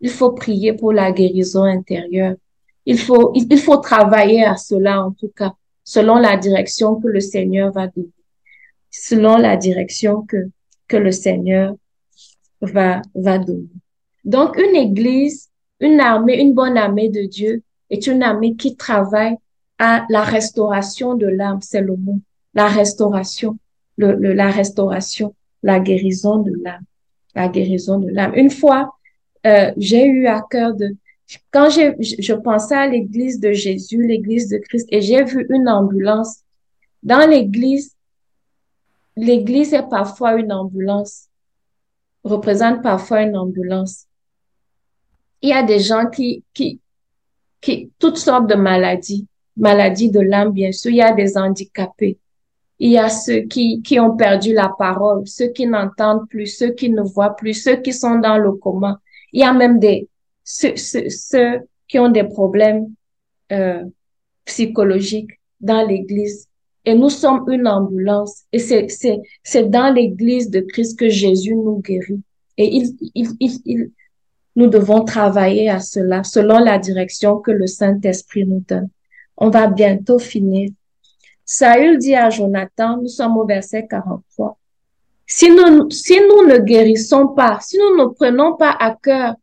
Il 0.00 0.10
faut 0.10 0.32
prier 0.32 0.72
pour 0.72 0.92
la 0.92 1.12
guérison 1.12 1.62
intérieure. 1.62 2.34
Il 2.84 2.98
faut, 2.98 3.32
il, 3.34 3.58
faut 3.58 3.76
travailler 3.76 4.44
à 4.44 4.56
cela, 4.56 5.04
en 5.06 5.12
tout 5.12 5.30
cas, 5.34 5.54
selon 5.84 6.16
la 6.16 6.36
direction 6.36 6.96
que 6.96 7.06
le 7.06 7.20
Seigneur 7.20 7.70
va 7.72 7.86
donner. 7.86 8.08
Selon 8.90 9.36
la 9.36 9.56
direction 9.56 10.22
que, 10.22 10.48
que 10.88 10.96
le 10.96 11.12
Seigneur 11.12 11.76
va, 12.60 13.02
va 13.14 13.38
donner. 13.38 13.68
Donc, 14.24 14.58
une 14.58 14.74
église, 14.74 15.48
une 15.78 16.00
armée, 16.00 16.40
une 16.40 16.54
bonne 16.54 16.76
armée 16.76 17.08
de 17.08 17.22
Dieu 17.22 17.62
est 17.88 18.08
une 18.08 18.22
armée 18.24 18.56
qui 18.56 18.76
travaille 18.76 19.36
la 20.08 20.22
restauration 20.22 21.14
de 21.14 21.26
l'âme, 21.26 21.60
c'est 21.62 21.80
le 21.80 21.96
mot. 21.96 22.20
La 22.54 22.68
restauration, 22.68 23.58
le, 23.96 24.14
la 24.32 24.50
restauration, 24.50 25.34
la 25.62 25.80
guérison 25.80 26.38
de 26.38 26.52
l'âme, 26.62 26.84
la 27.34 27.48
guérison 27.48 27.98
de 27.98 28.08
l'âme. 28.08 28.32
Une 28.34 28.50
fois, 28.50 28.94
euh, 29.46 29.72
j'ai 29.76 30.06
eu 30.06 30.26
à 30.26 30.40
cœur 30.48 30.74
de, 30.74 30.96
quand 31.50 31.70
je, 31.70 31.94
je 32.00 32.34
pensais 32.34 32.76
à 32.76 32.86
l'église 32.86 33.40
de 33.40 33.52
Jésus, 33.52 34.06
l'église 34.06 34.48
de 34.48 34.58
Christ, 34.58 34.86
et 34.90 35.00
j'ai 35.00 35.24
vu 35.24 35.46
une 35.50 35.68
ambulance. 35.68 36.40
Dans 37.02 37.28
l'église, 37.28 37.94
l'église 39.16 39.72
est 39.74 39.88
parfois 39.88 40.34
une 40.34 40.52
ambulance, 40.52 41.28
représente 42.22 42.82
parfois 42.82 43.22
une 43.22 43.36
ambulance. 43.36 44.06
Il 45.42 45.50
y 45.50 45.52
a 45.52 45.62
des 45.62 45.80
gens 45.80 46.06
qui, 46.06 46.42
qui, 46.54 46.80
qui, 47.60 47.90
toutes 47.98 48.16
sortes 48.16 48.46
de 48.46 48.54
maladies, 48.54 49.26
maladies 49.56 50.10
de 50.10 50.20
l'âme, 50.20 50.52
bien 50.52 50.72
sûr. 50.72 50.90
Il 50.90 50.96
y 50.96 51.02
a 51.02 51.12
des 51.12 51.36
handicapés. 51.36 52.18
Il 52.78 52.90
y 52.90 52.98
a 52.98 53.08
ceux 53.08 53.42
qui, 53.42 53.82
qui 53.82 54.00
ont 54.00 54.16
perdu 54.16 54.52
la 54.52 54.72
parole, 54.76 55.26
ceux 55.26 55.48
qui 55.48 55.66
n'entendent 55.66 56.28
plus, 56.28 56.46
ceux 56.46 56.72
qui 56.72 56.90
ne 56.90 57.02
voient 57.02 57.36
plus, 57.36 57.54
ceux 57.54 57.76
qui 57.76 57.92
sont 57.92 58.16
dans 58.16 58.36
le 58.36 58.52
coma. 58.52 59.00
Il 59.32 59.40
y 59.40 59.44
a 59.44 59.52
même 59.52 59.78
des, 59.78 60.08
ceux, 60.42 60.76
ceux, 60.76 61.08
ceux 61.08 61.60
qui 61.88 61.98
ont 61.98 62.10
des 62.10 62.24
problèmes 62.24 62.92
euh, 63.52 63.84
psychologiques 64.44 65.40
dans 65.60 65.86
l'église. 65.86 66.48
Et 66.84 66.94
nous 66.94 67.08
sommes 67.08 67.44
une 67.50 67.66
ambulance. 67.66 68.42
Et 68.52 68.58
c'est, 68.58 68.88
c'est, 68.88 69.20
c'est 69.42 69.70
dans 69.70 69.92
l'église 69.92 70.50
de 70.50 70.60
Christ 70.60 70.98
que 70.98 71.08
Jésus 71.08 71.54
nous 71.54 71.80
guérit. 71.80 72.22
Et 72.58 72.76
il, 72.76 72.96
il, 73.14 73.28
il, 73.40 73.52
il, 73.64 73.90
nous 74.56 74.66
devons 74.66 75.04
travailler 75.04 75.70
à 75.70 75.80
cela 75.80 76.22
selon 76.22 76.58
la 76.58 76.78
direction 76.78 77.38
que 77.38 77.50
le 77.50 77.66
Saint-Esprit 77.66 78.46
nous 78.46 78.64
donne. 78.68 78.88
On 79.36 79.50
va 79.50 79.66
bientôt 79.66 80.18
finir. 80.18 80.70
Saül 81.44 81.98
dit 81.98 82.14
à 82.14 82.30
Jonathan, 82.30 82.96
nous 82.96 83.08
sommes 83.08 83.36
au 83.36 83.44
verset 83.44 83.86
43, 83.86 84.56
si 85.26 85.50
nous, 85.50 85.90
si 85.90 86.18
nous 86.20 86.46
ne 86.46 86.58
guérissons 86.58 87.28
pas, 87.28 87.58
si 87.60 87.78
nous 87.78 87.96
ne 87.96 88.06
prenons 88.06 88.56
pas 88.56 88.70
à 88.70 88.94
cœur 88.94 89.34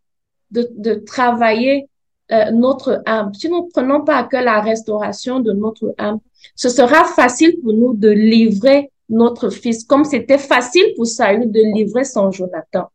de, 0.52 0.94
travailler 1.06 1.88
euh, 2.32 2.52
notre 2.52 3.02
âme, 3.06 3.34
si 3.34 3.50
nous 3.50 3.66
ne 3.66 3.70
prenons 3.70 4.04
pas 4.04 4.18
à 4.18 4.24
cœur 4.24 4.44
la 4.44 4.62
restauration 4.62 5.40
de 5.40 5.52
notre 5.54 5.94
âme, 5.98 6.20
ce 6.56 6.70
sera 6.70 7.06
facile 7.06 7.60
pour 7.62 7.74
nous 7.74 7.94
de 7.94 8.10
livrer 8.10 8.92
notre 9.10 9.50
fils, 9.50 9.84
comme 9.84 10.06
c'était 10.06 10.38
facile 10.38 10.94
pour 10.96 11.06
Saül 11.06 11.52
de 11.52 11.62
livrer 11.76 12.04
son 12.04 12.32
Jonathan. 12.32 12.90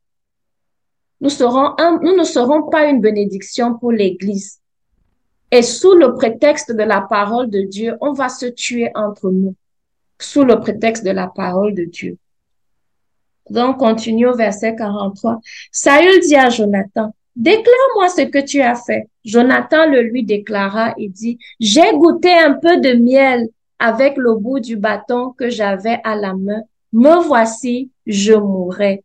Nous 1.21 1.29
ne 1.29 2.25
serons 2.25 2.71
pas 2.71 2.87
une 2.87 3.01
bénédiction 3.01 3.79
pour 3.79 3.93
l'Église. 3.93 4.61
Et 5.51 5.63
sous 5.63 5.95
le 5.95 6.15
prétexte 6.15 6.73
de 6.73 6.83
la 6.83 7.01
parole 7.01 7.51
de 7.51 7.63
Dieu, 7.63 7.97
on 8.01 8.13
va 8.13 8.29
se 8.29 8.47
tuer 8.47 8.91
entre 8.95 9.31
nous. 9.31 9.55
Sous 10.19 10.45
le 10.45 10.59
prétexte 10.59 11.05
de 11.05 11.11
la 11.11 11.29
parole 11.29 11.75
de 11.75 11.85
Dieu. 11.85 12.17
Donc, 13.51 13.79
continue 13.79 14.27
au 14.27 14.35
verset 14.35 14.75
43. 14.75 15.41
Saül 15.71 16.21
dit 16.21 16.35
à 16.35 16.51
Jonathan, 16.51 17.15
déclare-moi 17.37 18.09
ce 18.09 18.23
que 18.23 18.45
tu 18.45 18.61
as 18.61 18.75
fait. 18.75 19.09
Jonathan 19.25 19.89
le 19.89 20.03
lui 20.03 20.25
déclara 20.25 20.95
et 20.99 21.09
dit, 21.09 21.39
j'ai 21.61 21.93
goûté 21.93 22.33
un 22.33 22.55
peu 22.55 22.81
de 22.81 22.95
miel 22.95 23.49
avec 23.79 24.17
le 24.17 24.35
bout 24.35 24.59
du 24.59 24.77
bâton 24.77 25.31
que 25.31 25.49
j'avais 25.49 26.01
à 26.03 26.17
la 26.17 26.35
main. 26.35 26.63
Me 26.93 27.23
voici, 27.23 27.91
je 28.07 28.33
mourrai. 28.33 29.05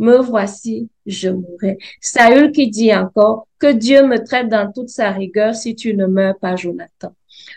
Me 0.00 0.16
voici, 0.16 0.88
je 1.04 1.28
mourrai. 1.28 1.76
Saül 2.00 2.52
qui 2.52 2.70
dit 2.70 2.94
encore, 2.94 3.46
que 3.58 3.70
Dieu 3.70 4.06
me 4.06 4.16
traite 4.24 4.48
dans 4.48 4.72
toute 4.72 4.88
sa 4.88 5.10
rigueur 5.10 5.54
si 5.54 5.74
tu 5.74 5.94
ne 5.94 6.06
meurs 6.06 6.38
pas, 6.38 6.56
Jonathan. 6.56 7.12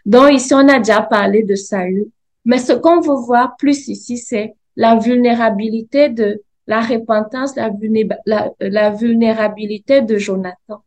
Donc 0.06 0.34
ici, 0.34 0.54
on 0.54 0.68
a 0.68 0.80
déjà 0.80 1.02
parlé 1.02 1.44
de 1.44 1.56
Saül, 1.56 2.08
mais 2.44 2.58
ce 2.58 2.74
qu'on 2.74 3.00
veut 3.00 3.16
voir 3.26 3.56
plus 3.56 3.88
ici, 3.88 4.18
c'est 4.18 4.56
la 4.76 4.98
vulnérabilité 4.98 6.10
de 6.10 6.42
la 6.68 6.82
repentance, 6.82 7.56
la, 7.56 7.72
la, 8.60 8.90
vulnérabilité 8.90 10.02
de 10.02 10.18
Jonathan. 10.18 10.84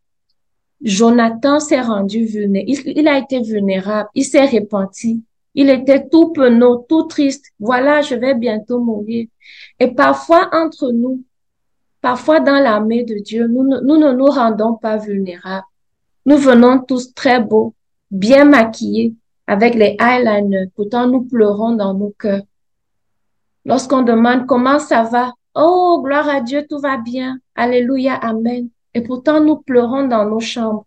Jonathan 0.82 1.58
s'est 1.58 1.80
rendu 1.80 2.26
vulnérable. 2.26 2.70
Il, 2.70 3.08
a 3.08 3.18
été 3.18 3.40
vulnérable. 3.40 4.10
Il 4.14 4.24
s'est 4.24 4.44
repenti. 4.44 5.22
Il 5.54 5.70
était 5.70 6.06
tout 6.06 6.32
penaud, 6.32 6.84
tout 6.86 7.04
triste. 7.04 7.46
Voilà, 7.58 8.02
je 8.02 8.14
vais 8.14 8.34
bientôt 8.34 8.78
mourir. 8.78 9.26
Et 9.80 9.88
parfois, 9.88 10.50
entre 10.52 10.92
nous, 10.92 11.24
parfois 12.00 12.40
dans 12.40 12.58
l'armée 12.58 13.04
de 13.04 13.16
Dieu, 13.16 13.46
nous, 13.46 13.64
ne 13.64 14.12
nous 14.12 14.26
rendons 14.26 14.74
pas 14.74 14.96
vulnérables. 14.96 15.66
Nous 16.24 16.36
venons 16.36 16.80
tous 16.80 17.14
très 17.14 17.40
beaux, 17.40 17.74
bien 18.10 18.44
maquillés, 18.44 19.14
avec 19.46 19.74
les 19.74 19.96
eyeliners. 20.00 20.70
Pourtant, 20.74 21.06
nous 21.06 21.22
pleurons 21.22 21.72
dans 21.72 21.94
nos 21.94 22.14
cœurs. 22.18 22.42
Lorsqu'on 23.64 24.02
demande 24.02 24.46
comment 24.46 24.78
ça 24.78 25.02
va, 25.02 25.32
oh, 25.54 26.00
gloire 26.04 26.28
à 26.28 26.40
Dieu, 26.40 26.66
tout 26.68 26.78
va 26.78 26.96
bien. 26.96 27.38
Alléluia, 27.54 28.14
Amen. 28.14 28.68
Et 28.94 29.02
pourtant, 29.02 29.40
nous 29.40 29.56
pleurons 29.56 30.06
dans 30.06 30.24
nos 30.24 30.40
chambres. 30.40 30.86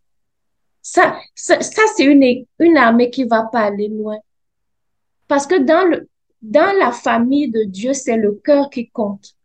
Ça, 0.82 1.16
ça, 1.36 1.62
ça 1.62 1.82
c'est 1.96 2.06
une, 2.06 2.46
une 2.60 2.78
armée 2.78 3.10
qui 3.10 3.24
va 3.26 3.44
pas 3.44 3.62
aller 3.62 3.90
loin. 3.90 4.18
Parce 5.28 5.46
que 5.46 5.60
dans 5.60 5.88
le, 5.88 6.10
dans 6.42 6.76
la 6.80 6.92
famille 6.92 7.52
de 7.52 7.64
Dieu, 7.64 7.94
c'est 7.94 8.18
le 8.18 8.34
cœur 8.44 8.70
qui 8.70 8.90
compte. 8.90 9.36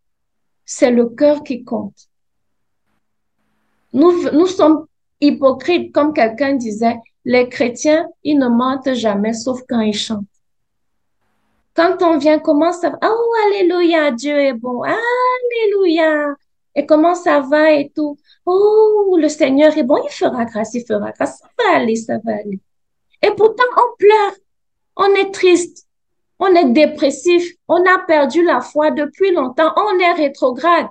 C'est 0.65 0.91
le 0.91 1.09
cœur 1.09 1.43
qui 1.43 1.65
compte. 1.65 2.09
Nous, 3.93 4.47
sommes 4.47 4.87
hypocrites, 5.21 5.93
comme 5.93 6.13
quelqu'un 6.13 6.55
disait, 6.55 6.97
les 7.25 7.49
chrétiens, 7.49 8.09
ils 8.23 8.39
ne 8.39 8.49
mentent 8.49 8.95
jamais, 8.95 9.33
sauf 9.33 9.61
quand 9.69 9.81
ils 9.81 9.97
chantent. 9.97 10.25
Quand 11.75 12.03
on 12.03 12.19
vient, 12.19 12.39
comment 12.39 12.73
ça 12.73 12.91
va? 12.91 12.99
Oh, 13.05 13.33
alléluia, 13.47 14.11
Dieu 14.11 14.39
est 14.39 14.53
bon. 14.53 14.83
Alléluia. 14.83 16.35
Et 16.75 16.87
comment 16.87 17.15
ça 17.15 17.41
va 17.41 17.73
et 17.73 17.91
tout? 17.95 18.17
Oh, 18.47 19.17
le 19.21 19.29
Seigneur 19.29 19.77
est 19.77 19.85
bon, 19.85 20.03
il 20.05 20.11
fera 20.11 20.45
grâce, 20.45 20.75
il 20.75 20.85
fera 20.85 21.13
grâce. 21.13 21.39
Ça 21.39 21.49
va 21.59 21.77
aller, 21.77 21.97
ça 21.97 22.19
va 22.25 22.33
aller. 22.33 22.61
Et 23.23 23.31
pourtant, 23.31 23.65
on 23.77 23.97
pleure. 23.97 24.35
On 24.97 25.15
est 25.15 25.33
triste. 25.33 25.87
On 26.39 26.55
est 26.55 26.71
dépressif. 26.71 27.55
On 27.69 27.83
a 27.85 27.99
perdu 28.07 28.45
la 28.45 28.61
foi 28.61 28.91
depuis 28.91 29.33
longtemps. 29.33 29.73
On 29.77 29.99
est 29.99 30.13
rétrograde. 30.13 30.87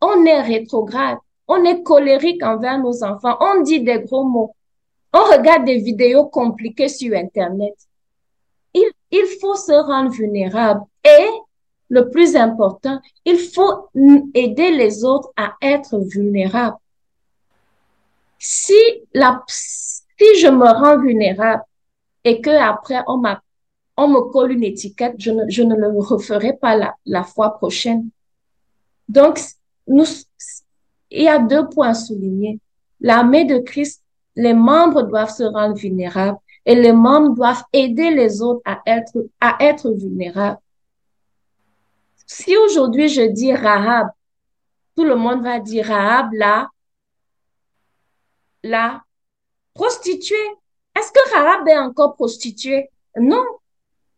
On 0.00 0.24
est 0.24 0.42
rétrograde. 0.42 1.18
On 1.46 1.64
est 1.64 1.82
colérique 1.82 2.42
envers 2.42 2.78
nos 2.78 3.02
enfants. 3.02 3.36
On 3.40 3.62
dit 3.62 3.80
des 3.80 4.00
gros 4.00 4.24
mots. 4.24 4.54
On 5.12 5.24
regarde 5.24 5.64
des 5.64 5.78
vidéos 5.78 6.26
compliquées 6.26 6.88
sur 6.88 7.16
Internet 7.16 7.74
il 9.10 9.26
faut 9.40 9.54
se 9.54 9.72
rendre 9.72 10.10
vulnérable 10.10 10.82
et 11.04 11.28
le 11.90 12.10
plus 12.10 12.36
important, 12.36 13.00
il 13.24 13.38
faut 13.38 13.88
aider 14.34 14.70
les 14.72 15.04
autres 15.04 15.30
à 15.36 15.54
être 15.62 15.98
vulnérables. 15.98 16.76
Si 18.38 18.74
je 19.14 20.48
me 20.48 20.66
rends 20.66 21.00
vulnérable 21.00 21.62
et 22.24 22.42
que 22.42 22.50
après 22.50 23.02
on 23.06 23.16
on 23.98 24.06
me 24.06 24.20
colle 24.30 24.52
une 24.52 24.62
étiquette, 24.62 25.16
je 25.18 25.32
ne, 25.32 25.50
je 25.50 25.62
ne 25.64 25.74
le 25.74 25.88
referai 25.98 26.52
pas 26.52 26.76
la, 26.76 26.94
la 27.04 27.24
fois 27.24 27.50
prochaine. 27.56 28.08
Donc, 29.08 29.40
nous, 29.88 30.04
il 31.10 31.24
y 31.24 31.28
a 31.28 31.40
deux 31.40 31.68
points 31.68 31.94
soulignés. 31.94 32.60
L'armée 33.00 33.44
de 33.44 33.58
Christ, 33.58 34.04
les 34.36 34.54
membres 34.54 35.02
doivent 35.02 35.34
se 35.34 35.42
rendre 35.42 35.74
vulnérables 35.74 36.38
et 36.64 36.76
les 36.76 36.92
membres 36.92 37.34
doivent 37.34 37.64
aider 37.72 38.10
les 38.12 38.40
autres 38.40 38.62
à 38.64 38.80
être, 38.86 39.18
à 39.40 39.56
être 39.58 39.90
vulnérables. 39.90 40.60
Si 42.24 42.56
aujourd'hui 42.56 43.08
je 43.08 43.22
dis 43.22 43.52
Rahab, 43.52 44.08
tout 44.94 45.04
le 45.04 45.16
monde 45.16 45.42
va 45.42 45.58
dire 45.58 45.86
Rahab, 45.86 46.32
là, 46.34 46.68
la 48.62 49.02
prostituée. 49.74 50.36
Est-ce 50.96 51.10
que 51.10 51.34
Rahab 51.34 51.66
est 51.66 51.78
encore 51.78 52.14
prostituée? 52.14 52.90
Non. 53.18 53.44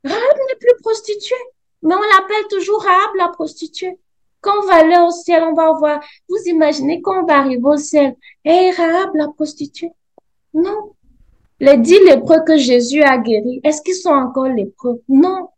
Rahab 0.05 0.37
n'est 0.49 0.59
plus 0.59 0.81
prostituée. 0.83 1.37
Mais 1.83 1.95
on 1.95 1.99
l'appelle 1.99 2.47
toujours 2.49 2.83
Rahab 2.83 3.15
la 3.17 3.29
prostituée. 3.29 3.99
Quand 4.41 4.63
on 4.63 4.67
va 4.67 4.77
aller 4.77 4.99
au 4.99 5.11
ciel, 5.11 5.43
on 5.45 5.55
va 5.55 5.73
voir. 5.73 6.01
Vous 6.29 6.39
imaginez 6.47 7.03
qu'on 7.03 7.25
va 7.25 7.39
arriver 7.39 7.63
au 7.63 7.77
ciel. 7.77 8.17
Hé, 8.45 8.71
Rahab 8.71 9.15
la 9.15 9.29
prostituée. 9.29 9.93
Non. 10.55 10.93
Les 11.59 11.77
dix 11.77 11.99
lépreux 12.01 12.43
que 12.47 12.57
Jésus 12.57 13.03
a 13.03 13.19
guéris, 13.19 13.61
est-ce 13.65 13.83
qu'ils 13.83 13.95
sont 13.95 14.11
encore 14.11 14.49
lépreux? 14.49 15.03
Non. 15.09 15.49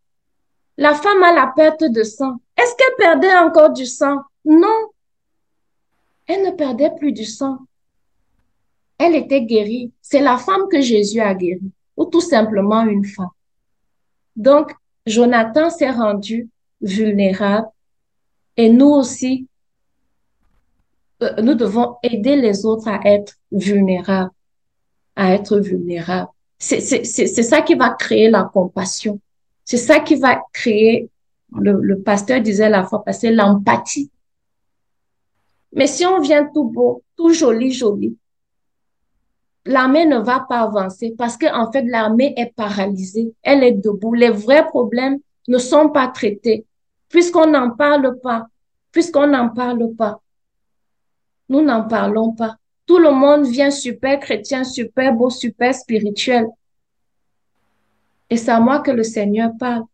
La 0.76 0.94
femme 0.94 1.22
a 1.22 1.32
la 1.32 1.52
perte 1.54 1.84
de 1.84 2.02
sang. 2.02 2.36
Est-ce 2.56 2.74
qu'elle 2.76 2.96
perdait 2.96 3.36
encore 3.36 3.70
du 3.70 3.86
sang? 3.86 4.18
Non. 4.44 4.90
Elle 6.26 6.42
ne 6.42 6.50
perdait 6.50 6.90
plus 6.98 7.12
du 7.12 7.24
sang 7.24 7.58
elle 9.02 9.16
était 9.16 9.42
guérie. 9.42 9.92
C'est 10.00 10.20
la 10.20 10.38
femme 10.38 10.68
que 10.70 10.80
Jésus 10.80 11.20
a 11.20 11.34
guérie, 11.34 11.72
ou 11.96 12.04
tout 12.04 12.20
simplement 12.20 12.82
une 12.82 13.04
femme. 13.04 13.30
Donc, 14.36 14.72
Jonathan 15.06 15.70
s'est 15.70 15.90
rendu 15.90 16.48
vulnérable 16.80 17.68
et 18.56 18.68
nous 18.68 18.88
aussi, 18.88 19.46
euh, 21.22 21.40
nous 21.42 21.54
devons 21.54 21.96
aider 22.02 22.36
les 22.36 22.64
autres 22.64 22.88
à 22.88 23.00
être 23.04 23.34
vulnérables, 23.50 24.30
à 25.16 25.34
être 25.34 25.58
vulnérables. 25.58 26.30
C'est 26.58 26.80
ça 27.26 27.62
qui 27.62 27.74
va 27.74 27.90
créer 27.90 28.30
la 28.30 28.44
compassion. 28.44 29.20
C'est 29.64 29.78
ça 29.78 30.00
qui 30.00 30.14
va 30.16 30.40
créer, 30.52 31.10
le, 31.56 31.94
pasteur 32.00 32.40
disait 32.40 32.68
la 32.68 32.84
fois 32.84 33.04
passée, 33.04 33.30
l'empathie. 33.30 34.10
Mais 35.72 35.86
si 35.86 36.06
on 36.06 36.20
vient 36.20 36.48
tout 36.52 36.64
beau, 36.64 37.02
tout 37.16 37.32
joli, 37.32 37.72
joli, 37.72 38.16
l'armée 39.64 40.06
ne 40.06 40.18
va 40.18 40.46
pas 40.48 40.60
avancer 40.60 41.14
parce 41.16 41.36
qu'en 41.36 41.66
en 41.66 41.72
fait, 41.72 41.82
l'armée 41.82 42.34
est 42.36 42.54
paralysée. 42.54 43.32
Elle 43.42 43.62
est 43.62 43.72
debout. 43.72 44.14
Les 44.14 44.30
vrais 44.30 44.66
problèmes 44.66 45.18
ne 45.48 45.58
sont 45.58 45.88
pas 45.88 46.08
traités 46.08 46.66
puisqu'on 47.08 47.46
n'en 47.46 47.70
parle 47.70 48.18
pas. 48.20 48.46
Puisqu'on 48.90 49.28
n'en 49.28 49.48
parle 49.48 49.94
pas. 49.94 50.20
Nous 51.48 51.62
n'en 51.62 51.84
parlons 51.86 52.32
pas. 52.32 52.56
Tout 52.86 52.98
le 52.98 53.10
monde 53.10 53.46
vient 53.46 53.70
super 53.70 54.18
chrétien, 54.18 54.64
super 54.64 55.12
beau, 55.14 55.30
super 55.30 55.74
spirituel. 55.74 56.46
Et 58.28 58.36
c'est 58.36 58.50
à 58.50 58.60
moi 58.60 58.80
que 58.80 58.90
le 58.90 59.02
Seigneur 59.02 59.50
parle. 59.58 59.84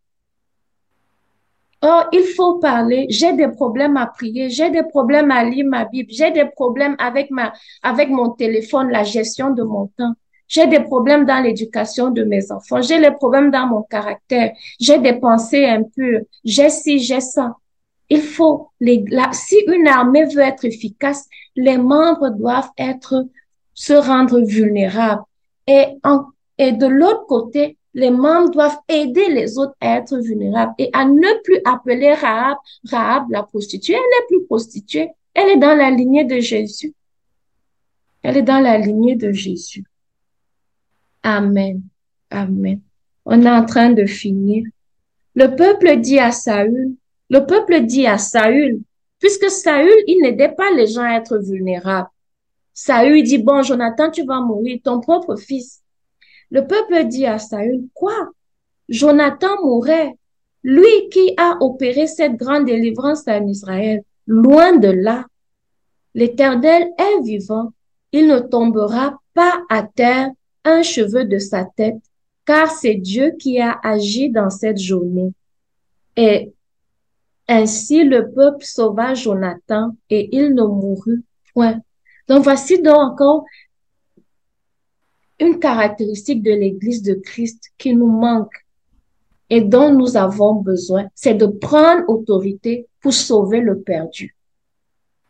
Oh, 1.82 2.00
il 2.12 2.24
faut 2.36 2.58
parler. 2.58 3.06
J'ai 3.08 3.32
des 3.34 3.48
problèmes 3.48 3.96
à 3.96 4.06
prier. 4.06 4.50
J'ai 4.50 4.70
des 4.70 4.82
problèmes 4.82 5.30
à 5.30 5.44
lire 5.44 5.64
ma 5.66 5.84
Bible. 5.84 6.10
J'ai 6.12 6.30
des 6.32 6.46
problèmes 6.46 6.96
avec 6.98 7.30
ma, 7.30 7.52
avec 7.82 8.08
mon 8.10 8.30
téléphone, 8.30 8.90
la 8.90 9.04
gestion 9.04 9.50
de 9.50 9.62
mon 9.62 9.86
temps. 9.96 10.14
J'ai 10.48 10.66
des 10.66 10.80
problèmes 10.80 11.24
dans 11.24 11.40
l'éducation 11.40 12.10
de 12.10 12.24
mes 12.24 12.50
enfants. 12.50 12.82
J'ai 12.82 12.98
des 13.00 13.12
problèmes 13.12 13.50
dans 13.50 13.66
mon 13.66 13.82
caractère. 13.82 14.52
J'ai 14.80 14.98
des 14.98 15.14
pensées 15.14 15.66
impures. 15.66 16.22
J'ai 16.44 16.70
ci, 16.70 16.98
j'ai 16.98 17.20
ça. 17.20 17.54
Il 18.08 18.22
faut, 18.22 18.70
les, 18.80 19.04
si 19.32 19.56
une 19.66 19.86
armée 19.86 20.24
veut 20.24 20.40
être 20.40 20.64
efficace, 20.64 21.28
les 21.54 21.76
membres 21.78 22.30
doivent 22.30 22.70
être, 22.78 23.26
se 23.74 23.92
rendre 23.92 24.40
vulnérables. 24.40 25.22
Et 25.66 25.84
en, 26.02 26.24
et 26.56 26.72
de 26.72 26.86
l'autre 26.86 27.26
côté, 27.26 27.77
les 27.94 28.10
membres 28.10 28.50
doivent 28.50 28.78
aider 28.88 29.28
les 29.28 29.58
autres 29.58 29.74
à 29.80 29.96
être 29.96 30.16
vulnérables 30.18 30.74
et 30.78 30.90
à 30.92 31.04
ne 31.04 31.42
plus 31.42 31.60
appeler 31.64 32.14
Rahab, 32.14 32.58
Rahab 32.84 33.30
la 33.30 33.42
prostituée. 33.42 33.94
Elle 33.94 34.00
n'est 34.00 34.26
plus 34.28 34.46
prostituée. 34.46 35.10
Elle 35.34 35.50
est 35.50 35.56
dans 35.56 35.74
la 35.74 35.90
lignée 35.90 36.24
de 36.24 36.38
Jésus. 36.40 36.94
Elle 38.22 38.36
est 38.36 38.42
dans 38.42 38.60
la 38.60 38.78
lignée 38.78 39.16
de 39.16 39.32
Jésus. 39.32 39.84
Amen. 41.22 41.82
Amen. 42.30 42.80
On 43.24 43.42
est 43.42 43.50
en 43.50 43.64
train 43.64 43.90
de 43.90 44.04
finir. 44.06 44.64
Le 45.34 45.54
peuple 45.54 46.00
dit 46.00 46.18
à 46.18 46.32
Saül, 46.32 46.94
le 47.30 47.46
peuple 47.46 47.80
dit 47.82 48.06
à 48.06 48.18
Saül, 48.18 48.80
puisque 49.18 49.50
Saül, 49.50 49.92
il 50.06 50.20
n'aidait 50.22 50.54
pas 50.54 50.70
les 50.72 50.86
gens 50.86 51.02
à 51.02 51.14
être 51.14 51.38
vulnérables. 51.38 52.08
Saül 52.72 53.22
dit, 53.22 53.38
bon, 53.38 53.62
Jonathan, 53.62 54.10
tu 54.10 54.24
vas 54.24 54.40
mourir, 54.40 54.78
ton 54.82 55.00
propre 55.00 55.36
fils. 55.36 55.82
Le 56.50 56.66
peuple 56.66 57.04
dit 57.04 57.26
à 57.26 57.38
Saül, 57.38 57.84
quoi? 57.94 58.30
Jonathan 58.88 59.62
mourrait, 59.62 60.16
lui 60.62 61.08
qui 61.10 61.34
a 61.36 61.58
opéré 61.60 62.06
cette 62.06 62.36
grande 62.36 62.64
délivrance 62.64 63.26
en 63.28 63.46
Israël. 63.46 64.02
Loin 64.26 64.76
de 64.76 64.88
là, 64.88 65.26
l'Éternel 66.14 66.88
est 66.98 67.22
vivant. 67.22 67.72
Il 68.12 68.26
ne 68.26 68.38
tombera 68.38 69.20
pas 69.34 69.62
à 69.68 69.82
terre 69.82 70.30
un 70.64 70.82
cheveu 70.82 71.24
de 71.24 71.38
sa 71.38 71.64
tête, 71.64 72.00
car 72.44 72.70
c'est 72.70 72.94
Dieu 72.94 73.32
qui 73.38 73.60
a 73.60 73.78
agi 73.82 74.30
dans 74.30 74.50
cette 74.50 74.78
journée. 74.78 75.32
Et 76.16 76.52
ainsi 77.46 78.04
le 78.04 78.30
peuple 78.32 78.64
sauva 78.64 79.14
Jonathan 79.14 79.96
et 80.10 80.28
il 80.36 80.54
ne 80.54 80.62
mourut 80.62 81.22
point. 81.54 81.80
Donc 82.28 82.44
voici 82.44 82.82
donc 82.82 82.96
encore 82.96 83.44
une 85.40 85.58
caractéristique 85.58 86.42
de 86.42 86.50
l'Église 86.50 87.02
de 87.02 87.14
Christ 87.14 87.70
qui 87.78 87.94
nous 87.94 88.08
manque 88.08 88.66
et 89.50 89.60
dont 89.60 89.92
nous 89.92 90.16
avons 90.16 90.54
besoin, 90.54 91.08
c'est 91.14 91.34
de 91.34 91.46
prendre 91.46 92.08
autorité 92.08 92.86
pour 93.00 93.14
sauver 93.14 93.60
le 93.60 93.80
perdu. 93.80 94.34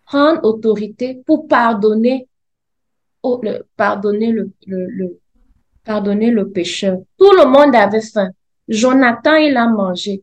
Prendre 0.05 0.43
autorité 0.45 1.23
pour 1.27 1.47
pardonner, 1.47 2.27
le, 3.23 3.63
pardonner 3.77 4.33
le, 4.33 4.51
le, 4.67 5.19
pardonner 5.85 6.31
le 6.31 6.51
pécheur. 6.51 6.99
Tout 7.19 7.33
le 7.33 7.45
monde 7.47 7.75
avait 7.75 8.01
faim. 8.01 8.31
Jonathan, 8.67 9.37
il 9.37 9.57
a 9.57 9.69
mangé. 9.69 10.23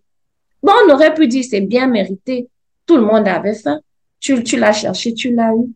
Bon, 0.62 0.74
on 0.88 0.94
aurait 0.94 1.14
pu 1.14 1.28
dire 1.28 1.44
c'est 1.48 1.62
bien 1.62 1.88
mérité. 1.88 2.50
Tout 2.86 2.98
le 2.98 3.04
monde 3.04 3.28
avait 3.28 3.54
faim. 3.54 3.80
Tu, 4.20 4.44
tu 4.44 4.58
l'as 4.58 4.74
cherché, 4.74 5.14
tu 5.14 5.34
l'as 5.34 5.54
eu. 5.54 5.72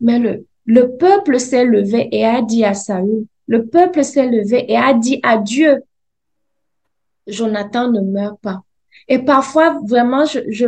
Mais 0.00 0.18
le, 0.18 0.46
le 0.64 0.96
peuple 0.96 1.38
s'est 1.38 1.64
levé 1.64 2.08
et 2.10 2.24
a 2.24 2.40
dit 2.40 2.64
à 2.64 2.74
Saül, 2.74 3.26
le 3.46 3.66
peuple 3.66 4.04
s'est 4.04 4.26
levé 4.26 4.70
et 4.70 4.76
a 4.76 4.94
dit 4.94 5.20
à 5.22 5.38
Dieu, 5.38 5.82
Jonathan 7.26 7.90
ne 7.90 8.00
meurt 8.00 8.40
pas. 8.40 8.62
Et 9.08 9.18
parfois, 9.18 9.80
vraiment, 9.84 10.24
je, 10.24 10.40
je, 10.48 10.66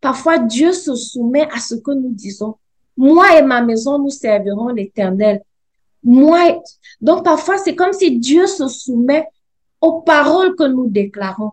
parfois 0.00 0.38
Dieu 0.38 0.72
se 0.72 0.94
soumet 0.94 1.48
à 1.52 1.58
ce 1.60 1.74
que 1.74 1.92
nous 1.92 2.10
disons. 2.10 2.56
Moi 2.96 3.38
et 3.38 3.42
ma 3.42 3.62
maison, 3.62 3.98
nous 3.98 4.10
servirons 4.10 4.68
l'éternel. 4.68 5.42
Moi, 6.02 6.62
donc 7.00 7.24
parfois, 7.24 7.58
c'est 7.58 7.74
comme 7.74 7.92
si 7.92 8.18
Dieu 8.18 8.46
se 8.46 8.68
soumet 8.68 9.26
aux 9.80 10.00
paroles 10.00 10.54
que 10.56 10.64
nous 10.64 10.88
déclarons. 10.88 11.52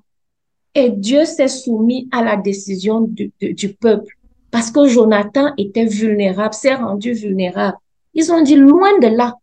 Et 0.75 0.89
Dieu 0.89 1.25
s'est 1.25 1.47
soumis 1.47 2.07
à 2.11 2.23
la 2.23 2.37
décision 2.37 3.01
du, 3.01 3.31
du 3.39 3.73
peuple. 3.73 4.15
Parce 4.49 4.71
que 4.71 4.87
Jonathan 4.87 5.53
était 5.57 5.85
vulnérable, 5.85 6.53
s'est 6.53 6.75
rendu 6.75 7.13
vulnérable. 7.13 7.77
Ils 8.13 8.31
ont 8.31 8.41
dit, 8.41 8.55
loin 8.55 8.97
de 8.99 9.07
là, 9.07 9.35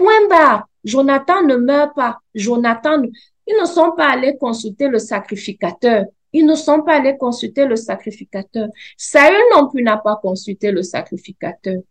Point 0.00 0.28
barre. 0.30 0.66
Jonathan 0.82 1.42
ne 1.42 1.56
meurt 1.56 1.94
pas. 1.94 2.20
Jonathan, 2.34 3.02
ils 3.46 3.56
ne 3.60 3.66
sont 3.66 3.92
pas 3.94 4.12
allés 4.12 4.34
consulter 4.38 4.88
le 4.88 4.98
sacrificateur. 4.98 6.06
Ils 6.32 6.46
ne 6.46 6.54
sont 6.54 6.80
pas 6.80 6.94
allés 6.94 7.18
consulter 7.18 7.66
le 7.66 7.76
sacrificateur. 7.76 8.68
Saül 8.96 9.36
non 9.54 9.68
plus 9.68 9.82
n'a 9.82 9.98
pas 9.98 10.18
consulté 10.22 10.72
le 10.72 10.82
sacrificateur. 10.82 11.82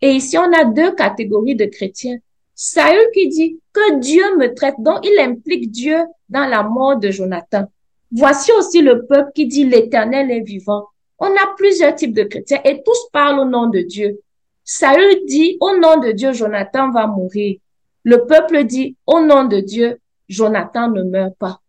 Et 0.00 0.10
ici, 0.10 0.36
on 0.36 0.52
a 0.52 0.64
deux 0.64 0.96
catégories 0.96 1.54
de 1.54 1.66
chrétiens. 1.66 2.18
Saül 2.56 3.06
qui 3.14 3.28
dit 3.28 3.60
que 3.72 4.00
Dieu 4.00 4.36
me 4.36 4.52
traite, 4.52 4.74
donc 4.80 5.06
il 5.06 5.16
implique 5.20 5.70
Dieu 5.70 5.98
dans 6.28 6.48
la 6.48 6.64
mort 6.64 6.96
de 6.96 7.12
Jonathan. 7.12 7.66
Voici 8.10 8.50
aussi 8.50 8.82
le 8.82 9.06
peuple 9.06 9.30
qui 9.32 9.46
dit 9.46 9.62
l'éternel 9.62 10.28
est 10.32 10.40
vivant. 10.40 10.88
On 11.20 11.26
a 11.26 11.54
plusieurs 11.56 11.94
types 11.94 12.14
de 12.14 12.24
chrétiens 12.24 12.60
et 12.64 12.82
tous 12.84 13.08
parlent 13.12 13.38
au 13.38 13.44
nom 13.44 13.68
de 13.68 13.78
Dieu. 13.78 14.18
Saül 14.64 15.26
dit, 15.26 15.58
au 15.60 15.76
nom 15.78 16.00
de 16.00 16.12
Dieu, 16.12 16.32
Jonathan 16.32 16.90
va 16.90 17.06
mourir. 17.06 17.58
Le 18.02 18.26
peuple 18.26 18.64
dit, 18.64 18.96
au 19.06 19.20
nom 19.20 19.44
de 19.44 19.60
Dieu, 19.60 20.00
Jonathan 20.28 20.90
ne 20.90 21.02
meurt 21.02 21.36
pas. 21.38 21.60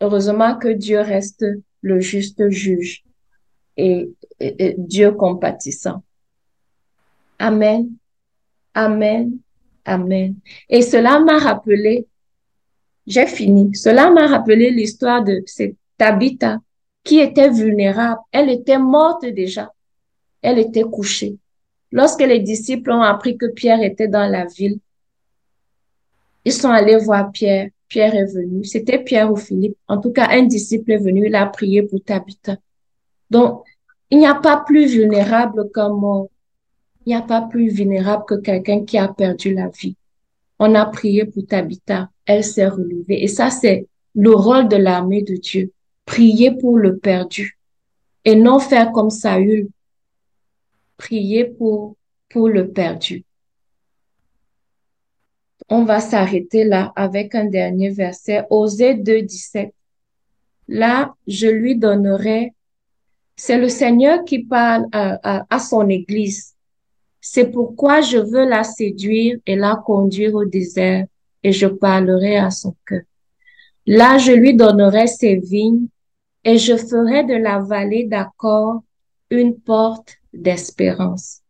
Heureusement 0.00 0.56
que 0.56 0.68
Dieu 0.68 1.00
reste 1.00 1.44
le 1.80 2.00
juste 2.00 2.48
juge 2.50 3.04
et, 3.76 4.10
Dieu 4.76 5.12
compatissant. 5.12 6.02
Amen. 7.38 7.90
Amen. 8.74 9.38
Amen. 9.84 10.34
Et 10.68 10.82
cela 10.82 11.20
m'a 11.20 11.38
rappelé, 11.38 12.06
j'ai 13.06 13.26
fini, 13.26 13.74
cela 13.74 14.10
m'a 14.10 14.26
rappelé 14.26 14.70
l'histoire 14.70 15.22
de 15.22 15.42
cette 15.46 15.76
Tabitha 15.96 16.58
qui 17.04 17.20
était 17.20 17.48
vulnérable. 17.48 18.20
Elle 18.32 18.50
était 18.50 18.78
morte 18.78 19.24
déjà. 19.24 19.72
Elle 20.42 20.58
était 20.58 20.82
couchée. 20.82 21.38
Lorsque 21.92 22.20
les 22.20 22.40
disciples 22.40 22.90
ont 22.90 23.02
appris 23.02 23.36
que 23.36 23.46
Pierre 23.46 23.82
était 23.82 24.08
dans 24.08 24.28
la 24.30 24.44
ville, 24.44 24.78
ils 26.44 26.52
sont 26.52 26.70
allés 26.70 26.96
voir 26.96 27.32
Pierre. 27.32 27.70
Pierre 27.88 28.14
est 28.14 28.32
venu. 28.32 28.64
C'était 28.64 29.02
Pierre 29.02 29.30
ou 29.32 29.36
Philippe. 29.36 29.76
En 29.88 29.98
tout 29.98 30.12
cas, 30.12 30.28
un 30.30 30.42
disciple 30.42 30.92
est 30.92 30.98
venu. 30.98 31.26
Il 31.26 31.34
a 31.34 31.46
prié 31.46 31.82
pour 31.82 32.02
Tabitha. 32.02 32.56
Donc, 33.30 33.64
il 34.10 34.18
n'y 34.18 34.26
a 34.26 34.34
pas 34.34 34.58
plus 34.58 34.86
vulnérable 34.86 35.70
qu'un 35.72 35.88
mort. 35.88 36.28
Il 37.04 37.10
n'y 37.10 37.14
a 37.14 37.22
pas 37.22 37.42
plus 37.42 37.68
vulnérable 37.68 38.24
que 38.26 38.34
quelqu'un 38.34 38.84
qui 38.84 38.98
a 38.98 39.08
perdu 39.08 39.54
la 39.54 39.68
vie. 39.68 39.96
On 40.58 40.74
a 40.74 40.86
prié 40.86 41.24
pour 41.24 41.46
Tabitha. 41.46 42.10
Elle 42.24 42.44
s'est 42.44 42.68
relevée. 42.68 43.22
Et 43.22 43.28
ça, 43.28 43.50
c'est 43.50 43.86
le 44.14 44.32
rôle 44.34 44.68
de 44.68 44.76
l'armée 44.76 45.22
de 45.22 45.34
Dieu. 45.34 45.72
Prier 46.04 46.52
pour 46.52 46.78
le 46.78 46.96
perdu. 46.96 47.58
Et 48.24 48.34
non 48.34 48.58
faire 48.58 48.92
comme 48.92 49.10
Saül. 49.10 49.68
Prier 50.96 51.44
pour, 51.44 51.96
pour 52.28 52.48
le 52.48 52.70
perdu. 52.70 53.24
On 55.68 55.84
va 55.84 56.00
s'arrêter 56.00 56.64
là 56.64 56.92
avec 56.96 57.34
un 57.34 57.46
dernier 57.46 57.90
verset, 57.90 58.44
Osée 58.50 58.94
2, 58.94 59.22
17. 59.22 59.74
Là, 60.68 61.14
je 61.26 61.48
lui 61.48 61.76
donnerai, 61.76 62.52
c'est 63.36 63.58
le 63.58 63.68
Seigneur 63.68 64.24
qui 64.24 64.44
parle 64.44 64.86
à, 64.92 65.44
à 65.48 65.58
son 65.58 65.88
Église. 65.88 66.54
C'est 67.20 67.50
pourquoi 67.50 68.00
je 68.00 68.18
veux 68.18 68.48
la 68.48 68.62
séduire 68.62 69.38
et 69.46 69.56
la 69.56 69.76
conduire 69.84 70.34
au 70.34 70.44
désert 70.44 71.06
et 71.42 71.52
je 71.52 71.66
parlerai 71.66 72.36
à 72.36 72.50
son 72.50 72.74
cœur. 72.86 73.02
Là, 73.86 74.18
je 74.18 74.32
lui 74.32 74.54
donnerai 74.54 75.06
ses 75.06 75.36
vignes 75.36 75.88
et 76.44 76.58
je 76.58 76.76
ferai 76.76 77.24
de 77.24 77.34
la 77.34 77.58
vallée 77.58 78.04
d'accord 78.04 78.82
une 79.30 79.58
porte 79.58 80.18
d'espérance. 80.36 81.40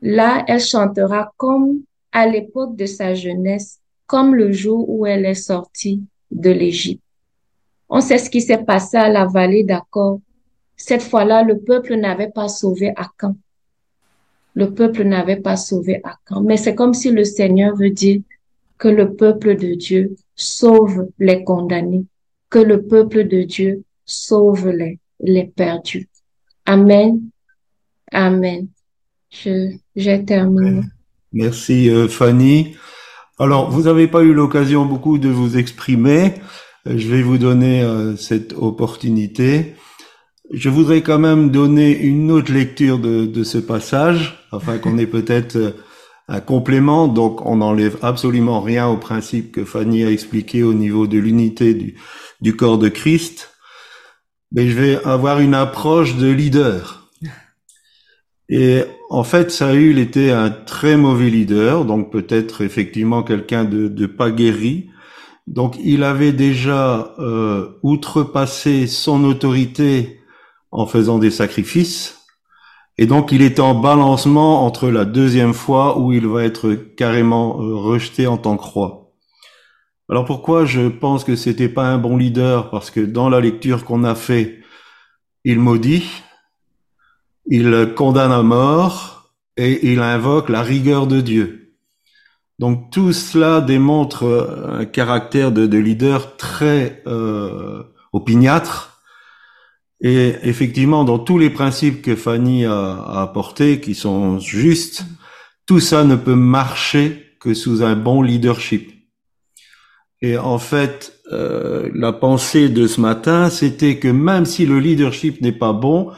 Là, 0.00 0.44
elle 0.48 0.60
chantera 0.60 1.32
comme 1.36 1.82
à 2.10 2.26
l'époque 2.26 2.76
de 2.76 2.86
sa 2.86 3.14
jeunesse, 3.14 3.80
comme 4.06 4.34
le 4.34 4.52
jour 4.52 4.88
où 4.88 5.06
elle 5.06 5.24
est 5.24 5.34
sortie 5.34 6.02
de 6.30 6.50
l'Égypte. 6.50 7.02
On 7.88 8.00
sait 8.00 8.18
ce 8.18 8.30
qui 8.30 8.40
s'est 8.40 8.64
passé 8.64 8.96
à 8.96 9.08
la 9.08 9.26
vallée 9.26 9.64
d'Accord. 9.64 10.20
Cette 10.76 11.02
fois-là, 11.02 11.42
le 11.42 11.58
peuple 11.58 11.94
n'avait 11.96 12.30
pas 12.30 12.48
sauvé 12.48 12.92
Akan. 12.96 13.36
Le 14.54 14.74
peuple 14.74 15.04
n'avait 15.04 15.40
pas 15.40 15.56
sauvé 15.56 16.00
Akan. 16.02 16.42
Mais 16.42 16.56
c'est 16.56 16.74
comme 16.74 16.94
si 16.94 17.10
le 17.10 17.24
Seigneur 17.24 17.76
veut 17.76 17.90
dire 17.90 18.22
que 18.78 18.88
le 18.88 19.14
peuple 19.14 19.56
de 19.56 19.74
Dieu 19.74 20.16
sauve 20.34 21.08
les 21.18 21.44
condamnés, 21.44 22.04
que 22.50 22.58
le 22.58 22.82
peuple 22.82 23.28
de 23.28 23.42
Dieu 23.42 23.84
sauve 24.04 24.68
les, 24.70 24.98
les 25.20 25.44
perdus. 25.44 26.08
Amen. 26.66 27.31
Amen. 28.12 28.68
J'ai 29.30 30.24
terminé. 30.24 30.82
Merci 31.32 31.88
euh, 31.88 32.08
Fanny. 32.08 32.76
Alors, 33.38 33.70
vous 33.70 33.82
n'avez 33.82 34.06
pas 34.06 34.22
eu 34.22 34.34
l'occasion 34.34 34.84
beaucoup 34.84 35.18
de 35.18 35.30
vous 35.30 35.56
exprimer. 35.56 36.34
Euh, 36.86 36.98
je 36.98 37.08
vais 37.08 37.22
vous 37.22 37.38
donner 37.38 37.82
euh, 37.82 38.16
cette 38.16 38.52
opportunité. 38.52 39.74
Je 40.52 40.68
voudrais 40.68 41.00
quand 41.00 41.18
même 41.18 41.50
donner 41.50 41.96
une 41.96 42.30
autre 42.30 42.52
lecture 42.52 42.98
de, 42.98 43.24
de 43.24 43.44
ce 43.44 43.56
passage, 43.56 44.46
afin 44.52 44.76
qu'on 44.76 44.98
ait 44.98 45.06
peut-être 45.06 45.74
un 46.28 46.40
complément. 46.40 47.08
Donc, 47.08 47.46
on 47.46 47.56
n'enlève 47.56 47.96
absolument 48.02 48.60
rien 48.60 48.86
au 48.88 48.98
principe 48.98 49.52
que 49.52 49.64
Fanny 49.64 50.04
a 50.04 50.10
expliqué 50.10 50.62
au 50.62 50.74
niveau 50.74 51.06
de 51.06 51.18
l'unité 51.18 51.72
du, 51.72 51.96
du 52.42 52.54
corps 52.54 52.78
de 52.78 52.90
Christ. 52.90 53.50
Mais 54.52 54.68
je 54.68 54.78
vais 54.78 55.04
avoir 55.04 55.40
une 55.40 55.54
approche 55.54 56.16
de 56.16 56.30
leader. 56.30 57.01
Et 58.48 58.82
en 59.10 59.24
fait, 59.24 59.50
Saül 59.50 59.98
était 59.98 60.30
un 60.30 60.50
très 60.50 60.96
mauvais 60.96 61.30
leader, 61.30 61.84
donc 61.84 62.10
peut-être 62.10 62.62
effectivement 62.62 63.22
quelqu'un 63.22 63.64
de, 63.64 63.88
de, 63.88 64.06
pas 64.06 64.30
guéri. 64.30 64.90
Donc 65.46 65.76
il 65.82 66.02
avait 66.04 66.32
déjà 66.32 67.14
euh, 67.18 67.78
outrepassé 67.82 68.86
son 68.86 69.24
autorité 69.24 70.20
en 70.70 70.86
faisant 70.86 71.18
des 71.18 71.30
sacrifices. 71.30 72.18
Et 72.98 73.06
donc 73.06 73.32
il 73.32 73.42
est 73.42 73.58
en 73.58 73.74
balancement 73.74 74.64
entre 74.66 74.88
la 74.88 75.04
deuxième 75.04 75.54
fois 75.54 75.98
où 75.98 76.12
il 76.12 76.26
va 76.26 76.44
être 76.44 76.74
carrément 76.96 77.60
euh, 77.60 77.74
rejeté 77.74 78.26
en 78.26 78.36
tant 78.36 78.56
que 78.56 78.64
roi. 78.64 79.12
Alors 80.08 80.26
pourquoi 80.26 80.66
je 80.66 80.88
pense 80.88 81.24
que 81.24 81.36
c'était 81.36 81.70
pas 81.70 81.86
un 81.86 81.98
bon 81.98 82.16
leader? 82.16 82.70
Parce 82.70 82.90
que 82.90 83.00
dans 83.00 83.30
la 83.30 83.40
lecture 83.40 83.84
qu'on 83.84 84.04
a 84.04 84.14
fait, 84.14 84.60
il 85.44 85.58
maudit, 85.58 86.04
il 87.46 87.92
condamne 87.94 88.32
à 88.32 88.42
mort 88.42 89.32
et 89.56 89.92
il 89.92 90.00
invoque 90.00 90.48
la 90.48 90.62
rigueur 90.62 91.06
de 91.06 91.20
Dieu. 91.20 91.74
Donc 92.58 92.90
tout 92.90 93.12
cela 93.12 93.60
démontre 93.60 94.68
un 94.68 94.84
caractère 94.84 95.52
de, 95.52 95.66
de 95.66 95.78
leader 95.78 96.36
très 96.36 97.02
euh, 97.06 97.82
opiniâtre. 98.12 99.00
Et 100.00 100.34
effectivement, 100.42 101.04
dans 101.04 101.18
tous 101.18 101.38
les 101.38 101.50
principes 101.50 102.02
que 102.02 102.16
Fanny 102.16 102.64
a, 102.64 102.92
a 102.92 103.22
apportés, 103.22 103.80
qui 103.80 103.94
sont 103.94 104.38
justes, 104.38 105.04
tout 105.66 105.80
ça 105.80 106.04
ne 106.04 106.16
peut 106.16 106.34
marcher 106.34 107.36
que 107.40 107.54
sous 107.54 107.82
un 107.82 107.96
bon 107.96 108.22
leadership. 108.22 108.92
Et 110.20 110.38
en 110.38 110.58
fait, 110.58 111.20
euh, 111.32 111.90
la 111.94 112.12
pensée 112.12 112.68
de 112.68 112.86
ce 112.86 113.00
matin, 113.00 113.50
c'était 113.50 113.98
que 113.98 114.08
même 114.08 114.44
si 114.44 114.66
le 114.66 114.78
leadership 114.78 115.40
n'est 115.40 115.50
pas 115.50 115.72
bon, 115.72 116.12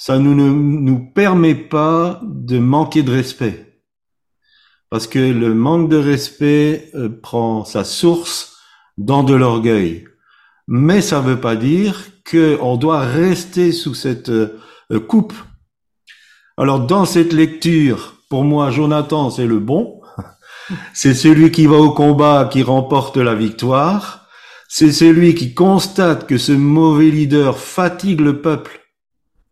ça 0.00 0.18
ne 0.18 0.32
nous 0.32 0.98
permet 0.98 1.54
pas 1.54 2.22
de 2.22 2.58
manquer 2.58 3.02
de 3.02 3.12
respect. 3.12 3.82
Parce 4.88 5.06
que 5.06 5.18
le 5.18 5.52
manque 5.52 5.90
de 5.90 5.98
respect 5.98 6.90
euh, 6.94 7.10
prend 7.10 7.66
sa 7.66 7.84
source 7.84 8.56
dans 8.96 9.22
de 9.24 9.34
l'orgueil. 9.34 10.06
Mais 10.66 11.02
ça 11.02 11.20
ne 11.20 11.26
veut 11.26 11.40
pas 11.40 11.54
dire 11.54 12.06
qu'on 12.28 12.78
doit 12.78 13.00
rester 13.00 13.72
sous 13.72 13.92
cette 13.92 14.30
euh, 14.30 14.58
coupe. 15.06 15.34
Alors 16.56 16.80
dans 16.80 17.04
cette 17.04 17.34
lecture, 17.34 18.14
pour 18.30 18.44
moi, 18.44 18.70
Jonathan, 18.70 19.28
c'est 19.28 19.46
le 19.46 19.58
bon. 19.58 20.00
C'est 20.94 21.14
celui 21.14 21.50
qui 21.50 21.66
va 21.66 21.76
au 21.76 21.90
combat, 21.90 22.48
qui 22.50 22.62
remporte 22.62 23.18
la 23.18 23.34
victoire. 23.34 24.28
C'est 24.66 24.92
celui 24.92 25.34
qui 25.34 25.52
constate 25.52 26.26
que 26.26 26.38
ce 26.38 26.52
mauvais 26.52 27.10
leader 27.10 27.58
fatigue 27.58 28.20
le 28.20 28.40
peuple 28.40 28.79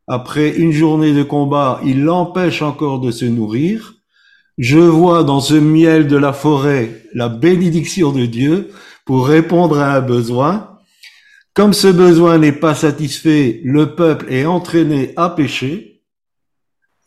après 0.09 0.56
une 0.56 0.72
journée 0.72 1.12
de 1.12 1.22
combat, 1.22 1.80
il 1.84 2.02
l'empêche 2.02 2.62
encore 2.62 2.98
de 2.98 3.11
se 3.11 3.26
nourrir. 3.26 3.94
Je 4.56 4.78
vois 4.78 5.22
dans 5.22 5.40
ce 5.40 5.54
miel 5.54 6.09
de 6.09 6.16
la 6.16 6.32
forêt 6.32 7.04
la 7.14 7.28
bénédiction 7.28 8.11
de 8.12 8.24
Dieu 8.24 8.70
pour 9.04 9.28
répondre 9.28 9.78
à 9.78 9.94
un 9.94 10.00
besoin. 10.00 10.78
Comme 11.54 11.74
ce 11.74 11.88
besoin 11.88 12.38
n'est 12.38 12.52
pas 12.52 12.74
satisfait, 12.74 13.61
le 13.64 13.94
peuple 13.94 14.32
est 14.32 14.46
entraîné 14.46 15.12
à 15.16 15.28
pécher. 15.28 16.02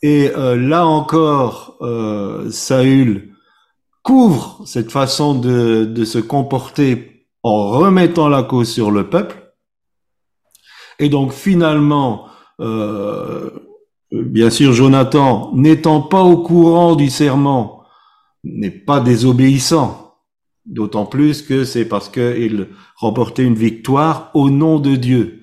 Et 0.04 0.32
euh, 0.36 0.56
là 0.56 0.86
encore, 0.86 1.78
euh, 1.82 2.49
Saül 2.52 3.34
couvre 4.04 4.62
cette 4.66 4.91
façon 4.91 5.36
de, 5.36 5.86
de 5.86 6.06
se 6.06 6.20
comporter 6.20 7.28
en 7.43 7.70
remettant 7.72 8.30
la 8.30 8.43
cause 8.43 8.72
sur 8.72 8.91
le 8.91 9.10
peuple. 9.10 9.54
Et 10.99 11.10
donc 11.10 11.34
finalement, 11.34 12.31
bien 14.12 14.49
sûr, 14.49 14.74
Jonathan, 14.74 15.51
n'étant 15.53 16.01
pas 16.01 16.24
au 16.24 16.38
courant 16.38 16.95
du 16.95 17.09
serment, 17.09 17.84
n'est 18.43 18.72
pas 18.72 18.99
désobéissant. 18.99 20.16
D'autant 20.66 21.05
plus 21.05 21.41
que 21.41 21.64
c'est 21.64 21.86
parce 21.86 22.07
qu'il 22.09 22.68
remportait 22.95 23.43
une 23.43 23.55
victoire 23.55 24.30
au 24.36 24.49
nom 24.49 24.80
de 24.80 24.95
Dieu. 24.95 25.41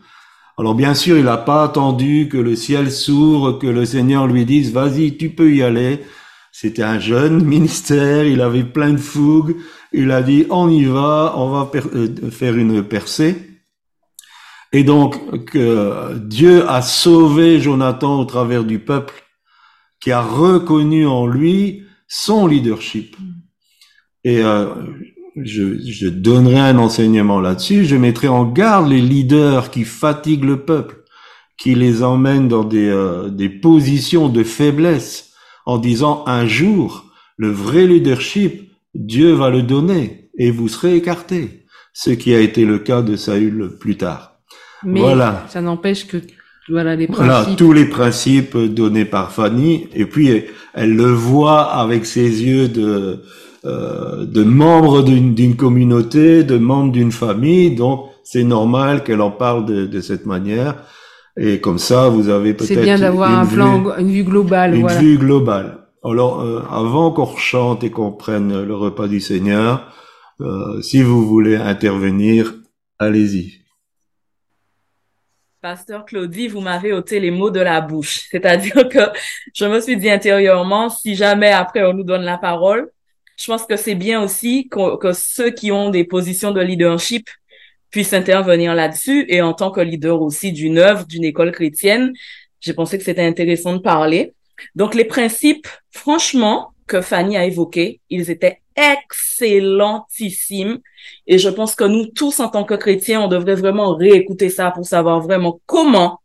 Alors 0.58 0.74
bien 0.74 0.94
sûr, 0.94 1.16
il 1.18 1.24
n'a 1.24 1.36
pas 1.36 1.64
attendu 1.64 2.28
que 2.30 2.36
le 2.36 2.56
ciel 2.56 2.90
s'ouvre, 2.90 3.52
que 3.52 3.66
le 3.66 3.84
Seigneur 3.84 4.26
lui 4.26 4.44
dise, 4.44 4.72
vas-y, 4.72 5.16
tu 5.16 5.30
peux 5.30 5.52
y 5.52 5.62
aller. 5.62 6.00
C'était 6.52 6.82
un 6.82 6.98
jeune 6.98 7.44
ministère, 7.44 8.24
il 8.24 8.40
avait 8.40 8.64
plein 8.64 8.92
de 8.92 8.98
fougue. 8.98 9.56
Il 9.92 10.10
a 10.10 10.22
dit, 10.22 10.46
on 10.50 10.68
y 10.68 10.84
va, 10.84 11.34
on 11.36 11.50
va 11.50 11.70
euh, 11.74 12.30
faire 12.30 12.56
une 12.56 12.82
percée. 12.82 13.36
Et 14.72 14.84
donc, 14.84 15.44
que 15.46 16.18
Dieu 16.18 16.68
a 16.68 16.82
sauvé 16.82 17.60
Jonathan 17.60 18.20
au 18.20 18.24
travers 18.24 18.64
du 18.64 18.78
peuple 18.78 19.14
qui 20.00 20.12
a 20.12 20.20
reconnu 20.20 21.06
en 21.06 21.26
lui 21.26 21.82
son 22.06 22.46
leadership. 22.46 23.16
Et 24.24 24.42
euh, 24.42 24.66
je, 25.36 26.08
donnerai 26.08 26.58
un 26.58 26.78
enseignement 26.78 27.40
là-dessus. 27.40 27.84
Je 27.84 27.96
mettrai 27.96 28.28
en 28.28 28.44
garde 28.44 28.88
les 28.88 29.00
leaders 29.00 29.70
qui 29.70 29.84
fatiguent 29.84 30.44
le 30.44 30.64
peuple, 30.64 31.04
qui 31.56 31.74
les 31.74 32.02
emmènent 32.02 32.48
dans 32.48 32.64
des, 32.64 32.88
euh, 32.88 33.28
des 33.28 33.48
positions 33.48 34.28
de 34.28 34.44
faiblesse, 34.44 35.32
en 35.66 35.78
disant 35.78 36.24
un 36.26 36.46
jour, 36.46 37.04
le 37.36 37.50
vrai 37.50 37.86
leadership, 37.86 38.70
Dieu 38.94 39.32
va 39.32 39.50
le 39.50 39.62
donner 39.62 40.30
et 40.38 40.50
vous 40.50 40.68
serez 40.68 40.96
écartés. 40.96 41.66
Ce 41.92 42.10
qui 42.10 42.34
a 42.34 42.40
été 42.40 42.64
le 42.64 42.78
cas 42.78 43.02
de 43.02 43.16
Saül 43.16 43.76
plus 43.78 43.96
tard. 43.96 44.37
Mais 44.84 45.00
Voilà. 45.00 45.44
ça 45.48 45.60
n'empêche 45.60 46.06
que 46.06 46.18
voilà 46.70 46.94
les 46.96 47.06
Voilà, 47.06 47.40
principes. 47.42 47.56
tous 47.58 47.72
les 47.72 47.86
principes 47.86 48.56
donnés 48.56 49.04
par 49.06 49.32
Fanny, 49.32 49.88
et 49.94 50.04
puis 50.06 50.44
elle 50.74 50.94
le 50.96 51.06
voit 51.10 51.62
avec 51.62 52.04
ses 52.06 52.44
yeux 52.44 52.68
de 52.68 53.20
euh, 53.64 54.24
de 54.24 54.44
membre 54.44 55.02
d'une 55.02 55.34
d'une 55.34 55.56
communauté, 55.56 56.44
de 56.44 56.58
membre 56.58 56.92
d'une 56.92 57.10
famille, 57.10 57.74
donc 57.74 58.04
c'est 58.22 58.44
normal 58.44 59.02
qu'elle 59.02 59.20
en 59.22 59.30
parle 59.32 59.64
de, 59.66 59.86
de 59.86 60.00
cette 60.00 60.26
manière. 60.26 60.76
Et 61.36 61.60
comme 61.60 61.78
ça, 61.78 62.08
vous 62.08 62.28
avez 62.28 62.52
peut-être 62.54 62.68
C'est 62.68 62.82
bien 62.82 62.98
d'avoir 62.98 63.30
un 63.36 63.44
vue- 63.44 63.54
plan, 63.56 63.96
une 63.98 64.10
vue 64.10 64.24
globale. 64.24 64.74
une 64.74 64.82
voilà. 64.82 64.98
vue 65.00 65.18
globale. 65.18 65.78
Alors, 66.04 66.40
euh, 66.40 66.60
avant 66.70 67.10
qu'on 67.12 67.36
chante 67.36 67.82
et 67.84 67.90
qu'on 67.90 68.12
prenne 68.12 68.62
le 68.64 68.74
repas 68.74 69.08
du 69.08 69.20
Seigneur, 69.20 69.88
euh, 70.40 70.80
si 70.82 71.02
vous 71.02 71.26
voulez 71.26 71.56
intervenir, 71.56 72.54
allez-y. 72.98 73.54
Pasteur 75.60 76.04
Claudie, 76.04 76.46
vous 76.46 76.60
m'avez 76.60 76.92
ôté 76.92 77.18
les 77.18 77.32
mots 77.32 77.50
de 77.50 77.58
la 77.58 77.80
bouche. 77.80 78.26
C'est-à-dire 78.30 78.88
que 78.88 79.10
je 79.54 79.64
me 79.64 79.80
suis 79.80 79.96
dit 79.96 80.08
intérieurement, 80.08 80.88
si 80.88 81.16
jamais 81.16 81.50
après 81.50 81.82
on 81.82 81.94
nous 81.94 82.04
donne 82.04 82.22
la 82.22 82.38
parole, 82.38 82.90
je 83.36 83.46
pense 83.46 83.66
que 83.66 83.76
c'est 83.76 83.96
bien 83.96 84.22
aussi 84.22 84.68
que 84.68 85.12
ceux 85.12 85.50
qui 85.50 85.72
ont 85.72 85.90
des 85.90 86.04
positions 86.04 86.52
de 86.52 86.60
leadership 86.60 87.28
puissent 87.90 88.12
intervenir 88.12 88.74
là-dessus. 88.74 89.26
Et 89.28 89.42
en 89.42 89.52
tant 89.52 89.70
que 89.72 89.80
leader 89.80 90.22
aussi 90.22 90.52
d'une 90.52 90.78
œuvre, 90.78 91.06
d'une 91.06 91.24
école 91.24 91.50
chrétienne, 91.50 92.12
j'ai 92.60 92.72
pensé 92.72 92.98
que 92.98 93.04
c'était 93.04 93.24
intéressant 93.24 93.74
de 93.74 93.78
parler. 93.78 94.34
Donc 94.76 94.94
les 94.94 95.04
principes, 95.04 95.66
franchement, 95.90 96.72
que 96.86 97.00
Fanny 97.00 97.36
a 97.36 97.44
évoqués, 97.44 98.00
ils 98.10 98.30
étaient 98.30 98.60
excellentissimes. 98.78 100.78
Et 101.26 101.38
je 101.38 101.48
pense 101.48 101.74
que 101.74 101.84
nous 101.84 102.06
tous, 102.06 102.40
en 102.40 102.48
tant 102.48 102.64
que 102.64 102.74
chrétiens, 102.74 103.22
on 103.22 103.28
devrait 103.28 103.56
vraiment 103.56 103.94
réécouter 103.94 104.48
ça 104.48 104.70
pour 104.70 104.86
savoir 104.86 105.20
vraiment 105.20 105.60
comment 105.66 106.20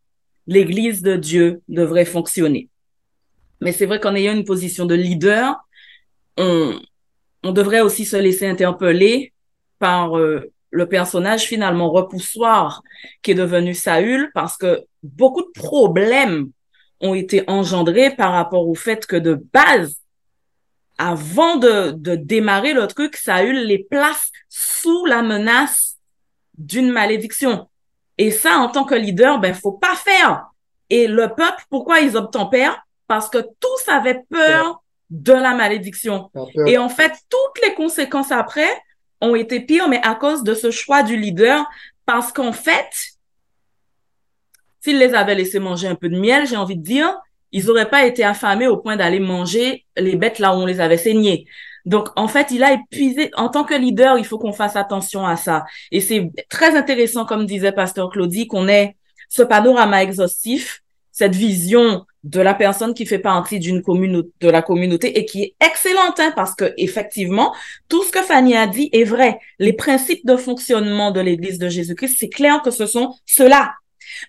l'Église 0.47 1.01
de 1.01 1.15
Dieu 1.15 1.61
devrait 1.67 2.05
fonctionner. 2.05 2.69
Mais 3.61 3.71
c'est 3.71 3.85
vrai 3.85 3.99
qu'en 3.99 4.15
ayant 4.15 4.33
une 4.33 4.45
position 4.45 4.85
de 4.85 4.95
leader, 4.95 5.55
on, 6.37 6.79
on 7.43 7.51
devrait 7.51 7.81
aussi 7.81 8.05
se 8.05 8.17
laisser 8.17 8.47
interpeller 8.47 9.33
par 9.79 10.17
euh, 10.17 10.51
le 10.69 10.87
personnage 10.87 11.43
finalement 11.43 11.89
repoussoir 11.89 12.83
qui 13.21 13.31
est 13.31 13.35
devenu 13.35 13.73
Saül, 13.73 14.31
parce 14.33 14.57
que 14.57 14.83
beaucoup 15.03 15.43
de 15.43 15.51
problèmes 15.53 16.49
ont 16.99 17.13
été 17.13 17.43
engendrés 17.47 18.15
par 18.15 18.33
rapport 18.33 18.67
au 18.67 18.75
fait 18.75 19.05
que 19.05 19.15
de 19.15 19.41
base, 19.53 20.02
avant 21.03 21.57
de, 21.57 21.91
de 21.91 22.15
démarrer 22.15 22.73
le 22.73 22.87
truc, 22.87 23.17
Saül 23.17 23.65
les 23.65 23.79
place 23.79 24.31
sous 24.47 25.05
la 25.05 25.21
menace 25.21 25.97
d'une 26.57 26.89
malédiction. 26.89 27.69
Et 28.17 28.31
ça, 28.31 28.57
en 28.59 28.69
tant 28.69 28.85
que 28.85 28.95
leader, 28.95 29.39
ben, 29.39 29.53
faut 29.53 29.73
pas 29.73 29.95
faire. 29.95 30.45
Et 30.89 31.07
le 31.07 31.27
peuple, 31.27 31.63
pourquoi 31.69 31.99
ils 31.99 32.15
obtempèrent? 32.15 32.81
Parce 33.07 33.29
que 33.29 33.39
tous 33.59 33.89
avaient 33.91 34.23
peur 34.29 34.81
de 35.09 35.33
la 35.33 35.53
malédiction. 35.53 36.31
Et 36.67 36.77
en 36.77 36.87
fait, 36.87 37.11
toutes 37.29 37.65
les 37.65 37.73
conséquences 37.73 38.31
après 38.31 38.69
ont 39.19 39.35
été 39.35 39.59
pires, 39.59 39.89
mais 39.89 40.01
à 40.03 40.15
cause 40.15 40.41
de 40.43 40.53
ce 40.53 40.71
choix 40.71 41.03
du 41.03 41.17
leader, 41.17 41.69
parce 42.05 42.31
qu'en 42.31 42.53
fait, 42.53 42.91
s'ils 44.79 44.99
les 44.99 45.13
avaient 45.13 45.35
laissés 45.35 45.59
manger 45.59 45.89
un 45.89 45.95
peu 45.95 46.07
de 46.07 46.17
miel, 46.17 46.47
j'ai 46.47 46.57
envie 46.57 46.77
de 46.77 46.83
dire, 46.83 47.13
ils 47.53 47.65
n'auraient 47.65 47.89
pas 47.89 48.05
été 48.05 48.23
affamés 48.25 48.67
au 48.67 48.77
point 48.77 48.97
d'aller 48.97 49.19
manger 49.19 49.85
les 49.95 50.17
bêtes 50.17 50.39
là 50.39 50.53
où 50.53 50.59
on 50.59 50.65
les 50.65 50.81
avait 50.81 50.97
saignées. 50.97 51.45
Donc, 51.85 52.09
en 52.15 52.27
fait, 52.27 52.47
il 52.51 52.63
a 52.63 52.73
épuisé. 52.73 53.29
En 53.35 53.49
tant 53.49 53.63
que 53.63 53.73
leader, 53.73 54.17
il 54.17 54.25
faut 54.25 54.39
qu'on 54.39 54.53
fasse 54.53 54.75
attention 54.75 55.25
à 55.25 55.35
ça. 55.35 55.65
Et 55.91 56.01
c'est 56.01 56.31
très 56.49 56.75
intéressant, 56.75 57.25
comme 57.25 57.45
disait 57.45 57.71
Pasteur 57.71 58.09
Claudie, 58.09 58.47
qu'on 58.47 58.67
ait 58.67 58.95
ce 59.29 59.43
panorama 59.43 60.03
exhaustif, 60.03 60.81
cette 61.11 61.35
vision 61.35 62.05
de 62.23 62.39
la 62.39 62.53
personne 62.53 62.93
qui 62.93 63.05
fait 63.05 63.19
partie 63.19 63.59
d'une 63.59 63.81
de 63.81 64.49
la 64.49 64.61
communauté 64.61 65.19
et 65.19 65.25
qui 65.25 65.43
est 65.43 65.55
excellente, 65.63 66.19
hein, 66.19 66.31
parce 66.35 66.55
que 66.55 66.73
effectivement, 66.77 67.53
tout 67.89 68.01
ce 68.03 68.11
que 68.11 68.21
Fanny 68.21 68.55
a 68.55 68.65
dit 68.65 68.89
est 68.93 69.03
vrai. 69.03 69.39
Les 69.59 69.73
principes 69.73 70.25
de 70.25 70.37
fonctionnement 70.37 71.11
de 71.11 71.19
l'Église 71.19 71.59
de 71.59 71.67
Jésus-Christ, 71.67 72.15
c'est 72.17 72.29
clair 72.29 72.61
que 72.63 72.71
ce 72.71 72.85
sont 72.85 73.13
ceux-là. 73.25 73.73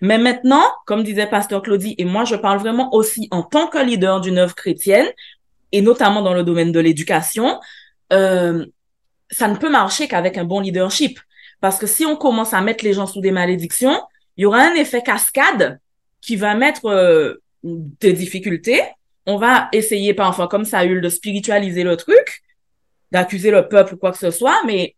Mais 0.01 0.17
maintenant, 0.17 0.63
comme 0.85 1.03
disait 1.03 1.27
Pasteur 1.27 1.61
Claudie, 1.61 1.95
et 1.97 2.05
moi 2.05 2.25
je 2.25 2.35
parle 2.35 2.59
vraiment 2.59 2.93
aussi 2.93 3.27
en 3.31 3.43
tant 3.43 3.67
que 3.67 3.77
leader 3.77 4.21
d'une 4.21 4.37
œuvre 4.37 4.55
chrétienne, 4.55 5.07
et 5.71 5.81
notamment 5.81 6.21
dans 6.21 6.33
le 6.33 6.43
domaine 6.43 6.71
de 6.71 6.79
l'éducation, 6.79 7.59
euh, 8.13 8.65
ça 9.29 9.47
ne 9.47 9.55
peut 9.55 9.69
marcher 9.69 10.07
qu'avec 10.07 10.37
un 10.37 10.45
bon 10.45 10.59
leadership. 10.59 11.19
Parce 11.61 11.77
que 11.77 11.87
si 11.87 12.05
on 12.05 12.15
commence 12.15 12.53
à 12.53 12.61
mettre 12.61 12.83
les 12.83 12.93
gens 12.93 13.07
sous 13.07 13.21
des 13.21 13.31
malédictions, 13.31 13.99
il 14.37 14.43
y 14.43 14.45
aura 14.45 14.59
un 14.59 14.75
effet 14.75 15.01
cascade 15.01 15.79
qui 16.21 16.35
va 16.35 16.55
mettre 16.55 16.85
euh, 16.85 17.41
des 17.63 18.13
difficultés. 18.13 18.81
On 19.25 19.37
va 19.37 19.69
essayer 19.71 20.13
parfois, 20.13 20.47
comme 20.47 20.65
Saül, 20.65 21.01
de 21.01 21.09
spiritualiser 21.09 21.83
le 21.83 21.97
truc, 21.97 22.43
d'accuser 23.11 23.51
le 23.51 23.67
peuple 23.67 23.95
ou 23.95 23.97
quoi 23.97 24.11
que 24.11 24.17
ce 24.17 24.31
soit, 24.31 24.61
mais 24.65 24.95